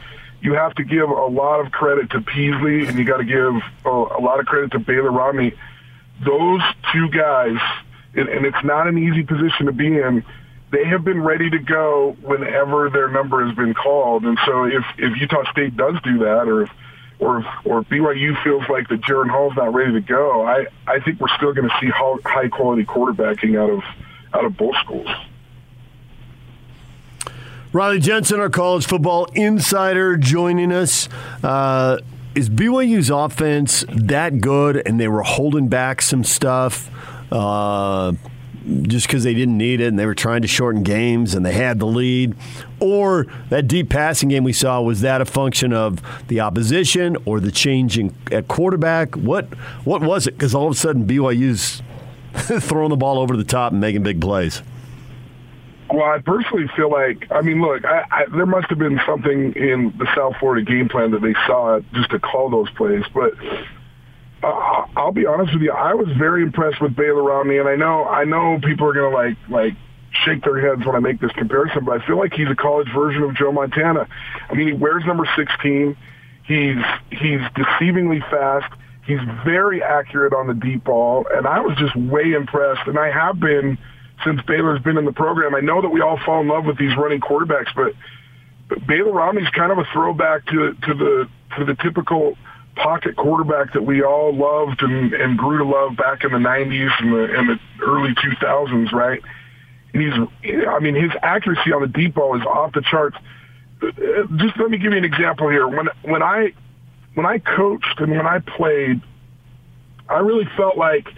you 0.43 0.53
have 0.53 0.75
to 0.75 0.85
give 0.85 1.09
a 1.09 1.27
lot 1.27 1.59
of 1.61 1.73
credit 1.73 2.11
to 2.11 2.21
Peasley, 2.21 2.87
and 2.87 2.99
you 2.99 3.05
got 3.05 3.17
to 3.17 3.25
give 3.25 3.55
a, 3.85 3.89
a 3.89 4.21
lot 4.21 4.39
of 4.39 4.47
credit 4.47 4.71
to 4.73 4.79
Baylor 4.79 5.11
Romney. 5.11 5.55
Those 6.25 6.63
two 6.93 7.09
guys, 7.11 7.59
and, 8.15 8.29
and 8.29 8.47
it's 8.47 8.65
not 8.65 8.87
an 8.87 8.99
easy 8.99 9.23
position 9.23 9.67
to 9.67 9.73
be 9.73 9.87
in 9.87 10.25
they 10.73 10.85
have 10.85 11.05
been 11.05 11.23
ready 11.23 11.49
to 11.49 11.59
go 11.59 12.17
whenever 12.23 12.91
their 12.91 13.09
number 13.09 13.47
has 13.47 13.55
been 13.57 13.75
called. 13.75 14.25
And 14.25 14.39
so 14.45 14.65
if, 14.65 14.85
if 14.99 15.17
Utah 15.21 15.51
State 15.51 15.77
does 15.77 15.95
do 16.03 16.19
that 16.19 16.49
or 16.49 16.63
if 16.63 16.71
or 17.19 17.39
if, 17.39 17.47
or 17.65 17.79
if 17.81 17.89
BYU 17.89 18.43
feels 18.45 18.63
like 18.69 18.89
that 18.89 19.01
Jaren 19.01 19.31
Hall's 19.31 19.55
not 19.57 19.73
ready 19.73 19.93
to 19.93 20.03
go, 20.03 20.43
I, 20.43 20.67
I 20.87 21.01
think 21.01 21.19
we're 21.19 21.35
still 21.37 21.55
going 21.55 21.67
to 21.67 21.75
see 21.81 21.89
high 21.89 22.49
quality 22.49 22.85
quarterbacking 22.85 23.59
out 23.59 23.71
of 23.71 23.83
out 24.35 24.45
of 24.45 24.57
both 24.57 24.75
schools. 24.85 25.09
Riley 27.73 28.01
Jensen, 28.01 28.39
our 28.39 28.51
college 28.51 28.87
football 28.87 29.27
insider, 29.35 30.17
joining 30.19 30.73
us. 30.73 31.09
Uh, 31.43 31.99
is 32.37 32.51
BYU's 32.51 33.09
offense 33.09 33.85
that 33.89 34.43
good 34.43 34.83
and 34.87 35.01
they 35.01 35.09
were 35.09 35.23
holding 35.23 35.69
back 35.69 36.03
some 36.03 36.23
stuff 36.23 36.91
uh, 37.33 38.13
just 38.83 39.07
because 39.07 39.25
they 39.25 39.33
didn't 39.33 39.57
need 39.57 39.81
it 39.81 39.87
and 39.87 39.99
they 39.99 40.05
were 40.05 40.15
trying 40.15 40.43
to 40.43 40.49
shorten 40.49 40.83
games 40.83 41.35
and 41.35 41.47
they 41.47 41.55
had 41.55 41.79
the 41.79 41.87
lead? 41.87 42.37
Or 42.79 43.27
that 43.49 43.67
deep 43.67 43.89
passing 43.89 44.29
game 44.29 44.45
we 44.45 44.53
saw, 44.53 44.83
was 44.83 45.01
that 45.01 45.23
a 45.23 45.25
function 45.25 45.73
of 45.73 46.03
the 46.29 46.41
opposition 46.41 47.17
or 47.25 47.41
the 47.41 47.51
changing 47.51 48.15
at 48.31 48.49
quarterback? 48.49 49.15
What, 49.15 49.47
what 49.85 50.03
was 50.03 50.27
it? 50.27 50.33
Because 50.33 50.55
all 50.55 50.67
of 50.67 50.73
a 50.73 50.77
sudden 50.77 51.07
BYU's 51.07 51.81
throwing 52.63 52.91
the 52.91 52.97
ball 52.97 53.19
over 53.19 53.35
the 53.35 53.45
top 53.45 53.73
and 53.73 53.81
making 53.81 54.03
big 54.03 54.21
plays. 54.21 54.63
Well, 55.97 56.05
I 56.05 56.19
personally 56.19 56.67
feel 56.77 56.91
like, 56.91 57.27
I 57.31 57.41
mean, 57.41 57.63
look, 57.63 57.83
I, 57.87 58.05
I, 58.11 58.25
there 58.27 58.45
must 58.45 58.69
have 58.69 58.79
been 58.79 59.01
something 59.07 59.55
in 59.55 59.95
the 59.97 60.07
South 60.15 60.35
Florida 60.39 60.63
game 60.63 60.91
plan 60.91 61.13
that 61.13 61.23
they 61.23 61.33
saw 61.47 61.81
just 61.95 62.11
to 62.11 62.19
call 62.19 62.51
those 62.51 62.69
plays. 62.77 63.05
But 63.15 63.33
uh, 64.43 64.85
I'll 64.95 65.13
be 65.13 65.25
honest 65.25 65.55
with 65.55 65.63
you, 65.63 65.73
I 65.73 65.95
was 65.95 66.07
very 66.19 66.43
impressed 66.43 66.83
with 66.83 66.95
Baylor 66.95 67.23
Romney, 67.23 67.57
and 67.57 67.67
I 67.67 67.77
know, 67.77 68.05
I 68.05 68.25
know 68.25 68.61
people 68.63 68.89
are 68.89 68.93
to 68.93 69.09
like, 69.09 69.39
like 69.49 69.73
shake 70.13 70.45
their 70.45 70.61
heads 70.61 70.85
when 70.85 70.97
I 70.97 70.99
make 70.99 71.19
this 71.19 71.33
comparison, 71.33 71.87
but 71.87 72.03
I 72.03 72.07
feel 72.07 72.19
like 72.19 72.35
he's 72.35 72.51
a 72.51 72.55
college 72.55 72.89
version 72.95 73.23
of 73.23 73.35
Joe 73.35 73.53
Montana. 73.53 74.07
I 74.51 74.55
mean, 74.55 74.67
he 74.67 74.75
wears 74.75 75.03
number 75.07 75.27
16. 75.35 75.97
He's 76.45 76.77
he's 77.09 77.41
deceivingly 77.57 78.21
fast. 78.29 78.71
He's 79.07 79.21
very 79.47 79.83
accurate 79.83 80.35
on 80.35 80.47
the 80.47 80.55
deep 80.55 80.85
ball, 80.85 81.25
and 81.33 81.47
I 81.47 81.61
was 81.61 81.75
just 81.79 81.97
way 81.97 82.35
impressed. 82.35 82.87
And 82.87 82.99
I 82.99 83.11
have 83.11 83.41
been 83.41 83.79
since 84.25 84.41
Baylor's 84.43 84.83
been 84.83 84.97
in 84.97 85.05
the 85.05 85.13
program. 85.13 85.55
I 85.55 85.61
know 85.61 85.83
that 85.83 85.91
we 85.91 86.01
all 86.01 86.19
fall 86.25 86.41
in 86.41 86.49
love 86.49 86.65
with 86.65 86.79
these 86.79 86.97
running 86.97 87.21
quarterbacks, 87.21 87.75
but, 87.75 87.93
but 88.69 88.87
Baylor 88.87 89.13
Romney's 89.13 89.49
kind 89.51 89.73
of 89.73 89.79
a 89.79 89.85
throwback 89.93 90.47
to 90.47 90.75
to 90.75 90.95
the 90.95 91.29
to 91.57 91.65
the 91.65 91.75
typical 91.75 92.37
pocket 92.77 93.17
quarterback 93.17 93.73
that 93.73 93.83
we 93.83 94.03
all 94.03 94.35
loved 94.35 94.83
and, 94.83 95.13
and 95.15 95.39
grew 95.39 95.59
to 95.59 95.65
love 95.65 95.97
back 95.97 96.25
in 96.25 96.31
the 96.31 96.39
90s 96.39 96.91
and 97.01 97.13
the, 97.13 97.39
and 97.39 97.49
the 97.49 97.59
early 97.83 98.15
2000s, 98.15 98.93
right? 98.93 99.23
And 99.95 100.03
he's, 100.03 100.57
I 100.69 100.79
mean, 100.81 100.95
his 100.95 101.11
accuracy 101.23 101.73
on 101.73 101.81
the 101.81 101.89
deep 101.89 102.15
ball 102.15 102.37
is 102.39 102.45
off 102.47 102.75
the 102.75 102.83
charts. 102.83 103.17
Uh, 103.83 103.91
Just 104.37 104.59
let 104.59 104.71
me 104.71 104.77
give 104.77 104.93
you 104.93 104.99
an 104.99 105.05
example 105.05 105.49
here. 105.49 105.67
When 105.67 105.89
when 106.03 106.23
I 106.23 106.53
when 107.15 107.27
I 107.27 107.39
coached 107.39 107.99
and 107.99 108.11
when 108.13 108.27
I 108.27 108.41
played, 108.41 109.01
I 110.09 110.19
really 110.19 110.49
felt 110.57 110.77
like 110.77 111.09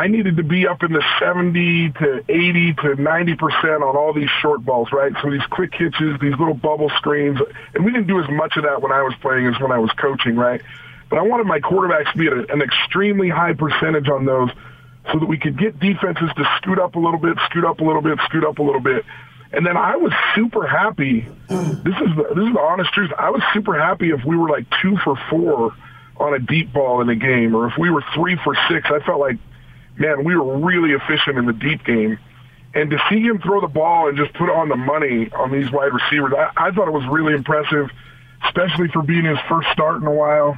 I 0.00 0.06
needed 0.06 0.38
to 0.38 0.42
be 0.42 0.66
up 0.66 0.82
in 0.82 0.94
the 0.94 1.04
70 1.18 1.92
to 2.00 2.24
80 2.26 2.72
to 2.72 2.94
90 2.94 3.36
percent 3.36 3.82
on 3.82 3.98
all 3.98 4.14
these 4.14 4.30
short 4.40 4.64
balls, 4.64 4.88
right? 4.92 5.12
So 5.22 5.30
these 5.30 5.44
quick 5.50 5.74
hitches, 5.74 6.18
these 6.22 6.32
little 6.38 6.54
bubble 6.54 6.88
screens, 6.96 7.38
and 7.74 7.84
we 7.84 7.92
didn't 7.92 8.06
do 8.06 8.18
as 8.18 8.30
much 8.30 8.56
of 8.56 8.62
that 8.62 8.80
when 8.80 8.92
I 8.92 9.02
was 9.02 9.12
playing 9.20 9.46
as 9.46 9.60
when 9.60 9.72
I 9.72 9.78
was 9.78 9.90
coaching, 10.00 10.36
right? 10.36 10.62
But 11.10 11.18
I 11.18 11.22
wanted 11.22 11.46
my 11.46 11.60
quarterbacks 11.60 12.10
to 12.12 12.18
be 12.18 12.28
at 12.28 12.32
an 12.50 12.62
extremely 12.62 13.28
high 13.28 13.52
percentage 13.52 14.08
on 14.08 14.24
those 14.24 14.48
so 15.12 15.18
that 15.18 15.26
we 15.26 15.36
could 15.36 15.58
get 15.58 15.78
defenses 15.78 16.30
to 16.34 16.44
scoot 16.56 16.78
up 16.78 16.94
a 16.94 16.98
little 16.98 17.20
bit, 17.20 17.36
scoot 17.50 17.66
up 17.66 17.80
a 17.80 17.84
little 17.84 18.00
bit, 18.00 18.18
scoot 18.24 18.44
up 18.46 18.58
a 18.58 18.62
little 18.62 18.80
bit. 18.80 19.04
And 19.52 19.66
then 19.66 19.76
I 19.76 19.96
was 19.96 20.14
super 20.34 20.66
happy. 20.66 21.26
This 21.48 21.96
is 22.00 22.16
the, 22.16 22.26
this 22.34 22.46
is 22.48 22.54
the 22.54 22.60
honest 22.60 22.90
truth. 22.94 23.10
I 23.18 23.28
was 23.28 23.42
super 23.52 23.78
happy 23.78 24.12
if 24.12 24.24
we 24.24 24.38
were 24.38 24.48
like 24.48 24.64
two 24.80 24.96
for 25.04 25.16
four 25.28 25.74
on 26.16 26.32
a 26.32 26.38
deep 26.38 26.72
ball 26.72 27.02
in 27.02 27.10
a 27.10 27.16
game, 27.16 27.54
or 27.54 27.66
if 27.66 27.76
we 27.76 27.90
were 27.90 28.02
three 28.14 28.38
for 28.42 28.56
six. 28.70 28.88
I 28.90 29.00
felt 29.00 29.20
like, 29.20 29.36
man, 29.98 30.24
we 30.24 30.36
were 30.36 30.58
really 30.58 30.92
efficient 30.92 31.38
in 31.38 31.46
the 31.46 31.52
deep 31.52 31.84
game. 31.84 32.18
And 32.72 32.90
to 32.90 32.98
see 33.10 33.20
him 33.20 33.40
throw 33.40 33.60
the 33.60 33.68
ball 33.68 34.08
and 34.08 34.16
just 34.16 34.32
put 34.34 34.48
on 34.48 34.68
the 34.68 34.76
money 34.76 35.28
on 35.32 35.50
these 35.50 35.70
wide 35.72 35.92
receivers, 35.92 36.32
I, 36.36 36.68
I 36.68 36.70
thought 36.70 36.86
it 36.86 36.92
was 36.92 37.06
really 37.10 37.34
impressive, 37.34 37.90
especially 38.44 38.88
for 38.88 39.02
being 39.02 39.24
his 39.24 39.38
first 39.48 39.68
start 39.72 40.00
in 40.00 40.06
a 40.06 40.12
while. 40.12 40.56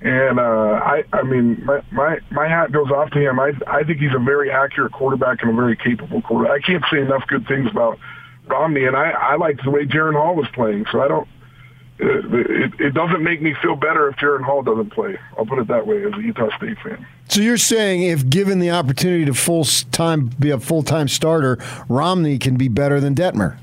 And 0.00 0.38
uh, 0.38 0.42
I, 0.42 1.04
I 1.12 1.22
mean, 1.22 1.64
my, 1.64 1.80
my 1.90 2.18
my 2.30 2.46
hat 2.46 2.72
goes 2.72 2.90
off 2.90 3.10
to 3.12 3.18
him. 3.18 3.40
I 3.40 3.52
I 3.66 3.84
think 3.84 4.00
he's 4.00 4.14
a 4.14 4.18
very 4.18 4.50
accurate 4.50 4.92
quarterback 4.92 5.42
and 5.42 5.50
a 5.50 5.54
very 5.54 5.76
capable 5.76 6.20
quarterback. 6.20 6.60
I 6.60 6.60
can't 6.60 6.84
say 6.90 7.00
enough 7.00 7.26
good 7.26 7.46
things 7.46 7.70
about 7.70 7.98
Romney, 8.46 8.84
and 8.84 8.96
I 8.96 9.12
I 9.12 9.36
liked 9.36 9.64
the 9.64 9.70
way 9.70 9.86
Jaren 9.86 10.12
Hall 10.12 10.34
was 10.34 10.46
playing. 10.52 10.84
So 10.92 11.00
I 11.00 11.08
don't. 11.08 11.26
It, 11.98 12.80
it, 12.80 12.94
doesn't 12.94 13.22
make 13.22 13.40
me 13.40 13.54
feel 13.62 13.76
better 13.76 14.08
if 14.08 14.16
Jaren 14.16 14.42
Hall 14.42 14.62
doesn't 14.62 14.90
play. 14.90 15.16
I'll 15.38 15.46
put 15.46 15.60
it 15.60 15.68
that 15.68 15.86
way 15.86 16.04
as 16.04 16.12
a 16.14 16.20
Utah 16.20 16.48
State 16.56 16.76
fan. 16.82 17.06
So 17.28 17.40
you're 17.40 17.56
saying 17.56 18.02
if 18.02 18.28
given 18.28 18.58
the 18.58 18.72
opportunity 18.72 19.24
to 19.26 19.34
full 19.34 19.64
time 19.92 20.26
be 20.38 20.50
a 20.50 20.58
full 20.58 20.82
time 20.82 21.06
starter, 21.06 21.58
Romney 21.88 22.38
can 22.38 22.56
be 22.56 22.66
better 22.66 23.00
than 23.00 23.14
Detmer. 23.14 23.58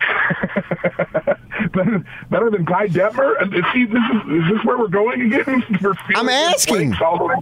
better, 1.72 2.04
better 2.30 2.50
than 2.50 2.64
Guy 2.64 2.88
Detmer. 2.88 3.40
And 3.40 3.54
is, 3.54 3.64
he, 3.72 3.86
this 3.86 4.02
is, 4.12 4.44
is 4.44 4.50
this 4.52 4.64
where 4.64 4.76
we're 4.78 4.88
going 4.88 5.32
again? 5.32 5.64
We're 5.80 5.94
I'm 6.14 6.28
asking. 6.28 6.94
All 6.96 7.18
the 7.18 7.24
way. 7.24 7.36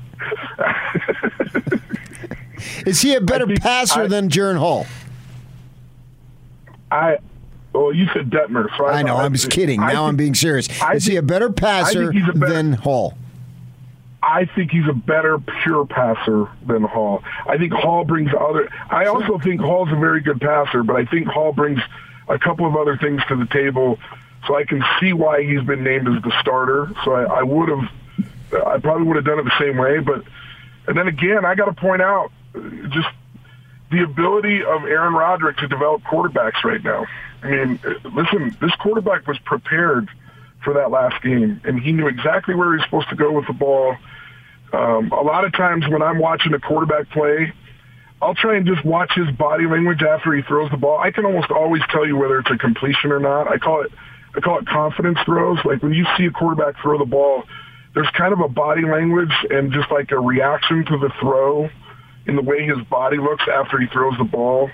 Is 2.86 3.00
he 3.00 3.14
a 3.14 3.20
better 3.20 3.46
passer 3.46 4.02
I- 4.02 4.06
than 4.06 4.28
Jaren 4.28 4.58
Hall? 4.58 4.86
I 6.90 7.18
well, 7.72 7.92
you 7.92 8.06
said 8.12 8.30
Detmer, 8.30 8.66
so 8.76 8.86
I, 8.86 8.98
I 8.98 9.02
know. 9.02 9.16
I'm 9.16 9.32
just 9.32 9.50
kidding. 9.50 9.80
I 9.80 9.92
Now 9.92 10.06
I'm 10.06 10.16
being 10.16 10.34
serious. 10.34 10.68
I 10.82 10.94
Is 10.94 11.04
he 11.06 11.16
a 11.16 11.22
better 11.22 11.50
passer 11.50 12.10
a 12.10 12.12
better- 12.12 12.52
than 12.52 12.72
Hall? 12.72 13.14
I 14.22 14.44
think 14.44 14.70
he's 14.70 14.86
a 14.86 14.92
better 14.92 15.38
pure 15.62 15.86
passer 15.86 16.46
than 16.66 16.82
Hall. 16.82 17.22
I 17.46 17.56
think 17.56 17.72
Hall 17.72 18.04
brings 18.04 18.30
other. 18.38 18.68
I 18.90 19.06
also 19.06 19.38
think 19.38 19.60
Hall's 19.62 19.90
a 19.90 19.96
very 19.96 20.20
good 20.20 20.40
passer, 20.40 20.82
but 20.82 20.96
I 20.96 21.06
think 21.06 21.26
Hall 21.26 21.52
brings 21.54 21.80
a 22.28 22.38
couple 22.38 22.66
of 22.66 22.76
other 22.76 22.98
things 22.98 23.22
to 23.28 23.36
the 23.36 23.46
table. 23.46 23.98
So 24.46 24.56
I 24.56 24.64
can 24.64 24.84
see 25.00 25.12
why 25.14 25.42
he's 25.42 25.62
been 25.62 25.82
named 25.82 26.06
as 26.08 26.22
the 26.22 26.32
starter. 26.40 26.90
So 27.04 27.12
I, 27.12 27.40
I 27.40 27.42
would 27.42 27.68
have, 27.70 27.90
I 28.66 28.78
probably 28.78 29.06
would 29.06 29.16
have 29.16 29.24
done 29.24 29.38
it 29.38 29.44
the 29.44 29.58
same 29.58 29.78
way. 29.78 30.00
But 30.00 30.22
and 30.86 30.96
then 30.98 31.08
again, 31.08 31.44
I 31.46 31.54
got 31.54 31.66
to 31.66 31.72
point 31.72 32.02
out 32.02 32.30
just 32.90 33.08
the 33.90 34.02
ability 34.02 34.62
of 34.62 34.84
Aaron 34.84 35.14
Roderick 35.14 35.56
to 35.58 35.66
develop 35.68 36.02
quarterbacks 36.02 36.62
right 36.62 36.82
now. 36.84 37.06
I 37.42 37.48
mean, 37.48 37.80
listen, 38.14 38.56
this 38.60 38.72
quarterback 38.80 39.26
was 39.26 39.38
prepared 39.40 40.08
for 40.62 40.74
that 40.74 40.90
last 40.90 41.22
game, 41.22 41.60
and 41.64 41.80
he 41.80 41.92
knew 41.92 42.06
exactly 42.06 42.54
where 42.54 42.72
he 42.72 42.76
was 42.76 42.84
supposed 42.84 43.08
to 43.08 43.16
go 43.16 43.32
with 43.32 43.46
the 43.46 43.52
ball. 43.52 43.96
Um, 44.72 45.10
a 45.10 45.22
lot 45.22 45.44
of 45.44 45.52
times 45.52 45.88
when 45.88 46.02
I'm 46.02 46.18
watching 46.18 46.52
a 46.54 46.60
quarterback 46.60 47.10
play, 47.10 47.52
I'll 48.22 48.34
try 48.34 48.56
and 48.56 48.66
just 48.66 48.84
watch 48.84 49.12
his 49.14 49.30
body 49.36 49.66
language 49.66 50.02
after 50.02 50.34
he 50.34 50.42
throws 50.42 50.70
the 50.70 50.76
ball. 50.76 50.98
I 50.98 51.10
can 51.10 51.24
almost 51.24 51.50
always 51.50 51.82
tell 51.90 52.06
you 52.06 52.16
whether 52.16 52.38
it's 52.38 52.50
a 52.50 52.58
completion 52.58 53.10
or 53.12 53.18
not. 53.18 53.48
I 53.48 53.56
call 53.56 53.82
it 53.82 53.90
I 54.36 54.40
call 54.40 54.58
it 54.58 54.66
confidence 54.66 55.18
throws. 55.24 55.58
Like 55.64 55.82
when 55.82 55.92
you 55.92 56.06
see 56.16 56.26
a 56.26 56.30
quarterback 56.30 56.80
throw 56.80 56.98
the 56.98 57.04
ball, 57.04 57.44
there's 57.94 58.10
kind 58.10 58.32
of 58.32 58.40
a 58.40 58.48
body 58.48 58.82
language 58.82 59.32
and 59.50 59.72
just 59.72 59.90
like 59.90 60.12
a 60.12 60.20
reaction 60.20 60.84
to 60.84 60.98
the 60.98 61.10
throw 61.20 61.68
in 62.26 62.36
the 62.36 62.42
way 62.42 62.64
his 62.64 62.78
body 62.88 63.16
looks 63.16 63.44
after 63.52 63.80
he 63.80 63.86
throws 63.86 64.16
the 64.18 64.24
ball 64.24 64.70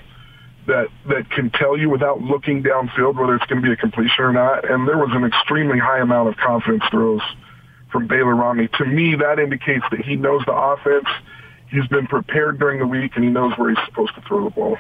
that 0.67 0.89
that 1.09 1.31
can 1.31 1.51
tell 1.51 1.77
you 1.77 1.89
without 1.89 2.21
looking 2.21 2.63
downfield 2.63 3.19
whether 3.19 3.35
it's 3.37 3.47
going 3.47 3.63
to 3.63 3.67
be 3.67 3.73
a 3.73 3.77
completion 3.77 4.25
or 4.25 4.33
not. 4.33 4.69
And 4.69 4.87
there 4.87 4.99
was 4.99 5.11
an 5.13 5.25
extremely 5.25 5.79
high 5.79 6.01
amount 6.01 6.29
of 6.29 6.37
confidence 6.37 6.85
throws 6.91 7.21
from 7.91 8.07
Baylor 8.07 8.35
Romney. 8.35 8.69
To 8.79 8.85
me, 8.85 9.15
that 9.17 9.39
indicates 9.39 9.85
that 9.91 10.01
he 10.01 10.17
knows 10.17 10.43
the 10.47 10.53
offense. 10.53 11.07
He's 11.71 11.87
been 11.89 12.07
prepared 12.07 12.59
during 12.59 12.79
the 12.79 12.87
week, 12.87 13.13
and 13.15 13.25
he 13.25 13.31
knows 13.31 13.53
where 13.57 13.71
he's 13.71 13.85
supposed 13.87 14.15
to 14.15 14.21
throw 14.23 14.45
the 14.45 14.51
ball. 14.51 14.77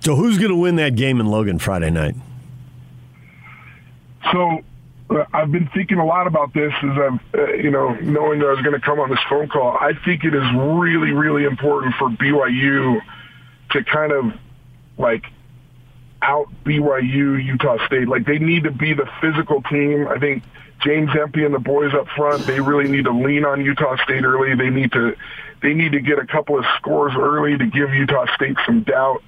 So 0.00 0.14
who's 0.14 0.38
going 0.38 0.50
to 0.50 0.56
win 0.56 0.76
that 0.76 0.94
game 0.94 1.20
in 1.20 1.26
Logan 1.26 1.58
Friday 1.58 1.90
night? 1.90 2.14
So 4.32 4.62
I've 5.32 5.50
been 5.50 5.68
thinking 5.74 5.98
a 5.98 6.04
lot 6.04 6.26
about 6.26 6.52
this 6.52 6.72
as 6.82 6.90
I'm, 6.90 7.20
uh, 7.34 7.52
you 7.54 7.70
know, 7.70 7.94
knowing 7.94 8.40
that 8.40 8.46
I 8.46 8.50
was 8.50 8.60
going 8.60 8.78
to 8.78 8.80
come 8.80 9.00
on 9.00 9.08
this 9.08 9.20
phone 9.28 9.48
call. 9.48 9.76
I 9.80 9.92
think 10.04 10.24
it 10.24 10.34
is 10.34 10.44
really, 10.54 11.12
really 11.12 11.44
important 11.44 11.94
for 11.98 12.10
BYU 12.10 13.00
to 13.70 13.84
kind 13.84 14.12
of 14.12 14.32
like 14.98 15.24
out 16.20 16.48
BYU 16.64 17.42
Utah 17.42 17.84
State. 17.86 18.08
Like 18.08 18.26
they 18.26 18.38
need 18.38 18.64
to 18.64 18.70
be 18.70 18.92
the 18.92 19.08
physical 19.20 19.62
team. 19.62 20.06
I 20.08 20.18
think 20.18 20.42
James 20.80 21.10
Empey 21.18 21.44
and 21.44 21.54
the 21.54 21.58
boys 21.58 21.92
up 21.94 22.06
front, 22.16 22.46
they 22.46 22.60
really 22.60 22.90
need 22.90 23.04
to 23.04 23.12
lean 23.12 23.44
on 23.44 23.64
Utah 23.64 23.96
State 24.04 24.24
early. 24.24 24.54
They 24.54 24.70
need 24.70 24.92
to 24.92 25.16
they 25.62 25.74
need 25.74 25.92
to 25.92 26.00
get 26.00 26.18
a 26.18 26.26
couple 26.26 26.58
of 26.58 26.64
scores 26.76 27.14
early 27.18 27.56
to 27.56 27.66
give 27.66 27.92
Utah 27.92 28.26
State 28.34 28.56
some 28.66 28.82
doubt. 28.82 29.22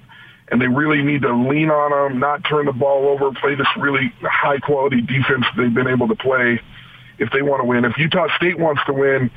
And 0.50 0.60
they 0.60 0.66
really 0.66 1.02
need 1.02 1.22
to 1.22 1.32
lean 1.32 1.70
on 1.70 1.90
them, 1.90 2.18
not 2.18 2.42
turn 2.44 2.66
the 2.66 2.72
ball 2.72 3.08
over, 3.08 3.30
play 3.40 3.54
this 3.54 3.68
really 3.78 4.12
high 4.22 4.58
quality 4.58 5.00
defense 5.00 5.46
they've 5.56 5.72
been 5.72 5.86
able 5.86 6.08
to 6.08 6.16
play 6.16 6.60
if 7.18 7.30
they 7.32 7.42
want 7.42 7.60
to 7.60 7.64
win. 7.64 7.84
If 7.84 7.96
Utah 7.98 8.26
State 8.36 8.58
wants 8.58 8.82
to 8.86 8.92
win, 8.92 9.30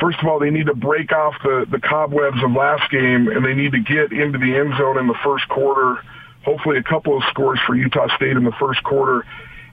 first 0.00 0.18
of 0.22 0.28
all, 0.28 0.38
they 0.38 0.50
need 0.50 0.66
to 0.66 0.74
break 0.74 1.10
off 1.12 1.34
the, 1.42 1.66
the 1.70 1.80
cobwebs 1.80 2.42
of 2.44 2.52
last 2.52 2.90
game 2.92 3.28
and 3.28 3.44
they 3.44 3.54
need 3.54 3.72
to 3.72 3.80
get 3.80 4.12
into 4.12 4.38
the 4.38 4.56
end 4.56 4.74
zone 4.78 4.98
in 4.98 5.08
the 5.08 5.18
first 5.24 5.48
quarter, 5.48 6.00
hopefully 6.44 6.78
a 6.78 6.82
couple 6.82 7.16
of 7.16 7.24
scores 7.30 7.58
for 7.66 7.74
Utah 7.74 8.14
State 8.16 8.36
in 8.36 8.44
the 8.44 8.54
first 8.60 8.82
quarter, 8.84 9.26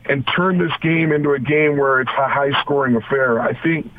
and 0.05 0.25
turn 0.35 0.57
this 0.57 0.75
game 0.81 1.11
into 1.11 1.33
a 1.33 1.39
game 1.39 1.77
where 1.77 2.01
it's 2.01 2.11
a 2.17 2.27
high 2.27 2.59
scoring 2.61 2.95
affair. 2.95 3.39
I 3.39 3.61
think 3.61 3.91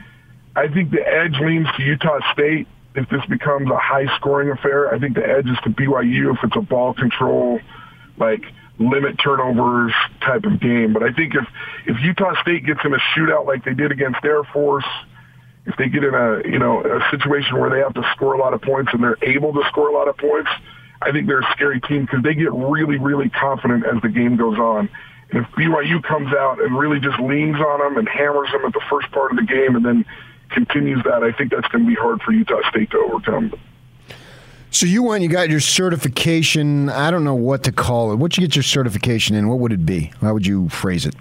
I 0.57 0.67
think 0.67 0.91
the 0.91 1.07
edge 1.07 1.39
leans 1.41 1.69
to 1.77 1.83
Utah 1.85 2.19
State 2.33 2.67
if 2.99 3.09
this 3.11 3.25
becomes 3.27 3.71
a 3.71 3.79
high 3.79 4.07
scoring 4.17 4.51
affair. 4.51 4.93
I 4.93 4.99
think 4.99 5.15
the 5.15 5.25
edge 5.25 5.47
is 5.47 5.57
to 5.63 5.71
BYU 5.71 6.35
if 6.35 6.43
it's 6.43 6.57
a 6.57 6.61
ball 6.61 6.95
control, 6.95 7.61
like 8.19 8.43
limit 8.79 9.19
turnovers 9.23 9.93
type 10.21 10.45
of 10.45 10.61
game. 10.61 10.93
But 10.93 11.05
I 11.05 11.13
think 11.13 11.35
if 11.35 11.47
if 11.87 11.97
Utah 12.03 12.41
State 12.43 12.67
gets 12.67 12.81
in 12.85 12.93
a 12.93 12.99
shootout 13.15 13.47
like 13.47 13.65
they 13.65 13.75
did 13.75 13.93
against 13.93 14.25
Air 14.25 14.43
Force, 14.53 14.87
if 15.67 15.77
they 15.77 15.89
get 15.89 16.03
in 16.03 16.15
a 16.15 16.43
you 16.45 16.59
know 16.59 16.83
a 16.83 17.09
situation 17.11 17.59
where 17.59 17.71
they 17.71 17.79
have 17.79 17.95
to 17.95 18.03
score 18.17 18.35
a 18.35 18.39
lot 18.39 18.53
of 18.53 18.63
points 18.63 18.91
and 18.93 19.03
they're 19.03 19.19
able 19.23 19.53
to 19.53 19.63
score 19.69 19.89
a 19.89 19.93
lot 19.93 20.09
of 20.09 20.17
points, 20.17 20.51
I 21.01 21.13
think 21.13 21.29
they're 21.29 21.41
a 21.41 21.53
scary 21.53 21.81
team 21.81 22.03
because 22.03 22.25
they 22.25 22.35
get 22.35 22.53
really 22.53 22.99
really 22.99 23.29
confident 23.29 23.87
as 23.87 24.03
the 24.03 24.09
game 24.09 24.37
goes 24.37 24.59
on. 24.59 24.89
And 25.31 25.45
if 25.45 25.51
BYU 25.53 26.03
comes 26.03 26.35
out 26.35 26.61
and 26.61 26.77
really 26.77 26.99
just 26.99 27.21
leans 27.21 27.57
on 27.57 27.79
them 27.79 27.97
and 27.97 28.09
hammers 28.09 28.51
them 28.51 28.65
at 28.65 28.73
the 28.73 28.83
first 28.91 29.11
part 29.13 29.31
of 29.31 29.37
the 29.37 29.45
game 29.45 29.77
and 29.77 29.85
then 29.85 30.05
continues 30.51 31.03
that, 31.05 31.23
I 31.23 31.33
think 31.33 31.51
that's 31.51 31.69
going 31.69 31.85
to 31.85 31.89
be 31.89 31.95
hard 31.95 32.21
for 32.23 32.33
Utah 32.33 32.61
State 32.71 32.91
to 32.91 32.99
overcome. 32.99 33.53
So 34.71 34.87
you 34.87 35.03
went, 35.03 35.23
you 35.23 35.29
got 35.29 35.49
your 35.49 35.61
certification. 35.61 36.91
I 36.91 37.11
don't 37.11 37.25
know 37.25 37.35
what 37.35 37.65
to 37.65 37.73
call 37.73 38.13
it. 38.13 38.17
What 38.17 38.37
you 38.37 38.43
get 38.47 38.55
your 38.55 38.63
certification 38.63 39.35
in? 39.35 39.49
What 39.49 39.59
would 39.61 39.73
it 39.73 39.87
be? 39.87 40.13
How 40.21 40.35
would 40.35 40.47
you 40.47 40.69
phrase 40.69 41.07
it? 41.07 41.15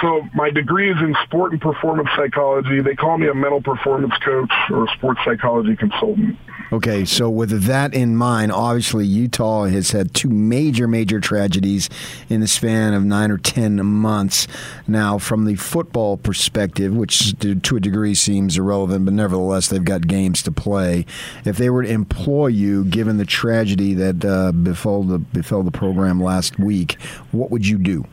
So 0.00 0.26
my 0.34 0.50
degree 0.50 0.90
is 0.90 0.96
in 1.00 1.14
sport 1.24 1.52
and 1.52 1.60
performance 1.60 2.08
psychology. 2.16 2.80
They 2.80 2.94
call 2.94 3.18
me 3.18 3.28
a 3.28 3.34
mental 3.34 3.60
performance 3.60 4.14
coach 4.24 4.52
or 4.70 4.84
a 4.84 4.88
sports 4.94 5.20
psychology 5.24 5.76
consultant. 5.76 6.38
Okay, 6.72 7.04
so 7.04 7.28
with 7.28 7.64
that 7.64 7.92
in 7.92 8.16
mind, 8.16 8.50
obviously 8.50 9.04
Utah 9.04 9.64
has 9.64 9.90
had 9.90 10.14
two 10.14 10.30
major, 10.30 10.88
major 10.88 11.20
tragedies 11.20 11.90
in 12.30 12.40
the 12.40 12.46
span 12.46 12.94
of 12.94 13.04
nine 13.04 13.30
or 13.30 13.36
ten 13.36 13.84
months. 13.84 14.48
Now, 14.88 15.18
from 15.18 15.44
the 15.44 15.56
football 15.56 16.16
perspective, 16.16 16.94
which 16.94 17.38
to 17.40 17.76
a 17.76 17.80
degree 17.80 18.14
seems 18.14 18.56
irrelevant, 18.56 19.04
but 19.04 19.12
nevertheless 19.12 19.68
they've 19.68 19.84
got 19.84 20.06
games 20.06 20.42
to 20.44 20.52
play. 20.52 21.04
If 21.44 21.58
they 21.58 21.68
were 21.68 21.82
to 21.82 21.90
employ 21.90 22.46
you, 22.46 22.86
given 22.86 23.18
the 23.18 23.26
tragedy 23.26 23.92
that 23.94 24.24
uh, 24.24 24.52
befell 24.52 25.02
the 25.02 25.18
befell 25.18 25.62
the 25.62 25.70
program 25.70 26.22
last 26.22 26.58
week, 26.58 26.98
what 27.32 27.50
would 27.50 27.66
you 27.66 27.76
do? 27.76 28.06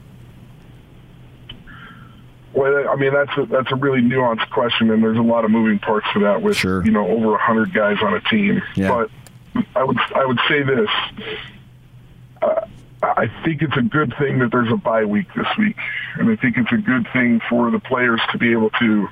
Well, 2.60 2.89
I 2.89 2.95
mean 2.98 3.13
that's 3.13 3.32
a, 3.38 3.45
that's 3.45 3.72
a 3.72 3.76
really 3.76 4.02
nuanced 4.02 4.50
question, 4.50 4.91
and 4.91 5.02
there's 5.02 5.17
a 5.17 5.22
lot 5.22 5.45
of 5.45 5.52
moving 5.52 5.80
parts 5.80 6.06
to 6.13 6.19
that. 6.19 6.41
With 6.41 6.62
you 6.62 6.91
know 6.91 7.08
over 7.08 7.36
a 7.36 7.38
hundred 7.38 7.74
guys 7.74 7.95
on 8.02 8.13
a 8.13 8.19
team, 8.22 8.62
Yeah. 8.76 8.89
but 9.56 9.63
I 9.78 9.84
would 9.86 9.98
I 10.13 10.26
would 10.26 10.39
say 10.50 10.63
this. 10.63 10.89
Uh, 12.41 12.65
I 13.02 13.32
think 13.45 13.62
it's 13.62 13.78
a 13.78 13.82
good 13.82 14.13
thing 14.19 14.39
that 14.39 14.52
there's 14.52 14.69
a 14.74 14.76
bye 14.76 15.06
week 15.06 15.28
this 15.38 15.48
week, 15.58 15.78
and 16.15 16.30
I 16.30 16.36
think 16.36 16.58
it's 16.58 16.72
a 16.74 16.78
good 16.78 17.08
thing 17.13 17.39
for 17.50 17.72
the 17.72 17.80
players 17.80 18.19
to 18.34 18.38
be 18.38 18.52
able 18.52 18.72
to 18.72 19.08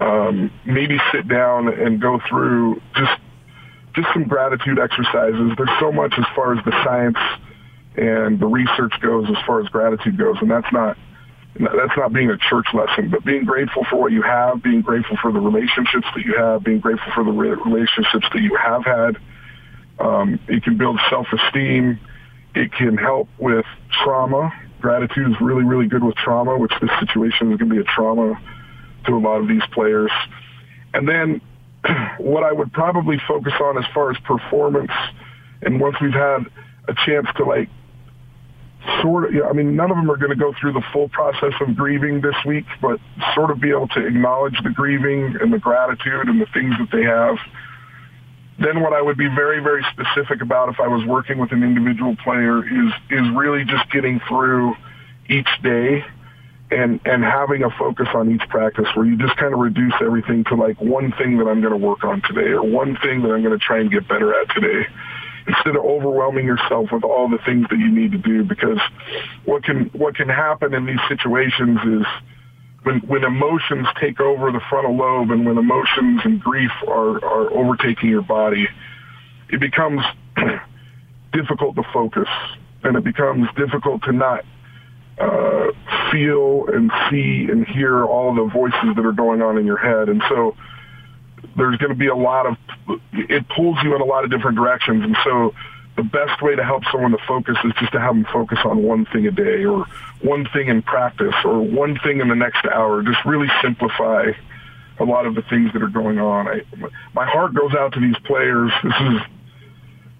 um, 0.00 0.50
maybe 0.64 0.98
sit 1.12 1.28
down 1.28 1.68
and 1.68 2.00
go 2.00 2.20
through 2.26 2.80
just 2.96 3.20
just 3.94 4.08
some 4.14 4.24
gratitude 4.24 4.78
exercises. 4.78 5.52
There's 5.58 5.78
so 5.78 5.92
much 5.92 6.14
as 6.16 6.24
far 6.34 6.56
as 6.56 6.64
the 6.64 6.72
science 6.84 7.18
and 7.96 8.40
the 8.40 8.46
research 8.46 8.94
goes, 9.02 9.28
as 9.28 9.36
far 9.46 9.60
as 9.60 9.68
gratitude 9.68 10.16
goes, 10.16 10.36
and 10.40 10.50
that's 10.50 10.72
not 10.72 10.96
that's 11.54 11.96
not 11.96 12.12
being 12.12 12.30
a 12.30 12.38
church 12.38 12.66
lesson, 12.72 13.10
but 13.10 13.24
being 13.24 13.44
grateful 13.44 13.84
for 13.90 13.96
what 13.96 14.12
you 14.12 14.22
have, 14.22 14.62
being 14.62 14.80
grateful 14.80 15.16
for 15.20 15.32
the 15.32 15.40
relationships 15.40 16.06
that 16.14 16.24
you 16.24 16.34
have, 16.36 16.64
being 16.64 16.80
grateful 16.80 17.12
for 17.14 17.24
the 17.24 17.30
relationships 17.30 18.26
that 18.32 18.40
you 18.40 18.56
have 18.56 18.84
had. 18.84 19.16
Um, 19.98 20.40
it 20.48 20.64
can 20.64 20.78
build 20.78 20.98
self-esteem. 21.10 22.00
It 22.54 22.72
can 22.72 22.96
help 22.96 23.28
with 23.38 23.66
trauma. 23.90 24.52
Gratitude 24.80 25.30
is 25.30 25.36
really, 25.40 25.64
really 25.64 25.86
good 25.86 26.02
with 26.02 26.16
trauma, 26.16 26.56
which 26.58 26.72
this 26.80 26.90
situation 27.00 27.52
is 27.52 27.58
going 27.58 27.70
to 27.70 27.74
be 27.76 27.80
a 27.80 27.84
trauma 27.84 28.40
to 29.06 29.12
a 29.12 29.18
lot 29.18 29.40
of 29.40 29.48
these 29.48 29.62
players. 29.72 30.10
And 30.94 31.08
then 31.08 31.40
what 32.18 32.44
I 32.44 32.52
would 32.52 32.72
probably 32.72 33.20
focus 33.28 33.52
on 33.60 33.78
as 33.78 33.84
far 33.92 34.10
as 34.10 34.16
performance, 34.24 34.92
and 35.60 35.80
once 35.80 35.96
we've 36.00 36.12
had 36.12 36.46
a 36.88 36.94
chance 37.06 37.26
to 37.36 37.44
like 37.44 37.68
sort 39.00 39.34
of, 39.34 39.42
I 39.44 39.52
mean, 39.52 39.76
none 39.76 39.90
of 39.90 39.96
them 39.96 40.10
are 40.10 40.16
going 40.16 40.30
to 40.30 40.36
go 40.36 40.52
through 40.60 40.72
the 40.72 40.82
full 40.92 41.08
process 41.08 41.52
of 41.60 41.76
grieving 41.76 42.20
this 42.20 42.34
week, 42.46 42.64
but 42.80 42.98
sort 43.34 43.50
of 43.50 43.60
be 43.60 43.70
able 43.70 43.88
to 43.88 44.06
acknowledge 44.06 44.60
the 44.62 44.70
grieving 44.70 45.36
and 45.40 45.52
the 45.52 45.58
gratitude 45.58 46.28
and 46.28 46.40
the 46.40 46.46
things 46.46 46.74
that 46.78 46.88
they 46.90 47.02
have. 47.02 47.36
Then 48.58 48.80
what 48.80 48.92
I 48.92 49.00
would 49.00 49.16
be 49.16 49.28
very, 49.28 49.62
very 49.62 49.84
specific 49.92 50.42
about 50.42 50.68
if 50.68 50.80
I 50.80 50.88
was 50.88 51.04
working 51.06 51.38
with 51.38 51.52
an 51.52 51.62
individual 51.62 52.16
player 52.16 52.64
is, 52.64 52.92
is 53.10 53.30
really 53.34 53.64
just 53.64 53.90
getting 53.90 54.20
through 54.28 54.74
each 55.28 55.48
day 55.62 56.04
and, 56.70 57.00
and 57.04 57.22
having 57.22 57.64
a 57.64 57.70
focus 57.70 58.08
on 58.14 58.32
each 58.32 58.48
practice 58.48 58.86
where 58.94 59.06
you 59.06 59.16
just 59.16 59.36
kind 59.36 59.52
of 59.52 59.60
reduce 59.60 59.94
everything 60.00 60.44
to 60.44 60.54
like 60.54 60.80
one 60.80 61.12
thing 61.12 61.38
that 61.38 61.46
I'm 61.46 61.60
going 61.60 61.72
to 61.72 61.86
work 61.86 62.04
on 62.04 62.22
today 62.22 62.50
or 62.50 62.62
one 62.62 62.96
thing 63.02 63.22
that 63.22 63.30
I'm 63.30 63.42
going 63.42 63.58
to 63.58 63.64
try 63.64 63.80
and 63.80 63.90
get 63.90 64.08
better 64.08 64.34
at 64.34 64.48
today 64.54 64.86
instead 65.46 65.76
of 65.76 65.84
overwhelming 65.84 66.46
yourself 66.46 66.88
with 66.92 67.04
all 67.04 67.28
the 67.28 67.38
things 67.44 67.66
that 67.70 67.78
you 67.78 67.90
need 67.90 68.12
to 68.12 68.18
do 68.18 68.44
because 68.44 68.78
what 69.44 69.64
can 69.64 69.86
what 69.92 70.14
can 70.14 70.28
happen 70.28 70.74
in 70.74 70.86
these 70.86 71.00
situations 71.08 71.78
is 71.84 72.06
when 72.84 73.00
when 73.00 73.24
emotions 73.24 73.86
take 74.00 74.20
over 74.20 74.50
the 74.50 74.60
frontal 74.68 74.96
lobe 74.96 75.30
and 75.30 75.46
when 75.46 75.58
emotions 75.58 76.20
and 76.24 76.40
grief 76.40 76.70
are 76.86 77.24
are 77.24 77.52
overtaking 77.52 78.08
your 78.08 78.22
body, 78.22 78.68
it 79.50 79.60
becomes 79.60 80.02
difficult 81.32 81.76
to 81.76 81.82
focus 81.92 82.28
and 82.84 82.96
it 82.96 83.04
becomes 83.04 83.48
difficult 83.56 84.02
to 84.02 84.12
not 84.12 84.44
uh, 85.18 85.66
feel 86.10 86.66
and 86.68 86.90
see 87.10 87.46
and 87.50 87.66
hear 87.66 88.04
all 88.04 88.34
the 88.34 88.50
voices 88.52 88.96
that 88.96 89.04
are 89.04 89.12
going 89.12 89.42
on 89.42 89.58
in 89.58 89.66
your 89.66 89.76
head. 89.76 90.08
And 90.08 90.22
so 90.28 90.56
there's 91.56 91.76
going 91.78 91.90
to 91.90 91.98
be 91.98 92.08
a 92.08 92.16
lot 92.16 92.46
of, 92.46 92.56
it 93.12 93.48
pulls 93.48 93.78
you 93.82 93.94
in 93.94 94.00
a 94.00 94.04
lot 94.04 94.24
of 94.24 94.30
different 94.30 94.56
directions. 94.56 95.04
And 95.04 95.16
so 95.24 95.54
the 95.96 96.02
best 96.02 96.40
way 96.42 96.56
to 96.56 96.64
help 96.64 96.82
someone 96.90 97.12
to 97.12 97.18
focus 97.26 97.56
is 97.64 97.72
just 97.78 97.92
to 97.92 98.00
have 98.00 98.14
them 98.14 98.26
focus 98.32 98.58
on 98.64 98.82
one 98.82 99.06
thing 99.06 99.26
a 99.26 99.30
day 99.30 99.64
or 99.64 99.86
one 100.22 100.46
thing 100.52 100.68
in 100.68 100.82
practice 100.82 101.34
or 101.44 101.60
one 101.60 101.98
thing 102.02 102.20
in 102.20 102.28
the 102.28 102.34
next 102.34 102.64
hour. 102.64 103.02
Just 103.02 103.24
really 103.24 103.48
simplify 103.60 104.32
a 104.98 105.04
lot 105.04 105.26
of 105.26 105.34
the 105.34 105.42
things 105.42 105.72
that 105.72 105.82
are 105.82 105.88
going 105.88 106.18
on. 106.18 106.48
I, 106.48 106.62
my 107.14 107.26
heart 107.26 107.54
goes 107.54 107.74
out 107.74 107.92
to 107.94 108.00
these 108.00 108.16
players. 108.24 108.70
This 108.82 108.94
is 109.00 109.20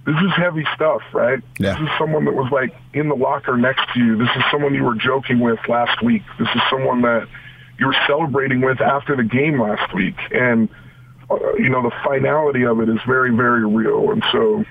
this 0.05 0.17
is 0.17 0.33
heavy 0.37 0.67
stuff, 0.75 1.03
right? 1.13 1.41
Yeah. 1.61 1.75
This 1.75 1.83
is 1.83 1.89
someone 1.97 2.25
that 2.25 2.35
was 2.35 2.51
like 2.51 2.75
in 2.93 3.09
the 3.09 3.15
locker 3.15 3.57
next 3.57 3.83
to 3.95 4.01
you. 4.01 4.17
This 4.17 4.31
is 4.37 4.43
someone 4.51 4.75
you 4.75 4.83
were 4.83 4.97
joking 4.97 5.39
with 5.39 5.61
last 5.69 6.03
week. 6.03 6.23
This 6.41 6.49
is 6.55 6.61
someone 6.69 7.03
that 7.03 7.29
you 7.79 7.87
were 7.87 7.97
celebrating 8.09 8.61
with 8.61 8.81
after 8.81 9.15
the 9.15 9.23
game 9.23 9.61
last 9.61 9.95
week. 9.95 10.17
And, 10.33 10.69
you 11.59 11.69
know, 11.69 11.83
the 11.83 11.93
finality 12.05 12.65
of 12.65 12.81
it 12.81 12.89
is 12.89 12.99
very, 13.07 13.35
very 13.35 13.67
real. 13.67 14.11
And 14.11 14.25
so 14.33 14.65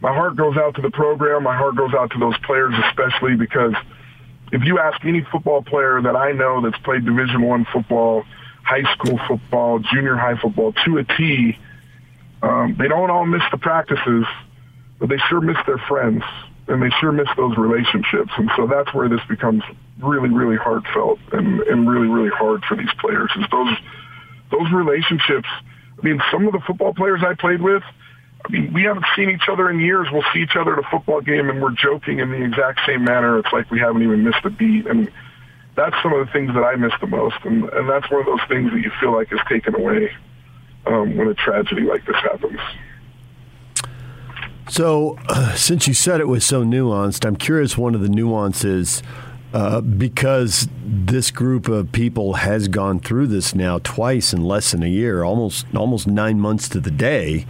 my 0.00 0.14
heart 0.14 0.36
goes 0.36 0.56
out 0.56 0.76
to 0.76 0.82
the 0.82 0.90
program. 0.90 1.42
My 1.44 1.56
heart 1.56 1.76
goes 1.76 1.94
out 1.94 2.10
to 2.12 2.18
those 2.18 2.36
players, 2.38 2.74
especially 2.88 3.36
because 3.36 3.74
if 4.52 4.62
you 4.64 4.78
ask 4.78 5.04
any 5.04 5.24
football 5.30 5.62
player 5.62 6.00
that 6.02 6.16
I 6.16 6.32
know 6.32 6.60
that's 6.60 6.82
played 6.82 7.04
Division 7.04 7.42
One 7.42 7.66
football, 7.72 8.24
high 8.62 8.90
school 8.94 9.18
football, 9.28 9.78
junior 9.78 10.16
high 10.16 10.36
football 10.36 10.72
to 10.84 10.98
a 10.98 11.04
T, 11.04 11.58
um, 12.42 12.76
they 12.78 12.88
don't 12.88 13.10
all 13.10 13.26
miss 13.26 13.42
the 13.50 13.58
practices 13.58 14.24
but 15.00 15.08
they 15.08 15.16
sure 15.28 15.40
miss 15.40 15.56
their 15.66 15.82
friends 15.88 16.22
and 16.68 16.80
they 16.80 16.90
sure 17.00 17.10
miss 17.10 17.26
those 17.36 17.56
relationships. 17.56 18.30
And 18.36 18.50
so 18.54 18.68
that's 18.68 18.94
where 18.94 19.08
this 19.08 19.20
becomes 19.28 19.64
really, 20.00 20.28
really 20.28 20.56
heartfelt 20.56 21.18
and, 21.32 21.60
and 21.62 21.90
really, 21.90 22.06
really 22.06 22.30
hard 22.30 22.62
for 22.68 22.76
these 22.76 22.92
players 23.00 23.30
is 23.36 23.46
those, 23.50 23.74
those 24.52 24.70
relationships. 24.72 25.48
I 26.00 26.06
mean, 26.06 26.20
some 26.32 26.46
of 26.46 26.52
the 26.52 26.60
football 26.60 26.94
players 26.94 27.20
I 27.26 27.34
played 27.34 27.60
with, 27.60 27.82
I 28.44 28.52
mean, 28.52 28.72
we 28.72 28.84
haven't 28.84 29.04
seen 29.14 29.28
each 29.30 29.48
other 29.50 29.68
in 29.68 29.80
years. 29.80 30.08
We'll 30.10 30.24
see 30.32 30.40
each 30.40 30.56
other 30.56 30.72
at 30.72 30.78
a 30.78 30.88
football 30.90 31.20
game 31.20 31.50
and 31.50 31.60
we're 31.60 31.74
joking 31.74 32.20
in 32.20 32.30
the 32.30 32.42
exact 32.42 32.80
same 32.86 33.04
manner. 33.04 33.38
It's 33.38 33.52
like 33.52 33.70
we 33.70 33.78
haven't 33.78 34.02
even 34.02 34.24
missed 34.24 34.44
a 34.44 34.50
beat. 34.50 34.86
And 34.86 35.10
that's 35.76 35.94
some 36.02 36.12
of 36.14 36.26
the 36.26 36.32
things 36.32 36.54
that 36.54 36.62
I 36.62 36.76
miss 36.76 36.92
the 37.00 37.06
most. 37.06 37.36
And, 37.44 37.68
and 37.68 37.88
that's 37.88 38.10
one 38.10 38.20
of 38.20 38.26
those 38.26 38.40
things 38.48 38.70
that 38.72 38.80
you 38.80 38.90
feel 38.98 39.12
like 39.12 39.30
is 39.32 39.40
taken 39.48 39.74
away 39.74 40.10
um, 40.86 41.16
when 41.16 41.28
a 41.28 41.34
tragedy 41.34 41.82
like 41.82 42.06
this 42.06 42.16
happens. 42.16 42.60
So, 44.68 45.18
uh, 45.28 45.54
since 45.54 45.88
you 45.88 45.94
said 45.94 46.20
it 46.20 46.28
was 46.28 46.44
so 46.44 46.64
nuanced, 46.64 47.26
I'm 47.26 47.36
curious 47.36 47.76
one 47.76 47.94
of 47.94 48.00
the 48.00 48.08
nuances 48.08 49.02
uh, 49.52 49.80
because 49.80 50.68
this 50.84 51.30
group 51.30 51.68
of 51.68 51.90
people 51.92 52.34
has 52.34 52.68
gone 52.68 53.00
through 53.00 53.26
this 53.26 53.54
now 53.54 53.78
twice 53.80 54.32
in 54.32 54.42
less 54.44 54.70
than 54.72 54.82
a 54.82 54.88
year, 54.88 55.24
almost 55.24 55.66
almost 55.74 56.06
nine 56.06 56.38
months 56.40 56.68
to 56.70 56.80
the 56.80 56.90
day. 56.90 57.46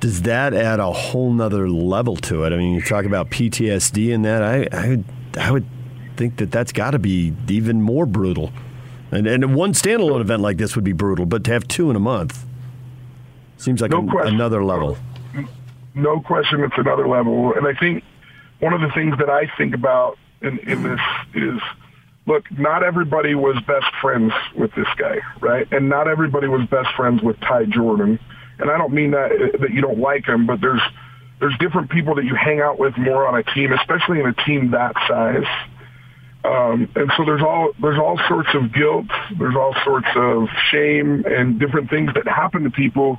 Does 0.00 0.22
that 0.22 0.54
add 0.54 0.78
a 0.78 0.92
whole 0.92 1.32
nother 1.32 1.68
level 1.68 2.14
to 2.16 2.44
it? 2.44 2.52
I 2.52 2.56
mean, 2.56 2.74
you 2.74 2.82
talk 2.82 3.04
about 3.04 3.30
PTSD 3.30 4.14
and 4.14 4.24
that. 4.24 4.42
I 4.42 4.68
I 4.70 4.88
would, 4.90 5.04
I 5.38 5.50
would 5.50 5.66
think 6.16 6.36
that 6.36 6.50
that's 6.52 6.72
got 6.72 6.92
to 6.92 6.98
be 6.98 7.32
even 7.48 7.80
more 7.82 8.06
brutal. 8.06 8.52
And 9.10 9.26
and 9.26 9.54
one 9.54 9.72
standalone 9.72 10.20
event 10.20 10.42
like 10.42 10.58
this 10.58 10.76
would 10.76 10.84
be 10.84 10.92
brutal, 10.92 11.24
but 11.26 11.42
to 11.44 11.52
have 11.52 11.66
two 11.66 11.88
in 11.90 11.96
a 11.96 12.00
month 12.00 12.44
seems 13.56 13.80
like 13.80 13.90
No 13.90 14.06
a- 14.20 14.26
another 14.26 14.62
level. 14.62 14.98
no 15.94 16.20
question 16.20 16.62
it's 16.62 16.76
another 16.76 17.08
level. 17.08 17.54
And 17.54 17.66
I 17.66 17.72
think 17.74 18.04
one 18.60 18.72
of 18.74 18.80
the 18.82 18.90
things 18.94 19.16
that 19.18 19.30
I 19.30 19.50
think 19.56 19.74
about 19.74 20.16
in, 20.40 20.58
in 20.60 20.82
this 20.82 21.00
is, 21.34 21.60
look, 22.26 22.44
not 22.56 22.82
everybody 22.82 23.34
was 23.34 23.56
best 23.66 23.86
friends 24.00 24.32
with 24.56 24.72
this 24.74 24.86
guy, 24.96 25.18
right? 25.40 25.66
And 25.72 25.88
not 25.88 26.08
everybody 26.08 26.48
was 26.48 26.66
best 26.68 26.88
friends 26.96 27.22
with 27.22 27.38
Ty 27.40 27.66
Jordan. 27.66 28.18
And 28.58 28.70
I 28.70 28.78
don't 28.78 28.92
mean 28.92 29.12
that 29.12 29.30
that 29.60 29.70
you 29.70 29.80
don't 29.80 29.98
like 29.98 30.26
him, 30.26 30.46
but 30.46 30.60
there's 30.60 30.80
there's 31.40 31.56
different 31.58 31.90
people 31.90 32.16
that 32.16 32.24
you 32.24 32.34
hang 32.34 32.60
out 32.60 32.78
with 32.78 32.96
more 32.98 33.26
on 33.26 33.38
a 33.38 33.42
team, 33.54 33.72
especially 33.72 34.20
in 34.20 34.26
a 34.26 34.34
team 34.44 34.72
that 34.72 34.94
size. 35.06 35.46
Um, 36.44 36.88
and 36.94 37.10
so 37.16 37.24
there's 37.24 37.42
all 37.42 37.72
there's 37.80 37.98
all 37.98 38.18
sorts 38.28 38.48
of 38.54 38.72
guilt, 38.72 39.06
there's 39.38 39.56
all 39.56 39.74
sorts 39.84 40.08
of 40.16 40.48
shame 40.70 41.24
and 41.26 41.58
different 41.58 41.90
things 41.90 42.12
that 42.14 42.26
happen 42.26 42.64
to 42.64 42.70
people 42.70 43.18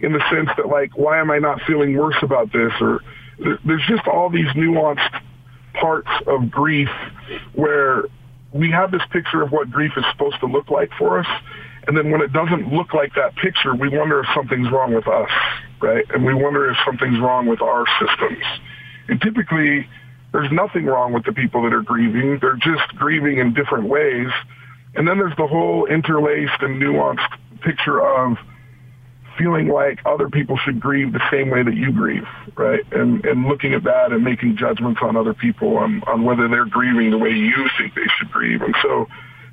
in 0.00 0.12
the 0.12 0.22
sense 0.30 0.48
that 0.56 0.68
like, 0.68 0.96
why 0.96 1.20
am 1.20 1.30
I 1.30 1.38
not 1.38 1.60
feeling 1.66 1.96
worse 1.96 2.16
about 2.22 2.52
this? 2.52 2.72
Or 2.80 3.00
there's 3.64 3.86
just 3.88 4.06
all 4.06 4.30
these 4.30 4.48
nuanced 4.48 5.20
parts 5.74 6.08
of 6.26 6.50
grief 6.50 6.88
where 7.54 8.04
we 8.52 8.70
have 8.70 8.90
this 8.90 9.02
picture 9.10 9.42
of 9.42 9.52
what 9.52 9.70
grief 9.70 9.92
is 9.96 10.04
supposed 10.12 10.40
to 10.40 10.46
look 10.46 10.70
like 10.70 10.90
for 10.98 11.20
us. 11.20 11.26
And 11.86 11.96
then 11.96 12.10
when 12.10 12.20
it 12.20 12.32
doesn't 12.32 12.72
look 12.72 12.92
like 12.92 13.14
that 13.14 13.34
picture, 13.36 13.74
we 13.74 13.88
wonder 13.88 14.20
if 14.20 14.26
something's 14.34 14.70
wrong 14.70 14.94
with 14.94 15.08
us, 15.08 15.30
right? 15.80 16.04
And 16.12 16.24
we 16.24 16.34
wonder 16.34 16.70
if 16.70 16.76
something's 16.84 17.18
wrong 17.20 17.46
with 17.46 17.62
our 17.62 17.84
systems. 17.98 18.44
And 19.08 19.20
typically, 19.20 19.88
there's 20.32 20.52
nothing 20.52 20.86
wrong 20.86 21.12
with 21.12 21.24
the 21.24 21.32
people 21.32 21.62
that 21.62 21.72
are 21.72 21.82
grieving. 21.82 22.38
They're 22.40 22.56
just 22.56 22.94
grieving 22.96 23.38
in 23.38 23.54
different 23.54 23.88
ways. 23.88 24.28
And 24.94 25.06
then 25.06 25.18
there's 25.18 25.36
the 25.36 25.46
whole 25.46 25.86
interlaced 25.86 26.60
and 26.60 26.80
nuanced 26.80 27.26
picture 27.62 28.00
of 28.00 28.36
feeling 29.38 29.68
like 29.68 30.00
other 30.04 30.28
people 30.28 30.56
should 30.64 30.80
grieve 30.80 31.12
the 31.12 31.22
same 31.30 31.50
way 31.50 31.62
that 31.62 31.74
you 31.74 31.92
grieve, 31.92 32.26
right? 32.56 32.80
And 32.92 33.24
and 33.24 33.46
looking 33.46 33.74
at 33.74 33.84
that 33.84 34.12
and 34.12 34.24
making 34.24 34.56
judgments 34.56 35.00
on 35.02 35.16
other 35.16 35.34
people 35.34 35.78
on, 35.78 36.02
on 36.06 36.24
whether 36.24 36.48
they're 36.48 36.66
grieving 36.66 37.10
the 37.10 37.18
way 37.18 37.30
you 37.30 37.68
think 37.78 37.94
they 37.94 38.08
should 38.18 38.30
grieve. 38.30 38.62
And 38.62 38.74
so 38.82 39.06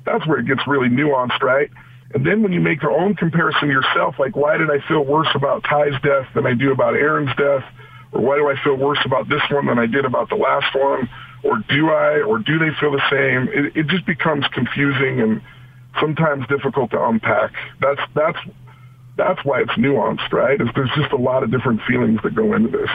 that's 0.04 0.26
where 0.26 0.38
it 0.38 0.46
gets 0.46 0.66
really 0.66 0.88
nuanced, 0.88 1.42
right? 1.42 1.70
And 2.14 2.26
then 2.26 2.42
when 2.42 2.52
you 2.52 2.60
make 2.60 2.82
your 2.82 2.92
own 2.92 3.14
comparison 3.14 3.68
yourself, 3.68 4.16
like 4.18 4.36
why 4.36 4.56
did 4.56 4.70
I 4.70 4.86
feel 4.88 5.04
worse 5.04 5.28
about 5.34 5.64
Ty's 5.64 6.00
death 6.02 6.26
than 6.34 6.46
I 6.46 6.54
do 6.54 6.72
about 6.72 6.94
Aaron's 6.94 7.34
death? 7.36 7.64
Or 8.12 8.22
why 8.22 8.36
do 8.36 8.48
I 8.48 8.54
feel 8.64 8.76
worse 8.76 9.00
about 9.04 9.28
this 9.28 9.42
one 9.50 9.66
than 9.66 9.78
I 9.78 9.86
did 9.86 10.04
about 10.04 10.30
the 10.30 10.36
last 10.36 10.74
one? 10.74 11.08
Or 11.44 11.62
do 11.68 11.90
I, 11.90 12.22
or 12.22 12.38
do 12.38 12.58
they 12.58 12.70
feel 12.80 12.92
the 12.92 13.02
same? 13.10 13.48
It, 13.52 13.76
it 13.76 13.86
just 13.88 14.06
becomes 14.06 14.46
confusing 14.48 15.20
and 15.20 15.42
sometimes 16.00 16.46
difficult 16.48 16.90
to 16.92 17.04
unpack. 17.04 17.52
That's, 17.80 18.00
that's, 18.14 18.38
that's 19.18 19.44
why 19.44 19.60
it's 19.60 19.72
nuanced, 19.72 20.32
right? 20.32 20.58
Is 20.58 20.68
there's 20.74 20.90
just 20.96 21.12
a 21.12 21.16
lot 21.16 21.42
of 21.42 21.50
different 21.50 21.82
feelings 21.82 22.20
that 22.22 22.34
go 22.34 22.54
into 22.54 22.70
this. 22.70 22.90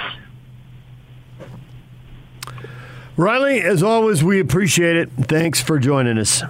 Riley, 3.16 3.62
as 3.62 3.84
always, 3.84 4.24
we 4.24 4.40
appreciate 4.40 4.96
it. 4.96 5.12
Thanks 5.12 5.62
for 5.62 5.78
joining 5.78 6.18
us. 6.18 6.42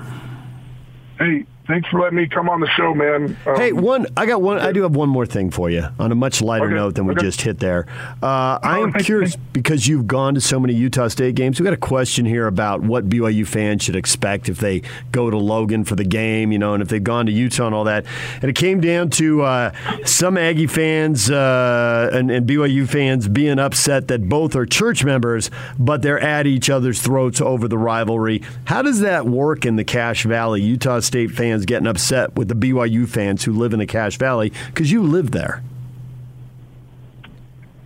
Hey, 1.20 1.46
thanks 1.68 1.88
for 1.90 2.00
letting 2.02 2.18
me 2.18 2.28
come 2.28 2.50
on 2.50 2.60
the 2.60 2.68
show, 2.70 2.94
man. 2.94 3.38
Um, 3.46 3.56
Hey, 3.56 3.72
one. 3.72 4.08
I 4.18 4.26
got 4.26 4.42
one. 4.42 4.60
I 4.60 4.72
do 4.72 4.82
have 4.84 4.96
one 4.96 5.10
more 5.10 5.26
thing 5.26 5.50
for 5.52 5.70
you 5.70 5.88
on 6.00 6.12
a 6.12 6.16
much 6.16 6.42
lighter 6.42 6.66
Okay, 6.66 6.76
note 6.76 6.96
than 6.96 7.06
we 7.06 7.14
okay. 7.14 7.22
just 7.22 7.42
hit 7.42 7.60
there. 7.60 7.86
Uh, 8.22 8.60
I 8.62 8.80
am 8.80 8.94
curious 8.94 9.36
because 9.36 9.88
you've 9.88 10.08
gone 10.08 10.34
to 10.36 10.42
so 10.42 10.60
many 10.60 10.74
Utah 10.74 11.08
State 11.08 11.36
games. 11.36 11.60
We 11.60 11.64
got 11.64 11.74
a 11.74 11.78
question 11.78 12.26
here 12.26 12.48
about 12.48 12.82
what 12.82 13.08
BYU 13.10 13.48
fans 13.48 13.84
should 13.84 13.96
expect 13.96 14.50
if 14.50 14.58
they 14.60 14.82
go 15.12 15.30
to 15.30 15.38
Logan 15.38 15.84
for 15.84 15.96
the 15.96 16.04
game, 16.04 16.52
you 16.52 16.60
know, 16.60 16.74
and 16.74 16.82
if 16.82 16.90
they've 16.90 17.04
gone 17.04 17.26
to 17.28 17.32
Utah 17.32 17.68
and 17.68 17.76
all 17.76 17.84
that. 17.86 18.06
And 18.42 18.46
it 18.50 18.56
came 18.56 18.82
down 18.82 19.10
to 19.12 19.44
uh, 19.44 19.72
some 20.06 20.38
Aggie 20.38 20.68
fans 20.68 21.30
uh, 21.30 22.10
and, 22.12 22.32
and 22.32 22.48
BYU 22.50 22.88
fans 22.90 23.28
being 23.28 23.60
upset 23.60 24.08
that 24.08 24.28
both 24.28 24.56
are 24.56 24.66
church 24.66 25.04
members, 25.04 25.52
but 25.78 26.02
they're 26.02 26.20
at 26.20 26.48
each 26.48 26.70
other's 26.70 27.02
throats 27.02 27.40
over 27.42 27.68
the 27.68 27.78
rivalry. 27.78 28.42
How 28.66 28.82
does 28.82 29.02
that 29.02 29.26
work 29.28 29.66
in 29.66 29.76
the 29.76 29.84
Cache 29.84 30.24
Valley? 30.24 30.62
Utah 30.62 31.00
State 31.00 31.32
fans 31.32 31.53
getting 31.66 31.88
upset 31.88 32.36
with 32.36 32.48
the 32.48 32.56
BYU 32.56 33.08
fans 33.08 33.44
who 33.44 33.54
live 33.54 33.74
in 33.74 33.80
the 33.80 33.86
Cache 33.86 34.18
Valley 34.18 34.52
because 34.68 34.92
you 34.92 35.04
live 35.04 35.32
there. 35.32 35.64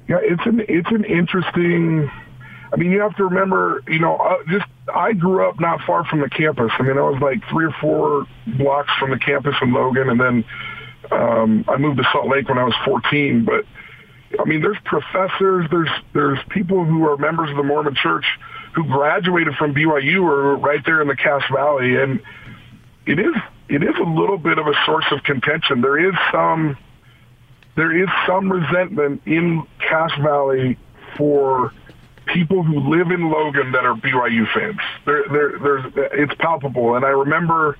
Yeah, 0.08 0.20
it's 0.22 0.46
an 0.46 0.64
it's 0.68 0.90
an 0.90 1.04
interesting. 1.04 2.10
I 2.72 2.76
mean, 2.76 2.92
you 2.92 3.02
have 3.02 3.16
to 3.16 3.26
remember, 3.26 3.82
you 3.88 4.00
know, 4.00 4.18
uh, 4.18 4.38
just 4.50 4.66
I 4.94 5.14
grew 5.14 5.48
up 5.48 5.60
not 5.60 5.82
far 5.86 6.06
from 6.06 6.22
the 6.22 6.30
campus. 6.30 6.72
I 6.78 6.84
mean, 6.84 6.98
I 6.98 7.02
was 7.02 7.22
like 7.22 7.42
three 7.50 7.66
or 7.66 7.76
four 7.82 8.26
blocks 8.58 8.92
from 9.00 9.12
the 9.12 9.20
campus 9.20 9.56
in 9.62 9.74
Logan, 9.74 10.10
and 10.10 10.20
then 10.20 10.46
um, 11.12 11.66
I 11.68 11.78
moved 11.78 11.98
to 11.98 12.04
Salt 12.12 12.28
Lake 12.28 12.48
when 12.50 12.58
I 12.58 12.64
was 12.64 12.76
14. 12.86 13.46
But 13.46 13.66
I 14.40 14.46
mean, 14.46 14.62
there's 14.62 14.78
professors, 14.86 15.68
there's 15.72 15.90
there's 16.14 16.40
people 16.50 16.86
who 16.86 17.06
are 17.08 17.18
members 17.18 17.50
of 17.50 17.58
the 17.58 17.64
Mormon 17.64 17.96
Church 17.96 18.26
who 18.76 18.84
graduated 18.86 19.56
from 19.56 19.74
BYU 19.74 20.24
or 20.24 20.56
right 20.58 20.84
there 20.86 21.02
in 21.02 21.08
the 21.08 21.16
Cache 21.16 21.50
Valley, 21.52 21.96
and 21.96 22.22
it 23.06 23.20
is 23.20 23.36
it 23.70 23.84
is 23.84 23.96
a 24.00 24.10
little 24.10 24.38
bit 24.38 24.58
of 24.58 24.68
a 24.68 24.74
source 24.86 25.06
of 25.12 25.24
contention. 25.24 25.82
There 25.82 26.00
is 26.00 26.16
some 26.32 26.78
there 27.76 27.96
is 27.96 28.10
some 28.26 28.52
resentment 28.52 29.22
in 29.26 29.64
Cache 29.80 30.18
Valley 30.20 30.78
for 31.16 31.72
people 32.34 32.64
who 32.64 32.80
live 32.90 33.12
in 33.12 33.30
Logan 33.30 33.72
that 33.72 33.86
are 33.86 33.94
BYU 33.94 34.52
fans. 34.52 34.80
There, 35.06 35.24
there, 35.32 35.60
there's, 35.60 35.94
it's 36.14 36.34
palpable. 36.40 36.96
And 36.96 37.06
I 37.06 37.10
remember 37.10 37.78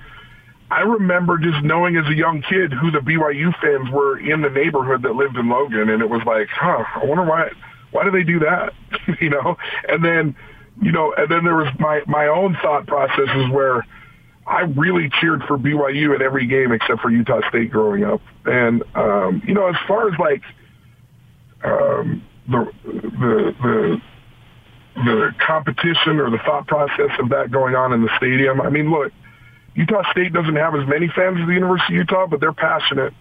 I 0.70 0.80
remember 0.80 1.38
just 1.38 1.64
knowing 1.64 1.96
as 1.96 2.06
a 2.06 2.14
young 2.14 2.42
kid 2.42 2.72
who 2.72 2.90
the 2.90 2.98
BYU 2.98 3.58
fans 3.60 3.90
were 3.90 4.18
in 4.18 4.42
the 4.42 4.50
neighborhood 4.50 5.02
that 5.02 5.14
lived 5.14 5.36
in 5.36 5.48
Logan, 5.48 5.88
and 5.88 6.02
it 6.02 6.10
was 6.10 6.20
like, 6.26 6.48
huh, 6.48 6.84
I 6.94 7.04
wonder 7.04 7.24
why 7.24 7.50
why 7.90 8.04
do 8.04 8.10
they 8.10 8.22
do 8.22 8.40
that, 8.40 8.74
you 9.20 9.30
know? 9.30 9.56
And 9.88 10.04
then, 10.04 10.36
you 10.82 10.92
know, 10.92 11.14
and 11.16 11.30
then 11.30 11.44
there 11.44 11.56
was 11.56 11.72
my 11.78 12.02
my 12.06 12.26
own 12.26 12.56
thought 12.62 12.86
processes 12.86 13.50
where 13.50 13.86
I 14.48 14.62
really 14.62 15.10
cheered 15.20 15.42
for 15.46 15.58
BYU 15.58 16.14
at 16.14 16.22
every 16.22 16.46
game 16.46 16.72
except 16.72 17.00
for 17.00 17.10
Utah 17.10 17.46
State 17.48 17.70
growing 17.70 18.04
up, 18.04 18.22
and 18.46 18.82
um, 18.94 19.42
you 19.46 19.54
know, 19.54 19.68
as 19.68 19.76
far 19.86 20.08
as 20.08 20.18
like 20.18 20.42
um, 21.62 22.22
the 22.48 22.72
the 22.84 23.54
the 23.62 24.02
the 24.96 25.30
competition 25.46 26.18
or 26.18 26.30
the 26.30 26.38
thought 26.38 26.66
process 26.66 27.10
of 27.20 27.28
that 27.28 27.50
going 27.50 27.74
on 27.74 27.92
in 27.92 28.02
the 28.02 28.10
stadium. 28.16 28.60
I 28.60 28.70
mean, 28.70 28.90
look, 28.90 29.12
Utah 29.74 30.10
State 30.10 30.32
doesn't 30.32 30.56
have 30.56 30.74
as 30.74 30.88
many 30.88 31.08
fans 31.14 31.38
as 31.40 31.46
the 31.46 31.54
University 31.54 31.94
of 31.94 32.08
Utah, 32.08 32.26
but 32.26 32.40
they're 32.40 32.52
passionate 32.52 33.12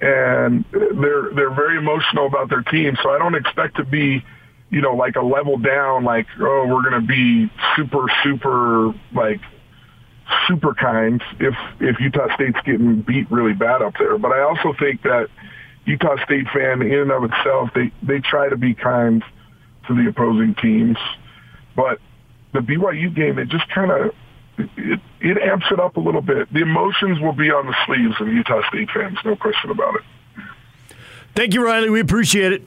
and 0.00 0.64
they're 0.70 1.30
they're 1.34 1.54
very 1.54 1.78
emotional 1.78 2.26
about 2.26 2.50
their 2.50 2.62
team. 2.62 2.96
So 3.02 3.10
I 3.10 3.18
don't 3.18 3.34
expect 3.34 3.76
to 3.76 3.84
be, 3.84 4.24
you 4.70 4.80
know, 4.80 4.94
like 4.94 5.16
a 5.16 5.22
level 5.22 5.56
down, 5.56 6.04
like 6.04 6.26
oh 6.40 6.66
we're 6.68 6.88
going 6.88 7.00
to 7.00 7.06
be 7.06 7.50
super 7.76 8.06
super 8.22 8.92
like 9.14 9.40
super 10.46 10.74
kind 10.74 11.22
if 11.40 11.54
if 11.80 12.00
Utah 12.00 12.34
State's 12.34 12.60
getting 12.64 13.02
beat 13.02 13.30
really 13.30 13.52
bad 13.52 13.82
up 13.82 13.94
there. 13.98 14.18
But 14.18 14.32
I 14.32 14.42
also 14.42 14.74
think 14.78 15.02
that 15.02 15.28
Utah 15.84 16.16
State 16.24 16.46
fan 16.52 16.82
in 16.82 16.92
and 16.92 17.10
of 17.10 17.24
itself 17.24 17.70
they 17.74 17.92
they 18.02 18.20
try 18.20 18.48
to 18.48 18.56
be 18.56 18.74
kind 18.74 19.22
to 19.86 19.94
the 19.94 20.08
opposing 20.08 20.54
teams, 20.54 20.96
but 21.76 21.98
the 22.52 22.60
BYU 22.60 23.14
game 23.14 23.38
it 23.38 23.48
just 23.48 23.68
kind 23.68 23.90
of 23.90 24.14
it, 24.56 25.00
it 25.20 25.38
amps 25.38 25.66
it 25.70 25.80
up 25.80 25.96
a 25.96 26.00
little 26.00 26.22
bit. 26.22 26.52
The 26.52 26.62
emotions 26.62 27.20
will 27.20 27.32
be 27.32 27.50
on 27.50 27.66
the 27.66 27.76
sleeves 27.86 28.14
of 28.20 28.28
Utah 28.28 28.66
State 28.68 28.88
fans, 28.90 29.18
no 29.24 29.36
question 29.36 29.70
about 29.70 29.96
it. 29.96 30.02
Thank 31.34 31.52
you, 31.52 31.64
Riley. 31.64 31.90
We 31.90 32.00
appreciate 32.00 32.52
it. 32.52 32.62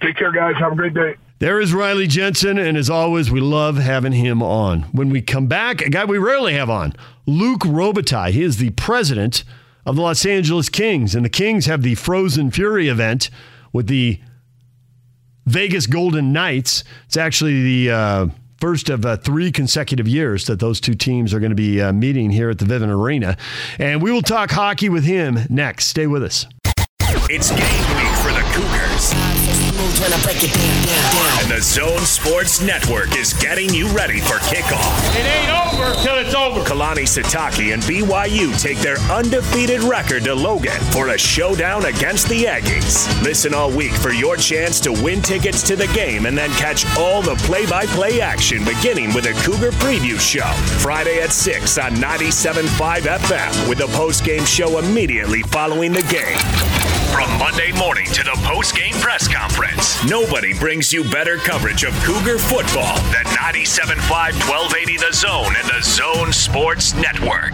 Take 0.00 0.16
care, 0.16 0.30
guys. 0.30 0.54
Have 0.56 0.72
a 0.72 0.76
great 0.76 0.94
day. 0.94 1.16
There 1.40 1.58
is 1.58 1.72
Riley 1.72 2.06
Jensen, 2.06 2.58
and 2.58 2.76
as 2.76 2.90
always, 2.90 3.30
we 3.30 3.40
love 3.40 3.78
having 3.78 4.12
him 4.12 4.42
on. 4.42 4.82
When 4.92 5.08
we 5.08 5.22
come 5.22 5.46
back, 5.46 5.80
a 5.80 5.88
guy 5.88 6.04
we 6.04 6.18
rarely 6.18 6.52
have 6.52 6.68
on, 6.68 6.92
Luke 7.24 7.62
Robitaille. 7.62 8.32
He 8.32 8.42
is 8.42 8.58
the 8.58 8.68
president 8.72 9.42
of 9.86 9.96
the 9.96 10.02
Los 10.02 10.26
Angeles 10.26 10.68
Kings, 10.68 11.14
and 11.14 11.24
the 11.24 11.30
Kings 11.30 11.64
have 11.64 11.80
the 11.80 11.94
Frozen 11.94 12.50
Fury 12.50 12.88
event 12.88 13.30
with 13.72 13.86
the 13.86 14.20
Vegas 15.46 15.86
Golden 15.86 16.30
Knights. 16.30 16.84
It's 17.06 17.16
actually 17.16 17.62
the 17.62 17.90
uh, 17.90 18.26
first 18.60 18.90
of 18.90 19.06
uh, 19.06 19.16
three 19.16 19.50
consecutive 19.50 20.06
years 20.06 20.44
that 20.44 20.60
those 20.60 20.78
two 20.78 20.94
teams 20.94 21.32
are 21.32 21.40
going 21.40 21.52
to 21.52 21.56
be 21.56 21.80
uh, 21.80 21.90
meeting 21.94 22.28
here 22.28 22.50
at 22.50 22.58
the 22.58 22.66
Vivint 22.66 22.94
Arena. 22.94 23.38
And 23.78 24.02
we 24.02 24.12
will 24.12 24.20
talk 24.20 24.50
hockey 24.50 24.90
with 24.90 25.04
him 25.04 25.38
next. 25.48 25.86
Stay 25.86 26.06
with 26.06 26.22
us. 26.22 26.44
It's 27.30 27.48
game 27.48 27.96
week 27.96 28.14
for 28.18 28.30
the 28.30 28.44
Cougars. 28.52 29.69
And 30.02 31.50
the 31.50 31.60
Zone 31.60 32.00
Sports 32.00 32.62
Network 32.62 33.16
is 33.16 33.34
getting 33.34 33.68
you 33.74 33.86
ready 33.88 34.20
for 34.20 34.36
kickoff. 34.48 35.14
It 35.14 35.26
ain't 35.26 35.50
over 35.50 35.94
till 36.02 36.16
it's 36.16 36.34
over. 36.34 36.60
Kalani 36.60 37.04
Sitake 37.04 37.74
and 37.74 37.82
BYU 37.82 38.58
take 38.58 38.78
their 38.78 38.96
undefeated 39.10 39.82
record 39.82 40.24
to 40.24 40.34
Logan 40.34 40.80
for 40.92 41.08
a 41.08 41.18
showdown 41.18 41.84
against 41.84 42.30
the 42.30 42.44
Aggies. 42.44 43.22
Listen 43.22 43.52
all 43.52 43.70
week 43.70 43.92
for 43.92 44.10
your 44.10 44.36
chance 44.36 44.80
to 44.80 44.90
win 44.90 45.20
tickets 45.20 45.62
to 45.64 45.76
the 45.76 45.88
game 45.88 46.24
and 46.24 46.36
then 46.36 46.50
catch 46.52 46.86
all 46.96 47.20
the 47.20 47.34
play-by-play 47.44 48.22
action 48.22 48.64
beginning 48.64 49.12
with 49.12 49.26
a 49.26 49.32
Cougar 49.44 49.72
preview 49.72 50.18
show 50.18 50.50
Friday 50.80 51.20
at 51.20 51.30
6 51.30 51.76
on 51.76 51.92
97.5 51.96 53.00
FM 53.00 53.68
with 53.68 53.80
a 53.80 53.86
post-game 53.88 54.46
show 54.46 54.78
immediately 54.78 55.42
following 55.42 55.92
the 55.92 56.02
game. 56.04 56.69
From 57.12 57.28
Monday 57.38 57.72
morning 57.72 58.06
to 58.06 58.22
the 58.22 58.38
post-game 58.44 58.94
press 58.94 59.26
conference, 59.26 60.02
nobody 60.08 60.56
brings 60.56 60.92
you 60.92 61.02
better 61.10 61.38
coverage 61.38 61.82
of 61.82 61.92
Cougar 62.04 62.38
football 62.38 62.94
than 63.10 63.24
97.5 63.34 63.98
1280 64.48 64.96
The 64.96 65.12
Zone 65.12 65.54
and 65.58 65.68
the 65.68 65.82
Zone 65.82 66.32
Sports 66.32 66.94
Network. 66.94 67.52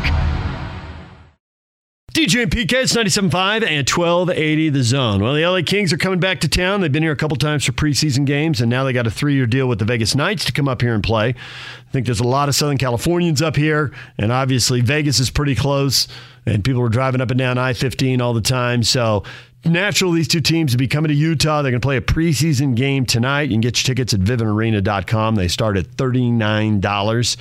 DJ 2.16 2.44
and 2.44 2.50
PK, 2.50 2.72
it's 2.82 2.94
97.5 2.94 3.56
and 3.56 3.86
1280 3.86 4.70
The 4.70 4.82
Zone. 4.82 5.22
Well, 5.22 5.34
the 5.34 5.46
LA 5.46 5.60
Kings 5.60 5.92
are 5.92 5.98
coming 5.98 6.18
back 6.18 6.40
to 6.40 6.48
town. 6.48 6.80
They've 6.80 6.90
been 6.90 7.02
here 7.02 7.12
a 7.12 7.16
couple 7.16 7.36
times 7.36 7.64
for 7.66 7.72
preseason 7.72 8.24
games, 8.24 8.62
and 8.62 8.70
now 8.70 8.84
they 8.84 8.94
got 8.94 9.06
a 9.06 9.10
three 9.10 9.34
year 9.34 9.44
deal 9.44 9.68
with 9.68 9.80
the 9.80 9.84
Vegas 9.84 10.14
Knights 10.14 10.46
to 10.46 10.52
come 10.52 10.66
up 10.66 10.80
here 10.80 10.94
and 10.94 11.04
play. 11.04 11.28
I 11.28 11.92
think 11.92 12.06
there's 12.06 12.20
a 12.20 12.26
lot 12.26 12.48
of 12.48 12.54
Southern 12.54 12.78
Californians 12.78 13.42
up 13.42 13.54
here, 13.54 13.92
and 14.16 14.32
obviously 14.32 14.80
Vegas 14.80 15.20
is 15.20 15.28
pretty 15.28 15.54
close, 15.54 16.08
and 16.46 16.64
people 16.64 16.80
are 16.80 16.88
driving 16.88 17.20
up 17.20 17.30
and 17.30 17.38
down 17.38 17.58
I 17.58 17.74
15 17.74 18.22
all 18.22 18.32
the 18.32 18.40
time. 18.40 18.82
So, 18.82 19.22
natural 19.66 20.12
these 20.12 20.28
two 20.28 20.40
teams 20.40 20.72
to 20.72 20.78
be 20.78 20.88
coming 20.88 21.08
to 21.08 21.14
Utah. 21.14 21.62
They're 21.62 21.70
going 21.70 21.80
to 21.80 21.86
play 21.86 21.96
a 21.96 22.00
preseason 22.00 22.74
game 22.74 23.06
tonight. 23.06 23.42
You 23.42 23.54
can 23.54 23.60
get 23.60 23.78
your 23.78 23.94
tickets 23.94 24.14
at 24.14 24.20
vivintarena.com. 24.20 25.34
They 25.34 25.48
start 25.48 25.76
at 25.76 25.86
$39. 25.96 27.36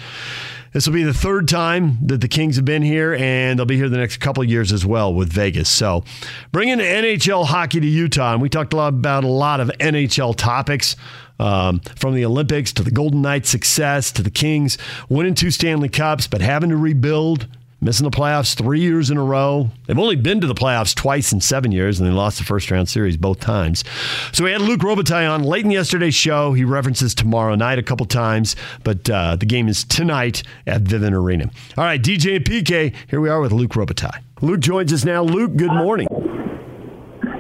This 0.76 0.86
will 0.86 0.94
be 0.94 1.04
the 1.04 1.14
third 1.14 1.48
time 1.48 1.98
that 2.06 2.20
the 2.20 2.28
Kings 2.28 2.58
have 2.58 2.66
been 2.66 2.82
here, 2.82 3.16
and 3.16 3.58
they'll 3.58 3.66
be 3.66 3.78
here 3.78 3.88
the 3.88 3.96
next 3.96 4.18
couple 4.18 4.44
of 4.44 4.50
years 4.50 4.74
as 4.74 4.86
well 4.86 5.14
with 5.14 5.32
Vegas. 5.32 5.70
So, 5.70 6.04
bringing 6.52 6.80
NHL 6.80 7.46
hockey 7.46 7.80
to 7.80 7.88
Utah, 7.88 8.34
and 8.34 8.42
we 8.42 8.50
talked 8.50 8.74
a 8.74 8.76
lot 8.76 8.90
about 8.90 9.24
a 9.24 9.30
lot 9.30 9.62
of 9.62 9.70
NHL 9.80 10.36
topics. 10.36 10.98
Um, 11.38 11.82
from 11.98 12.14
the 12.16 12.24
Olympics 12.24 12.72
to 12.72 12.84
the 12.84 12.92
Golden 12.92 13.22
Knights' 13.22 13.50
success 13.50 14.10
to 14.14 14.24
the 14.24 14.30
Kings 14.30 14.78
winning 15.10 15.36
two 15.36 15.52
Stanley 15.52 15.90
Cups, 15.90 16.28
but 16.28 16.40
having 16.40 16.70
to 16.70 16.78
rebuild, 16.78 17.48
missing 17.82 18.04
the 18.04 18.12
playoffs 18.12 18.56
three 18.56 18.80
years 18.82 19.10
in 19.12 19.18
a 19.18 19.24
row. 19.24 19.70
They've 19.86 19.98
only 20.00 20.16
been 20.16 20.42
to 20.42 20.48
the 20.48 20.56
playoffs 20.56 20.96
twice 20.96 21.32
in 21.32 21.42
seven 21.42 21.72
years, 21.72 22.00
and 22.00 22.10
they 22.10 22.14
lost 22.14 22.38
the 22.38 22.44
first 22.44 22.72
round 22.72 22.90
series 22.90 23.18
both 23.18 23.40
times. 23.40 23.84
So 24.32 24.44
we 24.44 24.52
had 24.52 24.62
Luke 24.62 24.82
Robitaille 24.82 25.30
on 25.30 25.44
late 25.44 25.66
in 25.66 25.72
yesterday's 25.72 26.16
show. 26.16 26.54
He 26.54 26.64
references 26.64 27.14
tomorrow 27.14 27.56
night 27.56 27.80
a 27.80 27.84
couple 27.84 28.06
times, 28.06 28.56
but 28.84 29.10
uh, 29.10 29.36
the 29.36 29.46
game 29.46 29.68
is 29.68 29.84
tonight 29.84 30.44
at 30.66 30.84
Vivint 30.84 31.14
Arena. 31.14 31.50
All 31.78 31.84
right, 31.84 32.02
DJ 32.02 32.38
and 32.38 32.46
PK, 32.46 32.94
here 33.10 33.22
we 33.22 33.30
are 33.30 33.42
with 33.42 33.52
Luke 33.52 33.72
Robitaille. 33.72 34.22
Luke 34.42 34.60
joins 34.60 34.92
us 34.92 35.06
now. 35.06 35.24
Luke, 35.24 35.56
good 35.56 35.72
morning. 35.72 36.08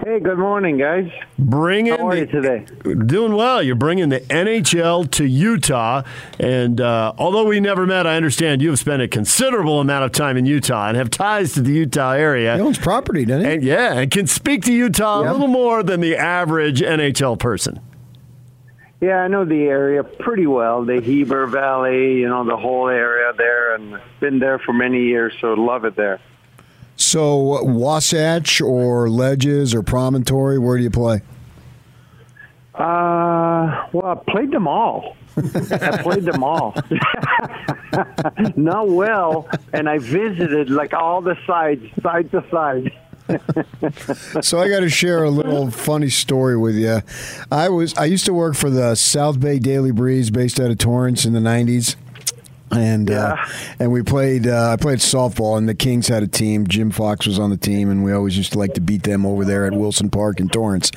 Hey, 0.06 0.20
good 0.20 0.38
morning, 0.38 0.78
guys. 0.78 1.10
Bringing 1.40 1.98
How 1.98 2.10
are 2.10 2.16
you 2.16 2.28
today? 2.28 2.64
Doing 2.84 3.34
well. 3.34 3.64
You're 3.64 3.74
bringing 3.74 4.10
the 4.10 4.20
NHL 4.20 5.10
to 5.14 5.26
Utah, 5.26 6.04
and 6.40 6.80
uh, 6.80 7.14
although 7.18 7.46
we 7.46 7.60
never 7.60 7.88
met, 7.88 8.06
I 8.06 8.16
understand 8.16 8.62
you 8.62 8.70
have 8.70 8.78
spent 8.78 9.02
a 9.02 9.08
considerable 9.08 9.80
amount 9.80 10.06
of 10.06 10.12
time 10.12 10.38
in 10.38 10.46
Utah 10.46 10.90
and 10.90 10.96
have 10.96 11.10
ties 11.10 11.54
to 11.54 11.62
the 11.62 11.72
Utah 11.72 12.12
area. 12.12 12.54
He 12.54 12.62
owns 12.62 12.78
property, 12.78 13.26
doesn't 13.26 13.48
he? 13.50 13.54
And 13.56 13.64
yeah, 13.64 13.94
and 13.94 14.12
can 14.12 14.28
speak 14.28 14.62
to 14.66 14.72
Utah 14.72 15.24
Yep. 15.24 15.30
a 15.30 15.34
little 15.34 15.48
more 15.48 15.82
than 15.82 16.02
the 16.02 16.16
average 16.16 16.82
NHL 16.82 17.40
person. 17.40 17.80
Yeah, 19.02 19.24
I 19.24 19.28
know 19.28 19.44
the 19.44 19.64
area 19.64 20.04
pretty 20.04 20.46
well. 20.46 20.86
The 20.86 21.02
Heber 21.02 21.48
Valley, 21.48 22.14
you 22.20 22.30
know, 22.30 22.46
the 22.46 22.58
whole 22.58 22.90
area 22.90 23.34
there, 23.36 23.74
and 23.74 24.00
been 24.20 24.38
there 24.38 24.60
for 24.60 24.72
many 24.72 25.06
years, 25.06 25.34
so 25.42 25.54
love 25.54 25.84
it 25.84 25.96
there. 25.96 26.20
So, 26.98 27.64
Wasatch 27.64 28.62
or 28.62 29.10
Ledges 29.10 29.74
or 29.74 29.84
Promontory, 29.84 30.58
where 30.58 30.78
do 30.78 30.84
you 30.84 30.90
play? 30.90 31.22
Uh, 32.74 33.88
well, 33.92 34.06
I 34.06 34.32
played 34.32 34.52
them 34.52 34.68
all. 34.68 35.16
I 35.38 36.02
played 36.02 36.24
them 36.24 36.44
all. 36.44 36.76
Not 38.56 38.90
well, 38.90 39.50
and 39.74 39.90
I 39.90 39.98
visited 39.98 40.70
like 40.70 40.94
all 40.94 41.22
the 41.22 41.38
sides, 41.46 41.84
side 42.02 42.32
to 42.32 42.44
side. 42.50 42.92
so 44.42 44.60
I 44.60 44.70
got 44.70 44.82
to 44.82 44.90
share 44.90 45.24
a 45.24 45.30
little 45.30 45.72
funny 45.72 46.10
story 46.10 46.58
with 46.58 46.76
you. 46.76 47.02
I 47.52 47.70
was 47.70 47.96
I 47.96 48.06
used 48.06 48.26
to 48.26 48.34
work 48.34 48.56
for 48.56 48.70
the 48.70 48.96
South 48.96 49.40
Bay 49.40 49.60
Daily 49.60 49.92
Breeze, 49.92 50.30
based 50.30 50.60
out 50.60 50.70
of 50.70 50.78
Torrance 50.78 51.26
in 51.26 51.34
the 51.34 51.40
'90s. 51.40 51.96
And 52.72 53.12
uh, 53.12 53.38
and 53.80 53.92
we 53.92 54.02
played. 54.02 54.48
Uh, 54.48 54.72
I 54.72 54.76
played 54.76 54.98
softball, 54.98 55.58
and 55.58 55.70
the 55.70 55.76
Kings 55.76 56.08
had 56.08 56.24
a 56.24 56.28
team. 56.28 56.66
Jim 56.68 56.90
Fox 56.90 57.28
was 57.28 57.38
on 57.38 57.52
the 57.52 57.58
team, 57.58 57.92
and 57.92 58.04
we 58.04 58.12
always 58.12 58.36
used 58.36 58.54
to 58.54 58.60
like 58.60 58.74
to 58.74 58.82
beat 58.82 59.04
them 59.04 59.24
over 59.26 59.46
there 59.46 59.68
at 59.68 59.74
Wilson 59.74 60.10
Park 60.10 60.40
in 60.40 60.50
Torrance. 60.50 60.92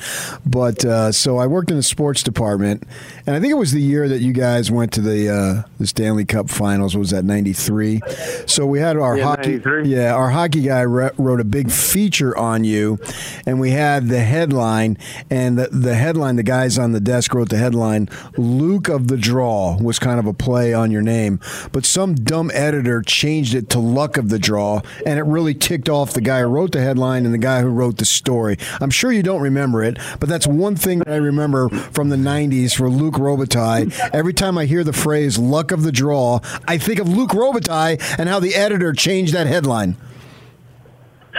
But 0.45 0.83
uh, 0.83 1.11
so 1.11 1.37
I 1.37 1.45
worked 1.45 1.69
in 1.69 1.77
the 1.77 1.83
sports 1.83 2.23
department, 2.23 2.83
and 3.27 3.35
I 3.35 3.39
think 3.39 3.51
it 3.51 3.55
was 3.57 3.71
the 3.71 3.81
year 3.81 4.09
that 4.09 4.19
you 4.19 4.33
guys 4.33 4.71
went 4.71 4.91
to 4.93 5.01
the 5.01 5.29
uh, 5.29 5.69
the 5.79 5.85
Stanley 5.85 6.25
Cup 6.25 6.49
Finals. 6.49 6.97
Was 6.97 7.11
that 7.11 7.23
'93? 7.23 8.01
So 8.47 8.65
we 8.65 8.79
had 8.79 8.97
our 8.97 9.15
Yeah, 9.17 9.23
hockey. 9.25 9.59
93. 9.59 9.89
Yeah, 9.89 10.15
our 10.15 10.31
hockey 10.31 10.63
guy 10.63 10.81
re- 10.81 11.11
wrote 11.17 11.39
a 11.39 11.43
big 11.45 11.69
feature 11.71 12.35
on 12.35 12.63
you, 12.63 12.97
and 13.45 13.59
we 13.59 13.69
had 13.71 14.07
the 14.07 14.21
headline, 14.21 14.97
and 15.29 15.57
the, 15.59 15.67
the 15.67 15.93
headline, 15.93 16.35
the 16.35 16.43
guys 16.43 16.79
on 16.79 16.93
the 16.93 16.99
desk 16.99 17.33
wrote 17.33 17.49
the 17.49 17.57
headline, 17.57 18.09
Luke 18.37 18.89
of 18.89 19.07
the 19.07 19.17
Draw 19.17 19.77
was 19.77 19.99
kind 19.99 20.19
of 20.19 20.25
a 20.25 20.33
play 20.33 20.73
on 20.73 20.89
your 20.89 21.03
name. 21.03 21.39
But 21.71 21.85
some 21.85 22.15
dumb 22.15 22.51
editor 22.53 23.01
changed 23.01 23.53
it 23.53 23.69
to 23.69 23.79
luck 23.79 24.17
of 24.17 24.29
the 24.29 24.39
draw, 24.39 24.81
and 25.05 25.19
it 25.19 25.23
really 25.23 25.53
ticked 25.53 25.89
off 25.89 26.13
the 26.13 26.21
guy 26.21 26.41
who 26.41 26.47
wrote 26.47 26.71
the 26.71 26.81
headline 26.81 27.25
and 27.25 27.33
the 27.33 27.39
guy 27.39 27.61
who 27.61 27.69
wrote 27.69 27.97
the 27.97 28.05
story. 28.05 28.57
I'm 28.79 28.89
sure 28.89 29.11
you 29.11 29.23
don't 29.23 29.41
remember 29.41 29.83
it, 29.83 29.97
but 30.19 30.29
that's 30.29 30.47
one 30.47 30.75
thing 30.75 30.99
that 30.99 31.09
I 31.09 31.17
remember 31.17 31.69
from 31.69 32.09
the 32.09 32.15
90s 32.15 32.75
for 32.75 32.89
Luke 32.89 33.15
Robitaille. 33.15 33.97
Every 34.13 34.33
time 34.33 34.57
I 34.57 34.65
hear 34.65 34.83
the 34.83 34.93
phrase 34.93 35.37
luck 35.37 35.71
of 35.71 35.83
the 35.83 35.91
draw, 35.91 36.39
I 36.67 36.77
think 36.77 36.99
of 36.99 37.09
Luke 37.09 37.31
Robitaille 37.31 38.01
and 38.17 38.29
how 38.29 38.39
the 38.39 38.55
editor 38.55 38.93
changed 38.93 39.33
that 39.33 39.47
headline. 39.47 39.97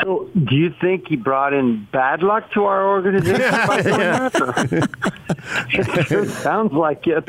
So, 0.03 0.29
do 0.35 0.55
you 0.55 0.73
think 0.81 1.09
he 1.09 1.17
brought 1.17 1.53
in 1.53 1.87
bad 1.93 2.23
luck 2.23 2.51
to 2.53 2.65
our 2.65 2.89
organization? 2.89 3.41
by 3.67 3.83
doing 3.83 3.99
that, 3.99 4.89
it 5.71 6.07
sure 6.07 6.27
sounds 6.27 6.73
like 6.73 7.07
it. 7.07 7.29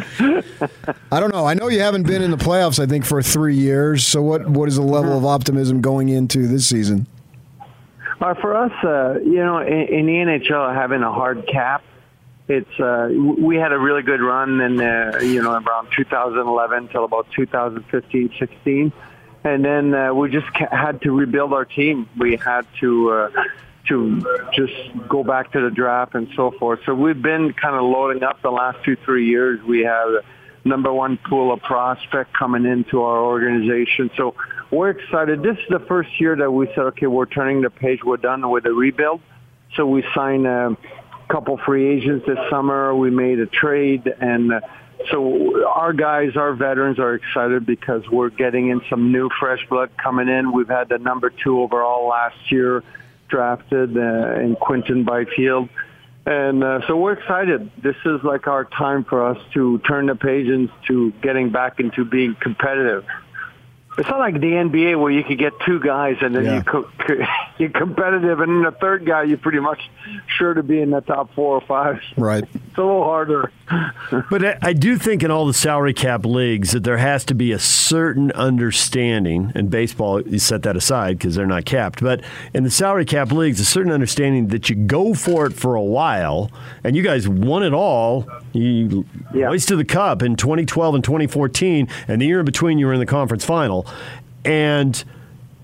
I 1.11 1.19
don't 1.19 1.34
know. 1.34 1.45
I 1.45 1.53
know 1.53 1.67
you 1.67 1.80
haven't 1.80 2.03
been 2.03 2.22
in 2.22 2.32
the 2.32 2.38
playoffs. 2.38 2.80
I 2.80 2.86
think 2.86 3.05
for 3.05 3.22
three 3.22 3.55
years. 3.55 4.05
So, 4.05 4.22
what 4.22 4.47
what 4.47 4.69
is 4.69 4.76
the 4.76 4.82
level 4.82 5.17
of 5.17 5.26
optimism 5.26 5.82
going 5.82 6.09
into 6.09 6.47
this 6.47 6.67
season? 6.67 7.07
Uh, 8.19 8.36
for 8.36 8.55
us, 8.55 8.72
uh, 8.84 9.19
you 9.19 9.43
know, 9.43 9.57
in, 9.59 9.88
in 9.88 10.05
the 10.05 10.13
NHL, 10.13 10.74
having 10.76 11.01
a 11.01 11.11
hard 11.11 11.47
cap, 11.47 11.84
it's 12.47 12.80
uh, 12.80 13.09
we 13.11 13.55
had 13.55 13.72
a 13.72 13.80
really 13.80 14.03
good 14.03 14.22
run 14.22 14.61
in 14.61 14.80
uh, 14.80 15.19
you 15.22 15.41
know 15.41 15.53
around 15.53 15.88
2011 15.95 16.89
till 16.89 17.05
about 17.05 17.28
2015, 17.32 18.34
16 18.38 18.93
and 19.43 19.65
then 19.65 19.93
uh, 19.93 20.13
we 20.13 20.29
just 20.29 20.47
had 20.55 21.01
to 21.01 21.11
rebuild 21.11 21.53
our 21.53 21.65
team. 21.65 22.07
We 22.17 22.37
had 22.37 22.65
to 22.79 23.11
uh, 23.11 23.29
to 23.87 24.21
just 24.53 24.73
go 25.09 25.23
back 25.23 25.51
to 25.53 25.61
the 25.61 25.71
draft 25.71 26.13
and 26.13 26.27
so 26.35 26.51
forth. 26.51 26.81
So 26.85 26.93
we've 26.93 27.21
been 27.21 27.53
kind 27.53 27.75
of 27.75 27.83
loading 27.83 28.23
up 28.23 28.41
the 28.41 28.51
last 28.51 28.83
two 28.83 28.95
three 28.97 29.27
years. 29.27 29.61
We 29.63 29.81
have 29.81 30.23
number 30.63 30.93
one 30.93 31.17
pool 31.17 31.51
of 31.51 31.61
prospect 31.61 32.33
coming 32.37 32.65
into 32.65 33.01
our 33.01 33.19
organization. 33.19 34.11
So 34.15 34.35
we're 34.69 34.91
excited. 34.91 35.41
This 35.41 35.57
is 35.57 35.65
the 35.69 35.79
first 35.87 36.09
year 36.19 36.35
that 36.35 36.51
we 36.51 36.67
said, 36.67 36.79
okay, 36.79 37.07
we're 37.07 37.25
turning 37.25 37.61
the 37.61 37.71
page. 37.71 38.03
We're 38.03 38.17
done 38.17 38.47
with 38.49 38.63
the 38.63 38.73
rebuild. 38.73 39.21
So 39.75 39.87
we 39.87 40.03
signed 40.13 40.45
a 40.45 40.77
couple 41.29 41.57
free 41.57 41.97
agents 41.97 42.27
this 42.27 42.37
summer. 42.51 42.93
We 42.95 43.09
made 43.09 43.39
a 43.39 43.47
trade 43.47 44.07
and. 44.19 44.53
Uh, 44.53 44.61
so 45.10 45.68
our 45.68 45.93
guys, 45.93 46.36
our 46.36 46.54
veterans 46.54 46.99
are 46.99 47.16
excited 47.16 47.66
because 47.66 48.08
we're 48.10 48.30
getting 48.30 48.70
in 48.70 48.82
some 48.89 49.12
new 49.12 49.30
fresh 49.39 49.66
blood 49.70 49.89
coming 49.97 50.28
in. 50.28 50.52
We've 50.52 50.68
had 50.68 50.89
the 50.89 50.97
number 50.97 51.30
two 51.30 51.62
overall 51.62 52.08
last 52.08 52.52
year 52.52 52.84
drafted 53.28 53.97
uh, 53.97 54.39
in 54.39 54.56
Quinton 54.56 55.04
Byfield. 55.04 55.70
And 56.26 56.64
uh, 56.64 56.82
so 56.88 56.97
we're 56.97 57.14
excited. 57.14 57.72
This 57.82 57.95
is 58.06 58.24
like 58.24 58.47
our 58.47 58.66
time 58.66 59.04
for 59.06 59.26
us 59.26 59.38
to 59.54 59.80
turn 59.80 60.06
the 60.06 60.16
page 60.16 60.47
into 60.47 61.12
getting 61.22 61.49
back 61.49 61.80
into 61.80 62.06
being 62.06 62.36
competitive. 62.39 63.06
It's 63.97 64.08
not 64.08 64.20
like 64.20 64.36
the 64.36 64.52
NBA 64.52 65.02
where 65.02 65.12
you 65.12 65.24
could 65.24 65.39
get 65.39 65.54
two 65.66 65.80
guys 65.80 66.18
and 66.22 66.36
then 66.36 66.45
yeah. 66.45 66.58
you 66.58 66.64
co- 66.64 66.89
you're 67.62 67.70
competitive, 67.70 68.39
and 68.39 68.51
then 68.51 68.64
the 68.64 68.78
third 68.80 69.05
guy 69.05 69.24
you're 69.24 69.38
pretty 69.38 69.59
much 69.59 69.80
sure 70.26 70.55
to 70.55 70.64
be 70.64 70.82
in 70.82 70.89
the 70.89 71.01
top 71.01 71.34
four 71.36 71.55
or 71.55 71.62
five. 71.62 72.01
Right. 72.18 72.43
It's 72.72 72.78
a 72.78 72.84
little 72.84 73.03
harder. 73.03 73.51
but 74.30 74.64
I 74.64 74.72
do 74.72 74.97
think 74.97 75.24
in 75.24 75.30
all 75.30 75.45
the 75.45 75.53
salary 75.53 75.93
cap 75.93 76.26
leagues 76.26 76.72
that 76.72 76.86
there 76.86 76.95
has 76.95 77.26
to 77.26 77.36
be 77.36 77.51
a 77.51 77.59
certain 77.59 78.32
understanding, 78.32 79.51
and 79.55 79.70
baseball 79.70 80.22
you 80.22 80.39
set 80.39 80.64
that 80.64 80.78
aside 80.78 81.18
because 81.18 81.36
they're 81.36 81.45
not 81.45 81.66
capped. 81.66 82.01
But 82.01 82.22
in 82.53 82.64
the 82.64 82.72
salary 82.72 83.03
cap 83.03 83.34
leagues, 83.34 83.59
a 83.59 83.66
certain 83.66 83.91
understanding 83.91 84.47
that 84.47 84.70
you 84.70 84.78
go 84.78 85.14
for 85.14 85.45
it 85.47 85.51
for 85.51 85.76
a 85.76 85.82
while, 85.82 86.49
and 86.86 86.95
you 86.95 87.03
guys 87.03 87.28
won 87.28 87.62
it 87.64 87.74
all. 87.74 88.26
You 88.53 89.05
yeah. 89.34 89.47
hoisted 89.47 89.78
the 89.78 89.84
cup 89.84 90.24
in 90.24 90.38
2012 90.38 90.95
and 90.95 91.03
2014, 91.03 91.89
and 92.07 92.22
the 92.22 92.26
year 92.26 92.39
in 92.39 92.45
between 92.45 92.78
you 92.78 92.86
were 92.86 92.93
in 92.93 93.01
the 93.01 93.05
conference 93.05 93.43
final. 93.43 93.86
And 94.45 95.03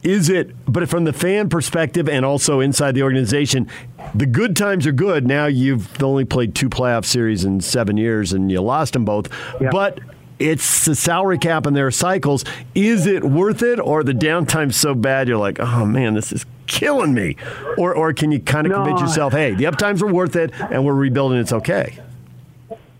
is 0.04 0.30
it, 0.30 0.56
but 0.66 0.88
from 0.89 1.04
the 1.04 1.14
fan 1.14 1.50
perspective 1.50 2.08
and 2.08 2.26
also 2.26 2.60
inside 2.60 2.93
the 2.93 3.04
organization, 3.04 3.70
the 4.14 4.26
good 4.26 4.56
times 4.56 4.86
are 4.88 4.91
good. 4.91 5.28
Now 5.28 5.48
you've 5.48 6.02
only 6.02 6.26
played 6.26 6.56
two 6.56 6.70
playoff 6.70 7.06
series 7.06 7.43
in 7.43 7.62
seven 7.62 7.98
years 7.98 8.34
and 8.34 8.52
you 8.52 8.62
lost 8.62 8.93
them 8.93 9.06
both. 9.06 9.30
Yeah. 9.60 9.70
But 9.72 10.00
it's 10.39 10.86
the 10.86 10.95
salary 10.95 11.38
cap 11.38 11.66
and 11.66 11.76
their 11.76 11.91
cycles. 11.91 12.45
Is 12.76 13.08
it 13.08 13.24
worth 13.24 13.64
it, 13.64 13.80
or 13.80 14.04
the 14.04 14.14
downtime's 14.14 14.76
so 14.76 14.93
bad 14.93 15.28
you're 15.28 15.38
like, 15.38 15.60
oh 15.60 15.86
man, 15.86 16.14
this 16.14 16.32
is 16.32 16.45
killing 16.68 17.14
me? 17.14 17.36
Or, 17.78 17.95
or 17.95 18.14
can 18.14 18.32
you 18.32 18.39
kind 18.39 18.68
of 18.68 18.72
no. 18.72 18.78
convince 18.84 19.02
yourself, 19.02 19.34
hey, 19.34 19.56
the 19.56 19.66
uptimes 19.66 20.02
are 20.02 20.12
worth 20.12 20.36
it 20.36 20.52
and 20.60 20.86
we're 20.86 20.93
rebuilding, 20.93 21.39
it's 21.39 21.54
okay? 21.54 22.00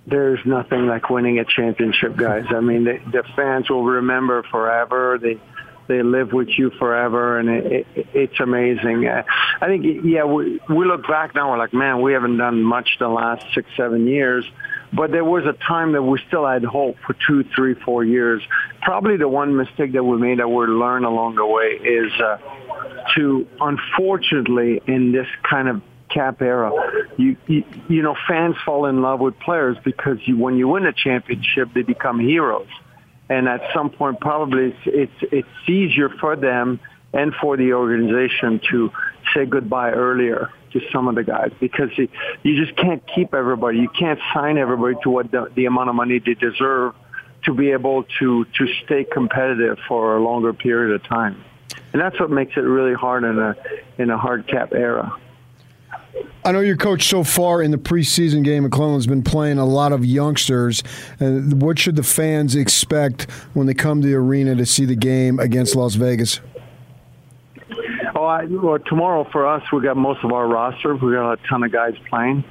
there's 0.08 0.40
nothing 0.46 0.88
like 0.88 1.10
winning 1.10 1.38
a 1.38 1.46
championship, 1.46 2.16
guys. 2.16 2.46
I 2.50 2.62
mean, 2.62 2.86
the, 2.86 3.00
the 3.12 3.24
fans 3.36 3.70
will 3.70 3.84
remember 3.84 4.42
forever. 4.44 5.20
They 5.22 5.38
they 5.88 6.04
live 6.04 6.34
with 6.34 6.50
you 6.58 6.72
forever, 6.72 7.40
and 7.40 7.50
it, 7.50 7.88
it, 7.96 8.08
it's 8.14 8.40
amazing. 8.40 9.08
Uh, 9.08 9.24
I 9.62 9.68
think, 9.68 9.86
yeah, 10.04 10.26
we 10.26 10.60
we 10.70 10.86
look 10.86 11.08
back 11.08 11.36
now, 11.36 11.52
we're 11.52 11.58
like, 11.58 11.74
man, 11.74 12.02
we 12.02 12.14
haven't 12.14 12.38
done 12.38 12.62
much 12.64 12.98
the 13.00 13.08
last 13.08 13.46
six, 13.54 13.70
seven 13.76 14.08
years. 14.08 14.46
But 14.94 15.12
there 15.12 15.26
was 15.26 15.44
a 15.46 15.54
time 15.68 15.92
that 15.94 16.02
we 16.02 16.20
still 16.28 16.48
had 16.48 16.64
hope 16.64 16.96
for 17.06 17.16
two, 17.28 17.44
three, 17.54 17.74
four 17.74 18.06
years. 18.06 18.42
Probably 18.82 19.18
the 19.18 19.28
one 19.28 19.56
mistake 19.56 19.92
that 19.94 20.04
we 20.04 20.18
made 20.18 20.40
that 20.40 20.48
we 20.48 20.66
learned 20.66 21.06
along 21.06 21.36
the 21.36 21.46
way 21.46 21.72
is 21.72 22.12
uh, 22.22 22.38
to, 23.16 23.46
unfortunately, 23.60 24.82
in 24.88 25.12
this 25.12 25.28
kind 25.44 25.68
of 25.68 25.82
cap 26.10 26.42
era. 26.42 26.72
You, 27.18 27.36
you 27.48 27.64
you 27.90 28.02
know 28.02 28.16
fans 28.28 28.56
fall 28.66 28.86
in 28.86 29.02
love 29.02 29.20
with 29.20 29.38
players 29.40 29.78
because 29.84 30.18
you 30.26 30.38
when 30.38 30.58
you 30.58 30.68
win 30.68 30.86
a 30.86 30.94
championship 30.94 31.70
they 31.74 31.82
become 31.82 32.20
heroes, 32.20 32.68
and 33.30 33.48
at 33.48 33.62
some 33.74 33.90
point 33.90 34.20
probably 34.20 34.68
it's 34.68 35.12
it's, 35.22 35.34
it's 35.34 35.70
easier 35.70 36.10
for 36.10 36.36
them 36.36 36.80
and 37.14 37.34
for 37.42 37.58
the 37.58 37.74
organization 37.74 38.62
to 38.70 38.92
say 39.34 39.46
goodbye 39.46 39.92
earlier 39.92 40.50
to 40.74 40.82
some 40.92 41.08
of 41.08 41.16
the 41.16 41.24
guys 41.24 41.52
because 41.60 41.90
you, 41.98 42.08
just 42.44 42.76
can't 42.78 43.02
keep 43.16 43.34
everybody. 43.34 43.80
You 43.80 43.90
can't 43.90 44.20
sign 44.34 44.58
everybody 44.58 44.96
to 45.04 45.10
what 45.10 45.32
the, 45.32 45.50
the 45.56 45.66
amount 45.66 45.90
of 45.90 45.96
money 45.96 46.20
they 46.20 46.34
deserve 46.34 46.94
to 47.46 47.54
be 47.54 47.72
able 47.72 48.04
to 48.20 48.46
to 48.46 48.68
stay 48.84 49.06
competitive 49.06 49.78
for 49.88 50.18
a 50.18 50.24
longer 50.24 50.54
period 50.54 50.94
of 50.94 51.04
time. 51.04 51.44
And 51.94 52.02
that's 52.02 52.20
what 52.20 52.30
makes 52.30 52.58
it 52.58 52.62
really 52.62 52.94
hard 52.94 53.24
in 53.24 53.40
a 53.40 53.56
in 53.98 54.10
a 54.10 54.18
hard 54.18 54.48
cap 54.48 54.74
era. 54.74 55.16
I 56.46 56.54
know 56.54 56.62
your 56.62 56.78
coach 56.78 57.10
so 57.10 57.26
far 57.26 57.62
in 57.62 57.72
the 57.72 57.78
preseason 57.78 58.42
game. 58.44 58.70
McLellan's 58.70 59.06
been 59.06 59.22
playing 59.22 59.58
a 59.58 59.66
lot 59.66 59.92
of 59.92 60.06
youngsters. 60.06 60.82
And 61.20 61.62
what 61.62 61.78
should 61.78 61.98
the 61.98 62.04
fans 62.04 62.56
expect 62.56 63.30
when 63.54 63.68
they 63.68 63.74
come 63.74 64.02
to 64.02 64.08
the 64.08 64.14
arena 64.14 64.56
to 64.56 64.66
see 64.66 64.86
the 64.86 64.96
game 64.96 65.40
against 65.40 65.76
Las 65.76 65.96
Vegas? 65.96 66.40
Oh, 68.16 68.24
I, 68.24 68.46
well, 68.46 68.80
tomorrow 68.80 69.28
for 69.32 69.46
us, 69.46 69.62
we 69.74 69.82
got 69.82 69.98
most 69.98 70.24
of 70.24 70.32
our 70.32 70.48
roster. 70.48 70.96
We 70.96 71.14
got 71.14 71.34
a 71.34 71.38
ton 71.48 71.64
of 71.64 71.72
guys 71.72 71.96
playing, 72.10 72.46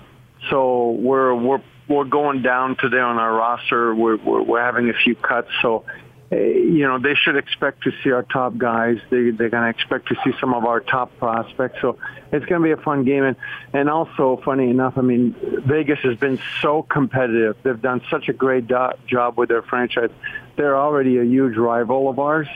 so 0.51 0.91
we're 0.91 1.35
we're 1.35 1.63
we're 1.89 2.05
going 2.05 2.43
down 2.43 2.77
today 2.77 3.01
on 3.01 3.17
our 3.17 3.35
roster. 3.35 3.95
We're 3.95 4.17
we're, 4.17 4.43
we're 4.43 4.63
having 4.63 4.91
a 4.91 4.95
few 4.95 5.17
cuts, 5.17 5.49
so 5.63 5.85
Uh, 6.31 6.37
you 6.37 6.83
know, 6.83 6.99
they 6.99 7.15
should 7.15 7.37
expect 7.37 7.85
to 7.85 7.93
see 8.03 8.11
our 8.11 8.25
top 8.25 8.59
guys. 8.59 8.99
They, 9.11 9.31
they're 9.31 9.49
going 9.49 9.63
to 9.63 9.69
expect 9.71 10.09
to 10.09 10.17
see 10.25 10.33
some 10.41 10.55
of 10.55 10.65
our 10.65 10.81
top 10.81 11.17
prospects. 11.19 11.79
So 11.81 11.99
it's 12.33 12.45
going 12.47 12.61
to 12.61 12.65
be 12.65 12.73
a 12.73 12.77
fun 12.77 13.05
game. 13.05 13.23
And, 13.23 13.37
and 13.73 13.89
also, 13.89 14.41
funny 14.45 14.69
enough, 14.69 14.95
I 14.97 15.03
mean, 15.03 15.37
Vegas 15.65 16.01
has 16.01 16.17
been 16.17 16.41
so 16.61 16.83
competitive. 16.83 17.57
They've 17.63 17.81
done 17.81 18.03
such 18.11 18.29
a 18.29 18.33
great 18.33 18.67
do- 18.67 18.93
job 19.07 19.39
with 19.39 19.49
their 19.49 19.63
franchise. 19.63 20.11
They're 20.57 20.77
already 20.77 21.19
a 21.19 21.25
huge 21.25 21.57
rival 21.57 22.11
of 22.11 22.19
ours. 22.19 22.49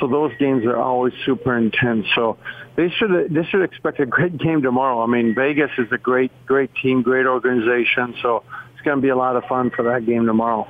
So 0.00 0.08
those 0.08 0.32
games 0.38 0.64
are 0.66 0.76
always 0.76 1.14
super 1.24 1.56
intense. 1.56 2.06
So 2.14 2.36
they 2.74 2.90
should 2.90 3.32
they 3.32 3.44
should 3.44 3.62
expect 3.62 4.00
a 4.00 4.06
great 4.06 4.36
game 4.36 4.60
tomorrow. 4.60 5.00
I 5.00 5.06
mean, 5.06 5.34
Vegas 5.34 5.70
is 5.78 5.90
a 5.92 5.98
great 5.98 6.32
great 6.46 6.70
team, 6.82 7.02
great 7.02 7.26
organization. 7.26 8.16
So 8.20 8.42
it's 8.72 8.82
going 8.82 8.98
to 8.98 9.02
be 9.02 9.10
a 9.10 9.16
lot 9.16 9.36
of 9.36 9.44
fun 9.44 9.70
for 9.70 9.84
that 9.84 10.04
game 10.04 10.26
tomorrow. 10.26 10.66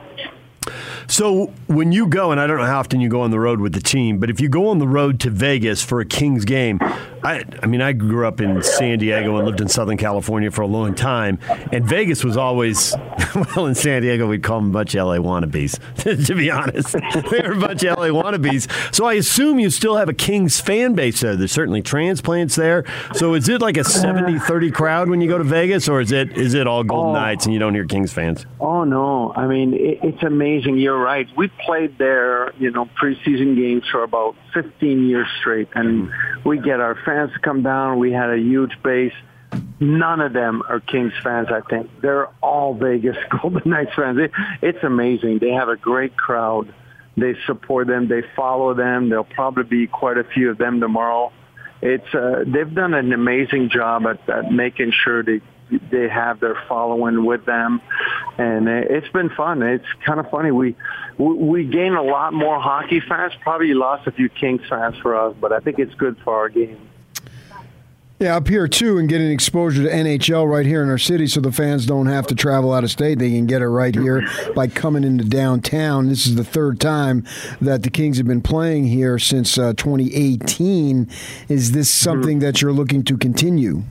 So 1.06 1.52
when 1.66 1.92
you 1.92 2.06
go, 2.06 2.30
and 2.30 2.40
I 2.40 2.46
don't 2.46 2.58
know 2.58 2.66
how 2.66 2.80
often 2.80 3.00
you 3.00 3.08
go 3.08 3.20
on 3.20 3.30
the 3.30 3.40
road 3.40 3.60
with 3.60 3.72
the 3.72 3.80
team, 3.80 4.18
but 4.18 4.30
if 4.30 4.40
you 4.40 4.48
go 4.48 4.68
on 4.68 4.78
the 4.78 4.88
road 4.88 5.20
to 5.20 5.30
Vegas 5.30 5.82
for 5.82 6.00
a 6.00 6.04
Kings 6.04 6.44
game, 6.44 6.78
I, 7.24 7.42
I 7.62 7.66
mean, 7.66 7.80
I 7.80 7.94
grew 7.94 8.26
up 8.26 8.42
in 8.42 8.62
San 8.62 8.98
Diego 8.98 9.36
and 9.36 9.46
lived 9.46 9.62
in 9.62 9.68
Southern 9.68 9.96
California 9.96 10.50
for 10.50 10.60
a 10.60 10.66
long 10.66 10.94
time, 10.94 11.38
and 11.72 11.82
Vegas 11.82 12.22
was 12.22 12.36
always, 12.36 12.94
well, 13.34 13.64
in 13.66 13.74
San 13.74 14.02
Diego 14.02 14.28
we'd 14.28 14.42
call 14.42 14.60
them 14.60 14.68
a 14.68 14.72
bunch 14.72 14.94
of 14.94 15.06
LA 15.06 15.16
wannabes, 15.16 15.78
to 16.26 16.34
be 16.34 16.50
honest. 16.50 16.92
they 16.92 17.40
were 17.40 17.54
a 17.54 17.58
bunch 17.58 17.82
of 17.82 17.96
LA 17.96 18.08
wannabes. 18.08 18.70
So 18.94 19.06
I 19.06 19.14
assume 19.14 19.58
you 19.58 19.70
still 19.70 19.96
have 19.96 20.10
a 20.10 20.12
Kings 20.12 20.60
fan 20.60 20.92
base 20.92 21.22
there. 21.22 21.34
There's 21.34 21.50
certainly 21.50 21.80
transplants 21.80 22.56
there. 22.56 22.84
So 23.14 23.32
is 23.32 23.48
it 23.48 23.62
like 23.62 23.78
a 23.78 23.84
70-30 23.84 24.74
crowd 24.74 25.08
when 25.08 25.22
you 25.22 25.28
go 25.28 25.38
to 25.38 25.44
Vegas, 25.44 25.88
or 25.88 26.02
is 26.02 26.12
it 26.12 26.36
is 26.36 26.52
it 26.52 26.66
all 26.66 26.84
Golden 26.84 27.16
oh. 27.16 27.20
Knights 27.20 27.46
and 27.46 27.54
you 27.54 27.58
don't 27.58 27.72
hear 27.72 27.86
Kings 27.86 28.12
fans? 28.12 28.44
Oh 28.60 28.84
no, 28.84 29.32
I 29.34 29.46
mean 29.46 29.72
it, 29.72 30.00
it's 30.02 30.22
amazing. 30.22 30.76
You're 30.76 30.98
right. 30.98 31.26
We 31.38 31.50
played 31.64 31.96
there, 31.96 32.52
you 32.58 32.70
know, 32.70 32.84
preseason 33.00 33.56
games 33.56 33.84
for 33.90 34.02
about 34.02 34.36
15 34.52 35.08
years 35.08 35.26
straight, 35.40 35.68
and 35.74 36.10
we 36.44 36.58
get 36.58 36.80
our 36.80 36.94
fans 36.96 37.13
to 37.14 37.38
come 37.40 37.62
down. 37.62 37.98
We 37.98 38.12
had 38.12 38.30
a 38.30 38.38
huge 38.38 38.82
base. 38.82 39.12
None 39.80 40.20
of 40.20 40.32
them 40.32 40.62
are 40.68 40.80
Kings 40.80 41.12
fans. 41.22 41.48
I 41.50 41.60
think 41.68 41.90
they're 42.00 42.28
all 42.42 42.74
Vegas 42.74 43.16
Golden 43.42 43.70
Knights 43.70 43.92
fans. 43.94 44.18
It, 44.18 44.32
it's 44.62 44.82
amazing. 44.82 45.38
They 45.38 45.50
have 45.50 45.68
a 45.68 45.76
great 45.76 46.16
crowd. 46.16 46.72
They 47.16 47.34
support 47.46 47.86
them. 47.86 48.08
They 48.08 48.22
follow 48.34 48.74
them. 48.74 49.08
There'll 49.08 49.24
probably 49.24 49.64
be 49.64 49.86
quite 49.86 50.18
a 50.18 50.24
few 50.24 50.50
of 50.50 50.58
them 50.58 50.80
tomorrow. 50.80 51.32
It's 51.82 52.14
uh, 52.14 52.44
they've 52.46 52.72
done 52.72 52.94
an 52.94 53.12
amazing 53.12 53.70
job 53.70 54.06
at, 54.06 54.28
at 54.28 54.50
making 54.50 54.92
sure 54.92 55.22
they 55.22 55.40
they 55.90 56.08
have 56.08 56.40
their 56.40 56.56
following 56.68 57.24
with 57.24 57.44
them, 57.46 57.80
and 58.38 58.68
it's 58.68 59.08
been 59.08 59.30
fun. 59.30 59.62
It's 59.62 59.86
kind 60.04 60.20
of 60.20 60.30
funny. 60.30 60.50
We 60.50 60.76
we 61.18 61.64
gain 61.64 61.94
a 61.94 62.02
lot 62.02 62.32
more 62.32 62.60
hockey 62.60 63.00
fans. 63.00 63.32
Probably 63.42 63.74
lost 63.74 64.06
a 64.06 64.12
few 64.12 64.28
Kings 64.28 64.62
fans 64.68 64.96
for 65.02 65.16
us, 65.16 65.36
but 65.40 65.52
I 65.52 65.60
think 65.60 65.78
it's 65.78 65.94
good 65.94 66.16
for 66.24 66.34
our 66.34 66.48
game. 66.48 66.78
Yeah, 68.20 68.36
up 68.36 68.46
here 68.46 68.68
too, 68.68 68.98
and 68.98 69.08
getting 69.08 69.28
exposure 69.30 69.82
to 69.82 69.88
NHL 69.88 70.48
right 70.48 70.64
here 70.64 70.84
in 70.84 70.88
our 70.88 70.98
city, 70.98 71.26
so 71.26 71.40
the 71.40 71.50
fans 71.50 71.84
don't 71.84 72.06
have 72.06 72.28
to 72.28 72.36
travel 72.36 72.72
out 72.72 72.84
of 72.84 72.90
state. 72.92 73.18
They 73.18 73.30
can 73.30 73.46
get 73.46 73.60
it 73.60 73.66
right 73.66 73.92
here 73.92 74.22
by 74.54 74.68
coming 74.68 75.02
into 75.02 75.24
downtown. 75.24 76.08
This 76.08 76.24
is 76.24 76.36
the 76.36 76.44
third 76.44 76.78
time 76.78 77.26
that 77.60 77.82
the 77.82 77.90
Kings 77.90 78.18
have 78.18 78.26
been 78.28 78.40
playing 78.40 78.86
here 78.86 79.18
since 79.18 79.58
uh, 79.58 79.72
2018. 79.72 81.10
Is 81.48 81.72
this 81.72 81.90
something 81.90 82.38
that 82.38 82.62
you're 82.62 82.72
looking 82.72 83.02
to 83.02 83.18
continue? 83.18 83.82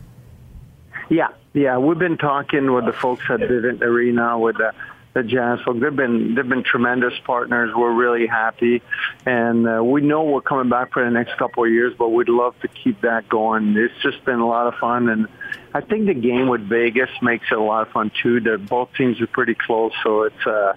Yeah, 1.09 1.27
yeah, 1.51 1.77
we've 1.77 1.99
been 1.99 2.17
talking 2.17 2.71
with 2.71 2.85
the 2.85 2.93
folks 2.93 3.23
at 3.29 3.41
Vivint 3.41 3.81
Arena 3.81 4.39
with 4.39 4.55
the 4.57 4.73
the 5.13 5.23
Jazz 5.23 5.59
folks. 5.63 5.79
They've 5.79 5.95
been 5.95 6.35
they've 6.35 6.47
been 6.47 6.63
tremendous 6.63 7.13
partners. 7.25 7.71
We're 7.75 7.93
really 7.93 8.27
happy, 8.27 8.81
and 9.25 9.67
uh, 9.67 9.83
we 9.83 10.01
know 10.01 10.23
we're 10.23 10.41
coming 10.41 10.69
back 10.69 10.93
for 10.93 11.03
the 11.03 11.11
next 11.11 11.37
couple 11.37 11.63
of 11.63 11.71
years. 11.71 11.93
But 11.97 12.09
we'd 12.09 12.29
love 12.29 12.55
to 12.61 12.67
keep 12.67 13.01
that 13.01 13.29
going. 13.29 13.75
It's 13.77 13.93
just 14.01 14.23
been 14.25 14.39
a 14.39 14.47
lot 14.47 14.67
of 14.67 14.75
fun, 14.79 15.09
and 15.09 15.27
I 15.73 15.81
think 15.81 16.07
the 16.07 16.13
game 16.13 16.47
with 16.47 16.67
Vegas 16.67 17.09
makes 17.21 17.45
it 17.51 17.57
a 17.57 17.61
lot 17.61 17.87
of 17.87 17.93
fun 17.93 18.11
too. 18.21 18.39
That 18.41 18.67
both 18.67 18.89
teams 18.95 19.21
are 19.21 19.27
pretty 19.27 19.55
close, 19.55 19.93
so 20.03 20.23
it's. 20.23 20.45
Uh, 20.45 20.73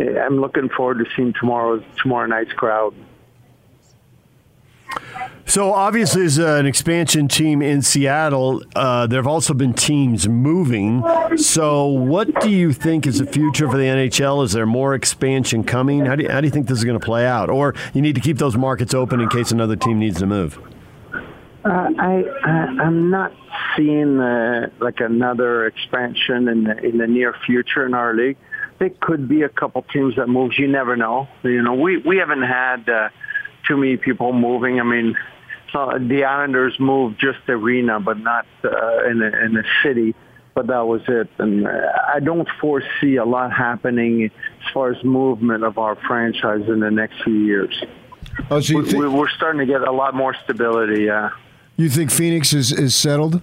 I'm 0.00 0.40
looking 0.40 0.70
forward 0.70 0.98
to 0.98 1.04
seeing 1.14 1.34
tomorrow's 1.38 1.82
tomorrow 2.02 2.26
night's 2.26 2.52
crowd. 2.52 2.94
So 5.50 5.72
obviously, 5.72 6.26
as 6.26 6.38
an 6.38 6.64
expansion 6.64 7.26
team 7.26 7.60
in 7.60 7.82
Seattle, 7.82 8.62
uh, 8.76 9.08
there 9.08 9.18
have 9.18 9.26
also 9.26 9.52
been 9.52 9.74
teams 9.74 10.28
moving. 10.28 11.02
So, 11.36 11.86
what 11.86 12.40
do 12.40 12.48
you 12.48 12.72
think 12.72 13.04
is 13.04 13.18
the 13.18 13.26
future 13.26 13.68
for 13.68 13.76
the 13.76 13.82
NHL? 13.82 14.44
Is 14.44 14.52
there 14.52 14.64
more 14.64 14.94
expansion 14.94 15.64
coming? 15.64 16.06
How 16.06 16.14
do 16.14 16.22
you, 16.22 16.28
how 16.28 16.40
do 16.40 16.46
you 16.46 16.52
think 16.52 16.68
this 16.68 16.78
is 16.78 16.84
going 16.84 17.00
to 17.00 17.04
play 17.04 17.26
out? 17.26 17.50
Or 17.50 17.74
you 17.94 18.00
need 18.00 18.14
to 18.14 18.20
keep 18.20 18.38
those 18.38 18.56
markets 18.56 18.94
open 18.94 19.20
in 19.20 19.28
case 19.28 19.50
another 19.50 19.74
team 19.74 19.98
needs 19.98 20.20
to 20.20 20.26
move? 20.26 20.56
Uh, 21.64 21.88
I, 21.98 22.22
I 22.44 22.50
I'm 22.84 23.10
not 23.10 23.32
seeing 23.76 24.20
uh, 24.20 24.70
like 24.78 25.00
another 25.00 25.66
expansion 25.66 26.46
in 26.46 26.62
the, 26.62 26.78
in 26.78 26.98
the 26.98 27.08
near 27.08 27.34
future 27.44 27.84
in 27.84 27.94
our 27.94 28.14
league. 28.14 28.36
There 28.78 28.90
could 29.00 29.28
be 29.28 29.42
a 29.42 29.48
couple 29.48 29.82
teams 29.92 30.14
that 30.14 30.28
moves. 30.28 30.60
You 30.60 30.68
never 30.68 30.96
know. 30.96 31.26
You 31.42 31.60
know, 31.60 31.74
we 31.74 31.96
we 31.96 32.18
haven't 32.18 32.42
had 32.42 32.88
uh, 32.88 33.08
too 33.66 33.76
many 33.76 33.96
people 33.96 34.32
moving. 34.32 34.78
I 34.78 34.84
mean, 34.84 35.16
so 35.72 35.98
the 35.98 36.24
Islanders 36.24 36.78
moved 36.78 37.20
just 37.20 37.38
arena, 37.48 38.00
but 38.00 38.18
not 38.18 38.46
uh, 38.64 39.10
in 39.10 39.22
a, 39.22 39.44
in 39.44 39.56
a 39.56 39.62
city. 39.82 40.14
But 40.52 40.66
that 40.66 40.84
was 40.86 41.00
it, 41.06 41.28
and 41.38 41.66
uh, 41.66 41.70
I 42.12 42.18
don't 42.18 42.48
foresee 42.60 43.16
a 43.16 43.24
lot 43.24 43.52
happening 43.52 44.24
as 44.24 44.72
far 44.74 44.90
as 44.90 45.02
movement 45.04 45.62
of 45.62 45.78
our 45.78 45.94
franchise 45.94 46.68
in 46.68 46.80
the 46.80 46.90
next 46.90 47.22
few 47.22 47.38
years. 47.38 47.84
Oh, 48.50 48.60
so 48.60 48.80
we, 48.80 49.08
we're 49.08 49.30
starting 49.30 49.60
to 49.60 49.66
get 49.66 49.82
a 49.86 49.92
lot 49.92 50.14
more 50.14 50.34
stability. 50.44 51.04
Yeah. 51.04 51.30
You 51.76 51.88
think 51.88 52.10
Phoenix 52.10 52.52
is, 52.52 52.72
is 52.72 52.96
settled? 52.96 53.40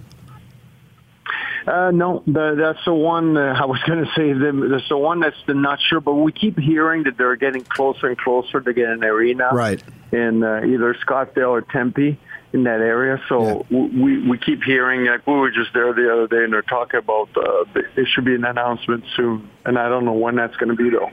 Uh, 1.68 1.90
no, 1.90 2.22
the, 2.26 2.54
that's 2.56 2.82
the 2.86 2.94
one 2.94 3.36
uh, 3.36 3.40
I 3.62 3.66
was 3.66 3.80
going 3.86 4.04
to 4.04 4.10
say. 4.16 4.32
The, 4.32 4.68
that's 4.70 4.88
the 4.88 4.96
one 4.96 5.20
that's 5.20 5.36
the 5.46 5.54
not 5.54 5.78
sure, 5.80 6.00
but 6.00 6.14
we 6.14 6.32
keep 6.32 6.58
hearing 6.58 7.02
that 7.04 7.18
they're 7.18 7.36
getting 7.36 7.62
closer 7.62 8.06
and 8.06 8.16
closer 8.16 8.60
to 8.60 8.72
get 8.72 8.88
an 8.88 9.04
arena, 9.04 9.50
right? 9.52 9.82
In 10.10 10.42
uh, 10.42 10.62
either 10.64 10.94
Scottsdale 10.94 11.50
or 11.50 11.60
Tempe 11.60 12.18
in 12.52 12.64
that 12.64 12.80
area. 12.80 13.20
So 13.28 13.66
w 13.70 14.02
we 14.02 14.28
we 14.28 14.38
keep 14.38 14.62
hearing 14.62 15.04
like 15.06 15.26
we 15.26 15.34
were 15.34 15.50
just 15.50 15.72
there 15.74 15.92
the 15.92 16.12
other 16.12 16.26
day, 16.26 16.44
and 16.44 16.52
they're 16.52 16.62
talking 16.62 16.98
about 16.98 17.28
uh, 17.36 17.64
there 17.74 18.06
should 18.06 18.24
be 18.24 18.34
an 18.34 18.44
announcement 18.44 19.04
soon, 19.16 19.48
and 19.64 19.78
I 19.78 19.88
don't 19.88 20.04
know 20.04 20.12
when 20.12 20.36
that's 20.36 20.56
going 20.56 20.74
to 20.74 20.76
be 20.76 20.90
though. 20.90 21.10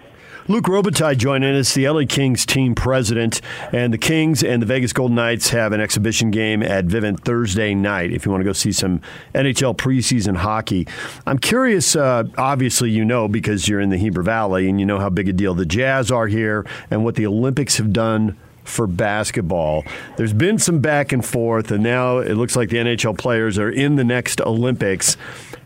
Luke 0.47 0.65
Robitaille 0.65 1.17
joining 1.17 1.55
us, 1.55 1.73
the 1.73 1.89
LA 1.89 2.03
Kings 2.07 2.45
team 2.45 2.75
president. 2.75 3.41
And 3.73 3.91
the 3.91 3.97
Kings 3.97 4.43
and 4.43 4.61
the 4.61 4.67
Vegas 4.67 4.93
Golden 4.93 5.15
Knights 5.15 5.49
have 5.49 5.73
an 5.73 5.81
exhibition 5.81 6.29
game 6.29 6.61
at 6.61 6.85
Vivint 6.85 7.21
Thursday 7.21 7.73
night 7.73 8.11
if 8.11 8.25
you 8.25 8.31
want 8.31 8.41
to 8.41 8.45
go 8.45 8.53
see 8.53 8.71
some 8.71 9.01
NHL 9.33 9.75
preseason 9.75 10.37
hockey. 10.37 10.87
I'm 11.25 11.39
curious, 11.39 11.95
uh, 11.95 12.25
obviously, 12.37 12.91
you 12.91 13.03
know, 13.03 13.27
because 13.27 13.67
you're 13.67 13.79
in 13.79 13.89
the 13.89 13.97
Heber 13.97 14.21
Valley 14.21 14.69
and 14.69 14.79
you 14.79 14.85
know 14.85 14.99
how 14.99 15.09
big 15.09 15.27
a 15.27 15.33
deal 15.33 15.55
the 15.55 15.65
Jazz 15.65 16.11
are 16.11 16.27
here 16.27 16.63
and 16.91 17.03
what 17.03 17.15
the 17.15 17.25
Olympics 17.25 17.77
have 17.77 17.91
done 17.91 18.37
for 18.65 18.87
basketball. 18.87 19.83
There's 20.17 20.33
been 20.33 20.59
some 20.59 20.79
back 20.79 21.11
and 21.11 21.23
forth, 21.23 21.71
and 21.71 21.83
now 21.83 22.17
it 22.17 22.33
looks 22.33 22.55
like 22.55 22.69
the 22.69 22.77
NHL 22.77 23.17
players 23.17 23.57
are 23.57 23.69
in 23.69 23.95
the 23.95 24.03
next 24.03 24.41
Olympics. 24.41 25.17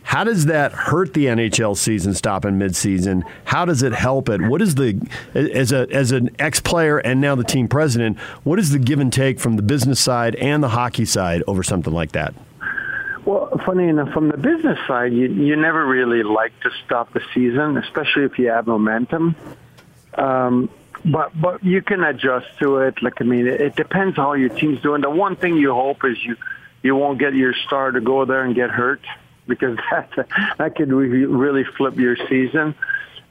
How 0.03 0.23
does 0.23 0.47
that 0.47 0.71
hurt 0.71 1.13
the 1.13 1.27
NHL 1.27 1.77
season 1.77 2.13
stopping 2.15 2.53
midseason? 2.53 3.23
How 3.45 3.65
does 3.65 3.83
it 3.83 3.93
help 3.93 4.27
it? 4.29 4.41
What 4.41 4.61
is 4.61 4.73
the 4.75 4.99
as 5.35 5.71
a 5.71 5.87
as 5.91 6.11
an 6.11 6.31
ex 6.39 6.59
player 6.59 6.97
and 6.97 7.21
now 7.21 7.35
the 7.35 7.43
team 7.43 7.67
president? 7.67 8.17
What 8.43 8.57
is 8.57 8.71
the 8.71 8.79
give 8.79 8.99
and 8.99 9.13
take 9.13 9.39
from 9.39 9.55
the 9.55 9.61
business 9.61 9.99
side 9.99 10.33
and 10.35 10.63
the 10.63 10.69
hockey 10.69 11.05
side 11.05 11.43
over 11.45 11.61
something 11.61 11.93
like 11.93 12.13
that? 12.13 12.33
Well, 13.23 13.61
funny 13.63 13.87
enough, 13.87 14.11
from 14.11 14.29
the 14.29 14.37
business 14.37 14.79
side, 14.87 15.13
you 15.13 15.27
you 15.27 15.55
never 15.55 15.85
really 15.85 16.23
like 16.23 16.59
to 16.61 16.71
stop 16.83 17.13
the 17.13 17.21
season, 17.35 17.77
especially 17.77 18.23
if 18.23 18.39
you 18.39 18.47
have 18.47 18.65
momentum. 18.65 19.35
Um, 20.15 20.71
but 21.05 21.39
but 21.39 21.63
you 21.63 21.81
can 21.81 22.03
adjust 22.03 22.47
to 22.59 22.77
it. 22.77 23.01
Like 23.01 23.21
I 23.21 23.23
mean, 23.23 23.47
it, 23.47 23.61
it 23.61 23.75
depends 23.75 24.17
how 24.17 24.33
your 24.33 24.49
team's 24.49 24.81
doing. 24.81 25.01
The 25.01 25.09
one 25.09 25.35
thing 25.35 25.57
you 25.57 25.73
hope 25.73 26.03
is 26.05 26.17
you 26.23 26.35
you 26.81 26.95
won't 26.95 27.19
get 27.19 27.33
your 27.33 27.53
star 27.65 27.91
to 27.91 28.01
go 28.01 28.25
there 28.25 28.43
and 28.43 28.55
get 28.55 28.69
hurt 28.69 29.01
because 29.47 29.77
that 29.91 30.27
that 30.57 30.75
could 30.75 30.91
re- 30.91 31.25
really 31.25 31.63
flip 31.77 31.97
your 31.97 32.15
season. 32.27 32.75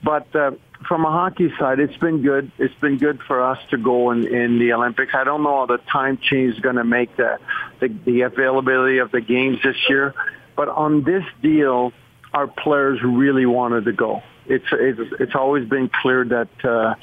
But 0.03 0.35
uh, 0.35 0.53
from 0.87 1.05
a 1.05 1.11
hockey 1.11 1.53
side, 1.59 1.81
it's 1.81 1.97
been 1.97 2.23
good. 2.23 2.53
It's 2.59 2.75
been 2.75 2.99
good 2.99 3.21
for 3.27 3.43
us 3.43 3.59
to 3.71 3.79
go 3.79 4.11
in, 4.13 4.27
in 4.27 4.59
the 4.59 4.73
Olympics. 4.73 5.13
I 5.15 5.25
don't 5.25 5.43
know 5.43 5.61
how 5.61 5.67
the 5.67 5.79
time 5.79 6.19
change 6.19 6.55
is 6.55 6.61
going 6.61 6.77
to 6.77 6.85
make 6.85 7.17
the, 7.17 7.39
the 7.81 7.89
the 7.89 8.21
availability 8.23 8.99
of 8.99 9.11
the 9.11 9.21
games 9.21 9.59
this 9.63 9.77
year, 9.89 10.15
but 10.57 10.69
on 10.69 11.03
this 11.05 11.25
deal, 11.43 11.93
our 12.33 12.47
players 12.47 13.01
really 13.03 13.47
wanted 13.47 13.87
to 13.87 13.93
go. 13.93 14.23
It's 14.47 14.65
it's, 14.73 15.01
it's 15.21 15.35
always 15.35 15.69
been 15.69 15.89
clear 15.89 16.25
that. 16.25 16.65
Uh, 16.65 16.95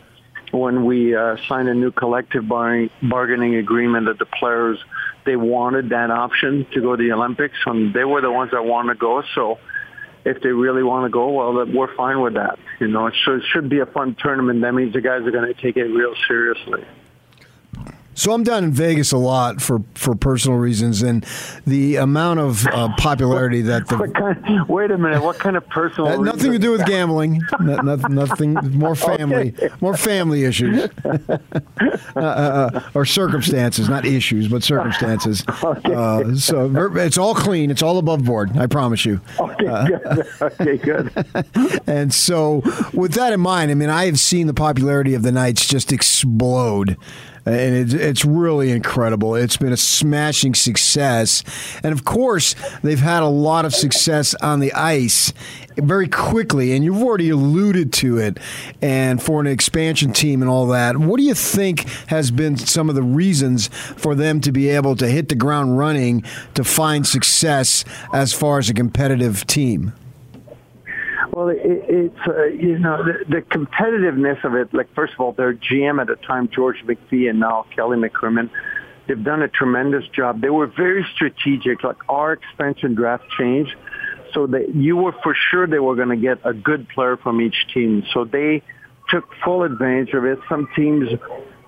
when 0.51 0.85
we 0.85 1.15
uh, 1.15 1.37
signed 1.47 1.69
a 1.69 1.73
new 1.73 1.91
collective 1.91 2.47
bar- 2.47 2.89
bargaining 3.01 3.55
agreement 3.55 4.05
that 4.07 4.19
the 4.19 4.25
players 4.25 4.77
they 5.25 5.35
wanted 5.35 5.89
that 5.89 6.11
option 6.11 6.67
to 6.71 6.81
go 6.81 6.95
to 6.95 7.03
the 7.03 7.11
Olympics 7.11 7.57
and 7.65 7.93
they 7.93 8.03
were 8.03 8.21
the 8.21 8.31
ones 8.31 8.51
that 8.51 8.63
wanted 8.63 8.93
to 8.93 8.99
go. 8.99 9.23
So 9.33 9.57
if 10.23 10.41
they 10.41 10.49
really 10.49 10.83
want 10.83 11.05
to 11.05 11.09
go 11.09 11.31
well 11.31 11.65
we're 11.65 11.95
fine 11.95 12.21
with 12.21 12.35
that. 12.35 12.59
You 12.79 12.87
know 12.87 13.07
it 13.07 13.15
should, 13.23 13.39
it 13.39 13.45
should 13.51 13.69
be 13.69 13.79
a 13.79 13.85
fun 13.85 14.15
tournament. 14.19 14.61
That 14.61 14.73
means 14.73 14.93
the 14.93 15.01
guys 15.01 15.21
are 15.23 15.31
going 15.31 15.53
to 15.53 15.59
take 15.59 15.77
it 15.77 15.85
real 15.85 16.13
seriously 16.27 16.85
So 18.15 18.31
I'm 18.31 18.43
down 18.43 18.63
in 18.63 18.71
Vegas 18.71 19.11
a 19.11 19.17
lot 19.17 19.61
for, 19.61 19.81
for 19.93 20.15
personal 20.15 20.57
reasons, 20.57 21.01
and 21.01 21.25
the 21.67 21.97
amount 21.97 22.39
of 22.39 22.65
uh, 22.67 22.89
popularity 22.97 23.61
that 23.63 23.87
the 23.87 24.07
kind, 24.07 24.67
wait 24.69 24.89
a 24.89 24.97
minute 24.97 25.21
what 25.21 25.37
kind 25.37 25.57
of 25.57 25.67
personal 25.67 26.21
nothing 26.23 26.53
to 26.53 26.59
do 26.59 26.71
with 26.71 26.85
gambling. 26.85 27.41
no, 27.59 27.75
no, 27.81 27.95
nothing 28.07 28.53
more 28.71 28.95
family, 28.95 29.53
Okay. 29.57 29.69
more 29.81 29.97
family 29.97 30.45
issues, 30.45 30.89
uh, 31.05 31.37
uh, 32.15 32.19
uh, 32.19 32.89
or 32.93 33.05
circumstances, 33.05 33.89
not 33.89 34.05
issues, 34.05 34.47
but 34.47 34.63
circumstances. 34.63 35.43
Uh, 35.47 36.35
so 36.35 36.71
it's 36.95 37.17
all 37.17 37.35
clean. 37.35 37.69
It's 37.69 37.81
all 37.81 37.97
above 37.97 38.23
board. 38.23 38.57
I 38.57 38.67
promise 38.67 39.03
you. 39.05 39.19
Okay, 39.39 39.65
good. 39.65 40.27
Okay, 40.41 40.77
good. 40.77 41.81
and 41.87 42.13
so, 42.13 42.61
with 42.93 43.13
that 43.13 43.33
in 43.33 43.41
mind, 43.41 43.71
I 43.71 43.73
mean, 43.73 43.89
I 43.89 44.05
have 44.05 44.19
seen 44.19 44.47
the 44.47 44.53
popularity 44.53 45.13
of 45.15 45.23
the 45.23 45.31
Knights 45.33 45.67
just 45.67 45.91
explode. 45.91 46.95
And 47.45 47.75
it's, 47.75 47.93
it's 47.93 48.25
really 48.25 48.71
incredible. 48.71 49.35
It's 49.35 49.57
been 49.57 49.71
a 49.71 49.77
smashing 49.77 50.55
success. 50.55 51.43
And 51.83 51.93
of 51.93 52.03
course, 52.03 52.55
they've 52.81 52.99
had 52.99 53.21
a 53.21 53.27
lot 53.27 53.65
of 53.65 53.73
success 53.73 54.33
on 54.35 54.59
the 54.59 54.73
ice 54.73 55.31
very 55.77 56.07
quickly. 56.07 56.73
And 56.73 56.83
you've 56.83 57.03
already 57.03 57.29
alluded 57.29 57.93
to 57.93 58.17
it. 58.17 58.39
And 58.81 59.21
for 59.21 59.39
an 59.41 59.47
expansion 59.47 60.11
team 60.11 60.41
and 60.41 60.49
all 60.49 60.67
that, 60.67 60.97
what 60.97 61.17
do 61.17 61.23
you 61.23 61.35
think 61.35 61.87
has 62.07 62.31
been 62.31 62.57
some 62.57 62.89
of 62.89 62.95
the 62.95 63.03
reasons 63.03 63.67
for 63.67 64.15
them 64.15 64.41
to 64.41 64.51
be 64.51 64.69
able 64.69 64.95
to 64.95 65.07
hit 65.07 65.29
the 65.29 65.35
ground 65.35 65.77
running 65.77 66.23
to 66.55 66.63
find 66.63 67.05
success 67.05 67.85
as 68.11 68.33
far 68.33 68.57
as 68.57 68.69
a 68.69 68.73
competitive 68.73 69.45
team? 69.45 69.93
Well, 71.35 71.49
it, 71.49 71.59
it's 71.61 72.27
uh, 72.29 72.45
you 72.45 72.79
know 72.79 73.03
the, 73.03 73.25
the 73.27 73.41
competitiveness 73.41 74.41
of 74.45 74.55
it. 74.55 74.73
Like 74.73 74.95
first 74.95 75.15
of 75.15 75.19
all, 75.19 75.33
their 75.33 75.53
GM 75.53 75.99
at 75.99 76.07
the 76.07 76.15
time, 76.15 76.47
George 76.47 76.77
McPhee, 76.85 77.29
and 77.29 77.41
now 77.41 77.65
Kelly 77.75 77.97
McCrimmon, 77.97 78.49
they've 79.05 79.21
done 79.21 79.41
a 79.41 79.49
tremendous 79.49 80.07
job. 80.15 80.39
They 80.39 80.49
were 80.49 80.67
very 80.67 81.05
strategic. 81.13 81.83
Like 81.83 81.97
our 82.07 82.31
expansion 82.31 82.95
draft 82.95 83.25
changed, 83.37 83.75
so 84.33 84.47
that 84.47 84.75
you 84.75 84.95
were 84.95 85.11
for 85.23 85.35
sure 85.51 85.67
they 85.67 85.77
were 85.77 85.97
going 85.97 86.07
to 86.07 86.15
get 86.15 86.37
a 86.45 86.53
good 86.53 86.87
player 86.87 87.17
from 87.17 87.41
each 87.41 87.67
team. 87.73 88.05
So 88.13 88.23
they 88.23 88.63
took 89.09 89.25
full 89.43 89.63
advantage 89.63 90.13
of 90.13 90.23
it. 90.23 90.39
Some 90.47 90.69
teams 90.73 91.09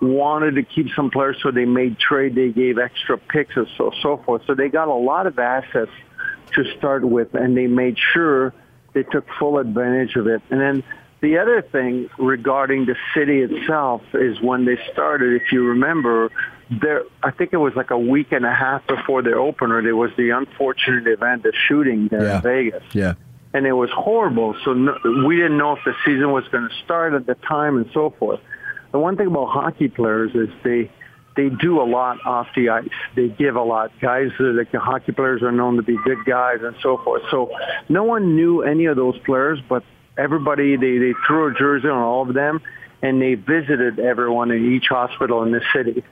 wanted 0.01 0.55
to 0.55 0.63
keep 0.63 0.87
some 0.95 1.11
players, 1.11 1.35
so 1.43 1.51
they 1.51 1.65
made 1.65 1.99
trade. 1.99 2.35
They 2.35 2.53
gave 2.53 2.77
extra 2.77 3.17
picks 3.17 3.57
and 3.57 3.67
so 3.77 3.91
so 4.01 4.15
forth. 4.25 4.43
So 4.47 4.55
they 4.55 4.69
got 4.69 4.87
a 4.87 4.93
lot 4.93 5.27
of 5.27 5.37
assets 5.37 5.91
to 6.53 6.63
start 6.77 7.03
with, 7.03 7.33
and 7.33 7.57
they 7.57 7.67
made 7.67 7.97
sure 8.13 8.53
they 8.97 9.03
took 9.03 9.25
full 9.37 9.59
advantage 9.59 10.15
of 10.15 10.25
it. 10.25 10.41
And 10.49 10.59
then 10.59 10.83
the 11.21 11.37
other 11.37 11.61
thing 11.61 12.09
regarding 12.17 12.85
the 12.87 12.95
city 13.13 13.41
itself 13.41 14.01
is 14.13 14.41
when 14.41 14.65
they 14.65 14.77
started, 14.91 15.39
if 15.39 15.51
you 15.51 15.63
remember, 15.67 16.31
there 16.81 17.03
I 17.21 17.29
think 17.31 17.53
it 17.53 17.57
was 17.57 17.75
like 17.75 17.91
a 17.91 17.97
week 17.97 18.31
and 18.31 18.43
a 18.45 18.53
half 18.53 18.85
before 18.87 19.21
the 19.21 19.33
opener, 19.33 19.81
there 19.83 19.95
was 19.95 20.11
the 20.17 20.31
unfortunate 20.31 21.07
event, 21.07 21.43
the 21.43 21.53
shooting 21.67 22.07
there 22.07 22.23
Yeah. 22.23 22.35
in 22.37 22.41
Vegas 22.41 22.83
Yeah. 22.93 23.13
and 23.53 23.65
it 23.67 23.73
was 23.73 23.89
horrible. 23.91 24.55
So 24.65 24.73
no, 24.73 24.97
we 25.27 25.35
didn't 25.37 25.57
know 25.57 25.73
if 25.77 25.83
the 25.85 25.93
season 26.05 26.31
was 26.31 26.47
going 26.49 26.67
to 26.67 26.75
start 26.83 27.13
at 27.13 27.25
the 27.27 27.35
time 27.35 27.77
and 27.77 27.89
so 27.93 28.09
forth. 28.19 28.39
The 28.91 28.99
one 28.99 29.15
thing 29.17 29.27
about 29.27 29.47
hockey 29.49 29.89
players 29.89 30.31
is 30.33 30.49
they 30.63 30.89
they 31.37 31.49
do 31.49 31.79
a 31.81 31.87
lot 31.87 32.17
off 32.25 32.47
the 32.55 32.69
ice. 32.69 32.89
They 33.15 33.29
give 33.29 33.55
a 33.55 33.63
lot. 33.63 33.91
Guys, 34.01 34.31
like 34.39 34.71
the 34.71 34.79
hockey 34.79 35.13
players, 35.13 35.41
are 35.43 35.51
known 35.51 35.77
to 35.77 35.83
be 35.83 35.95
good 36.03 36.25
guys 36.25 36.57
and 36.61 36.75
so 36.81 36.97
forth. 36.97 37.21
So 37.31 37.51
no 37.87 38.03
one 38.03 38.35
knew 38.35 38.63
any 38.63 38.85
of 38.85 38.97
those 38.97 39.17
players, 39.19 39.59
but 39.69 39.83
everybody 40.17 40.75
they 40.75 40.97
they 40.97 41.13
threw 41.25 41.47
a 41.47 41.53
jersey 41.53 41.87
on 41.87 42.01
all 42.01 42.27
of 42.27 42.33
them, 42.33 42.59
and 43.01 43.21
they 43.21 43.35
visited 43.35 43.99
everyone 43.99 44.51
in 44.51 44.73
each 44.73 44.87
hospital 44.89 45.43
in 45.43 45.51
the 45.51 45.61
city. 45.73 46.03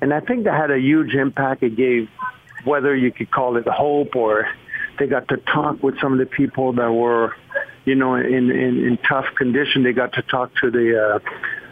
And 0.00 0.14
I 0.14 0.20
think 0.20 0.44
that 0.44 0.54
had 0.54 0.70
a 0.70 0.78
huge 0.78 1.14
impact. 1.14 1.62
It 1.62 1.76
gave, 1.76 2.08
whether 2.64 2.94
you 2.94 3.10
could 3.10 3.30
call 3.30 3.56
it 3.56 3.66
hope 3.66 4.14
or 4.14 4.48
they 4.98 5.06
got 5.06 5.28
to 5.28 5.36
talk 5.38 5.82
with 5.82 5.98
some 6.00 6.12
of 6.12 6.18
the 6.18 6.26
people 6.26 6.72
that 6.74 6.92
were, 6.92 7.34
you 7.84 7.94
know, 7.94 8.14
in, 8.14 8.50
in, 8.50 8.84
in 8.84 8.98
tough 9.08 9.26
condition. 9.36 9.82
They 9.82 9.92
got 9.92 10.12
to 10.14 10.22
talk 10.22 10.54
to 10.60 10.70
the, 10.70 11.16
uh, 11.16 11.18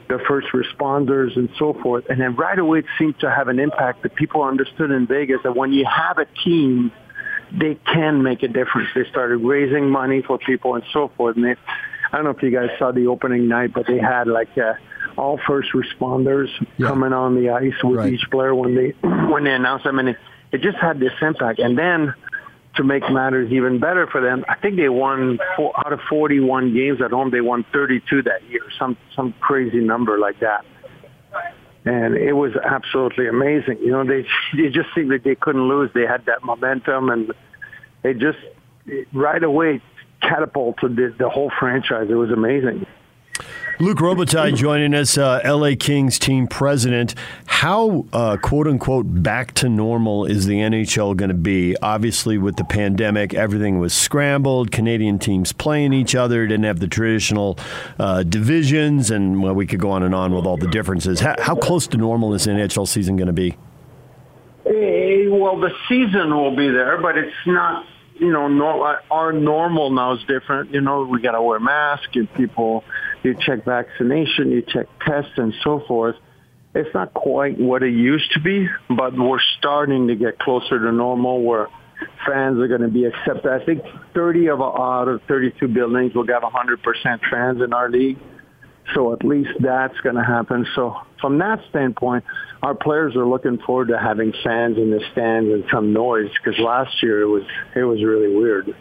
the 0.08 0.18
first 0.28 0.48
responders 0.48 1.36
and 1.36 1.48
so 1.58 1.74
forth. 1.82 2.04
And 2.08 2.20
then 2.20 2.36
right 2.36 2.58
away 2.58 2.80
it 2.80 2.84
seemed 2.98 3.18
to 3.20 3.30
have 3.30 3.48
an 3.48 3.58
impact 3.58 4.02
that 4.02 4.14
people 4.14 4.42
understood 4.42 4.90
in 4.90 5.06
Vegas 5.06 5.38
that 5.42 5.56
when 5.56 5.72
you 5.72 5.84
have 5.84 6.18
a 6.18 6.26
team, 6.44 6.92
they 7.52 7.74
can 7.92 8.22
make 8.22 8.42
a 8.42 8.48
difference. 8.48 8.88
They 8.94 9.04
started 9.10 9.38
raising 9.38 9.88
money 9.90 10.22
for 10.22 10.38
people 10.38 10.74
and 10.74 10.84
so 10.92 11.10
forth. 11.16 11.36
And 11.36 11.44
they, 11.44 11.56
I 12.12 12.16
don't 12.16 12.24
know 12.24 12.30
if 12.30 12.42
you 12.42 12.50
guys 12.50 12.70
saw 12.78 12.92
the 12.92 13.06
opening 13.06 13.48
night, 13.48 13.72
but 13.72 13.86
they 13.86 13.98
had 13.98 14.26
like, 14.26 14.56
uh, 14.58 14.74
all 15.16 15.40
first 15.46 15.70
responders 15.72 16.48
coming 16.88 17.12
on 17.14 17.34
the 17.36 17.50
ice 17.50 17.72
with 17.82 17.96
Right. 17.96 18.12
each 18.12 18.30
player 18.30 18.54
when 18.54 18.74
they 18.74 18.90
when 19.30 19.44
they 19.44 19.52
announced 19.54 19.84
them, 19.84 19.98
and 19.98 20.10
it, 20.10 20.16
it 20.52 20.60
just 20.60 20.76
had 20.76 21.00
this 21.00 21.12
impact. 21.22 21.58
And 21.58 21.78
then 21.78 22.12
to 22.76 22.84
make 22.84 23.08
matters 23.10 23.52
even 23.52 23.78
better 23.78 24.06
for 24.06 24.20
them, 24.20 24.44
I 24.48 24.54
think 24.56 24.76
they 24.76 24.88
won 24.88 25.38
four, 25.56 25.72
out 25.78 25.92
of 25.92 26.00
41 26.08 26.74
games 26.74 27.00
at 27.02 27.10
home. 27.10 27.30
They 27.30 27.40
won 27.40 27.64
32 27.72 28.22
that 28.22 28.44
year, 28.48 28.62
some 28.78 28.96
some 29.14 29.34
crazy 29.40 29.80
number 29.80 30.18
like 30.18 30.40
that. 30.40 30.64
And 31.84 32.16
it 32.16 32.32
was 32.32 32.52
absolutely 32.56 33.28
amazing. 33.28 33.78
You 33.78 33.92
know, 33.92 34.04
they 34.04 34.26
they 34.56 34.68
just 34.68 34.88
seemed 34.94 35.10
like 35.10 35.22
they 35.22 35.34
couldn't 35.36 35.68
lose. 35.68 35.90
They 35.94 36.06
had 36.06 36.26
that 36.26 36.42
momentum, 36.42 37.10
and 37.10 37.32
they 38.02 38.14
just 38.14 38.38
right 39.12 39.42
away 39.42 39.80
catapulted 40.22 40.96
the, 40.96 41.14
the 41.18 41.28
whole 41.28 41.50
franchise. 41.58 42.08
It 42.10 42.14
was 42.14 42.30
amazing. 42.30 42.86
Luke 43.78 43.98
Robitaille 43.98 44.56
joining 44.56 44.94
us, 44.94 45.18
uh, 45.18 45.42
LA 45.44 45.72
Kings 45.78 46.18
team 46.18 46.46
president. 46.46 47.14
How, 47.56 48.04
uh, 48.12 48.36
quote 48.36 48.68
unquote, 48.68 49.06
back 49.22 49.54
to 49.54 49.70
normal 49.70 50.26
is 50.26 50.44
the 50.44 50.56
NHL 50.56 51.16
going 51.16 51.30
to 51.30 51.34
be? 51.34 51.74
Obviously, 51.80 52.36
with 52.36 52.56
the 52.56 52.64
pandemic, 52.64 53.32
everything 53.32 53.78
was 53.78 53.94
scrambled. 53.94 54.70
Canadian 54.70 55.18
teams 55.18 55.54
playing 55.54 55.94
each 55.94 56.14
other, 56.14 56.46
didn't 56.46 56.66
have 56.66 56.80
the 56.80 56.86
traditional 56.86 57.58
uh, 57.98 58.24
divisions, 58.24 59.10
and 59.10 59.42
well, 59.42 59.54
we 59.54 59.66
could 59.66 59.80
go 59.80 59.90
on 59.90 60.02
and 60.02 60.14
on 60.14 60.34
with 60.34 60.44
all 60.44 60.58
the 60.58 60.66
differences. 60.66 61.18
How, 61.18 61.34
how 61.38 61.54
close 61.54 61.86
to 61.86 61.96
normal 61.96 62.34
is 62.34 62.44
the 62.44 62.50
NHL 62.50 62.86
season 62.86 63.16
going 63.16 63.28
to 63.28 63.32
be? 63.32 63.56
Eh, 64.66 65.26
well, 65.30 65.58
the 65.58 65.72
season 65.88 66.36
will 66.36 66.54
be 66.54 66.68
there, 66.68 67.00
but 67.00 67.16
it's 67.16 67.34
not. 67.46 67.86
You 68.16 68.32
know, 68.32 68.48
nor, 68.48 69.00
our 69.10 69.32
normal 69.32 69.90
now 69.90 70.12
is 70.12 70.22
different. 70.24 70.74
You 70.74 70.82
know, 70.82 71.04
we 71.04 71.22
got 71.22 71.32
to 71.32 71.40
wear 71.40 71.58
masks. 71.58 72.16
And 72.16 72.30
people, 72.34 72.84
you 73.22 73.34
check 73.34 73.64
vaccination, 73.64 74.50
you 74.52 74.60
check 74.60 74.88
tests, 75.06 75.32
and 75.38 75.54
so 75.64 75.80
forth. 75.80 76.16
It's 76.76 76.92
not 76.94 77.14
quite 77.14 77.58
what 77.58 77.82
it 77.82 77.94
used 77.94 78.32
to 78.32 78.40
be, 78.40 78.68
but 78.90 79.16
we're 79.16 79.40
starting 79.58 80.08
to 80.08 80.14
get 80.14 80.38
closer 80.38 80.78
to 80.78 80.92
normal, 80.92 81.42
where 81.42 81.68
fans 82.26 82.58
are 82.58 82.68
going 82.68 82.82
to 82.82 82.88
be 82.88 83.06
accepted. 83.06 83.50
I 83.50 83.64
think 83.64 83.82
30 84.14 84.50
of 84.50 84.60
out 84.60 85.08
of 85.08 85.22
32 85.26 85.68
buildings 85.68 86.14
will 86.14 86.26
have 86.26 86.42
100% 86.42 87.20
fans 87.30 87.62
in 87.62 87.72
our 87.72 87.88
league. 87.88 88.18
So 88.94 89.14
at 89.14 89.24
least 89.24 89.50
that's 89.58 89.98
going 90.00 90.16
to 90.16 90.22
happen. 90.22 90.66
So 90.74 90.96
from 91.18 91.38
that 91.38 91.60
standpoint, 91.70 92.24
our 92.62 92.74
players 92.74 93.16
are 93.16 93.26
looking 93.26 93.58
forward 93.64 93.88
to 93.88 93.98
having 93.98 94.34
fans 94.44 94.76
in 94.76 94.90
the 94.90 95.00
stands 95.12 95.50
and 95.50 95.64
some 95.72 95.94
noise 95.94 96.30
because 96.32 96.60
last 96.60 97.02
year 97.02 97.22
it 97.22 97.26
was 97.26 97.42
it 97.74 97.84
was 97.84 98.02
really 98.04 98.36
weird. 98.36 98.76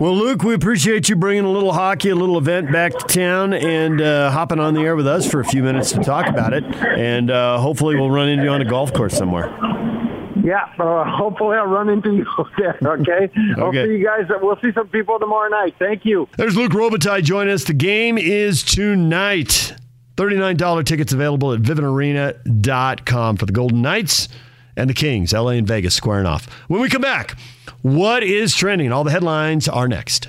Well, 0.00 0.16
Luke, 0.16 0.42
we 0.42 0.54
appreciate 0.54 1.08
you 1.08 1.16
bringing 1.16 1.44
a 1.44 1.50
little 1.50 1.72
hockey, 1.72 2.10
a 2.10 2.14
little 2.14 2.36
event 2.38 2.70
back 2.72 2.92
to 2.98 3.06
town, 3.06 3.52
and 3.54 4.00
uh, 4.00 4.30
hopping 4.30 4.58
on 4.60 4.74
the 4.74 4.80
air 4.80 4.96
with 4.96 5.06
us 5.06 5.30
for 5.30 5.40
a 5.40 5.44
few 5.44 5.62
minutes 5.62 5.92
to 5.92 6.00
talk 6.00 6.26
about 6.26 6.52
it. 6.52 6.64
And 6.64 7.30
uh, 7.30 7.58
hopefully, 7.58 7.96
we'll 7.96 8.10
run 8.10 8.28
into 8.28 8.44
you 8.44 8.50
on 8.50 8.60
a 8.60 8.64
golf 8.64 8.92
course 8.92 9.16
somewhere. 9.16 9.48
Yeah, 10.44 10.64
uh, 10.78 11.04
hopefully 11.10 11.56
I'll 11.56 11.66
run 11.66 11.88
into 11.88 12.12
you 12.12 12.26
there. 12.58 12.76
Okay, 12.84 13.30
I'll 13.56 13.64
Okay. 13.68 13.86
see 13.86 13.92
you 13.92 14.04
guys. 14.04 14.24
We'll 14.42 14.58
see 14.62 14.72
some 14.74 14.88
people 14.88 15.18
tomorrow 15.18 15.48
night. 15.48 15.74
Thank 15.78 16.04
you. 16.04 16.28
There's 16.36 16.56
Luke 16.56 16.72
Robitaille 16.72 17.22
joining 17.22 17.54
us. 17.54 17.64
The 17.64 17.72
game 17.72 18.18
is 18.18 18.62
tonight. 18.62 19.74
$39 20.16 20.84
tickets 20.86 21.12
available 21.12 21.52
at 21.54 21.60
vivintarena.com 21.62 23.36
for 23.36 23.46
the 23.46 23.52
Golden 23.52 23.82
Knights 23.82 24.28
and 24.76 24.88
the 24.88 24.94
Kings, 24.94 25.32
LA 25.32 25.50
and 25.50 25.66
Vegas 25.66 25.94
squaring 25.94 26.26
off. 26.26 26.46
When 26.68 26.80
we 26.80 26.88
come 26.88 27.02
back, 27.02 27.36
what 27.82 28.22
is 28.22 28.54
trending? 28.54 28.92
All 28.92 29.04
the 29.04 29.10
headlines 29.10 29.68
are 29.68 29.88
next. 29.88 30.28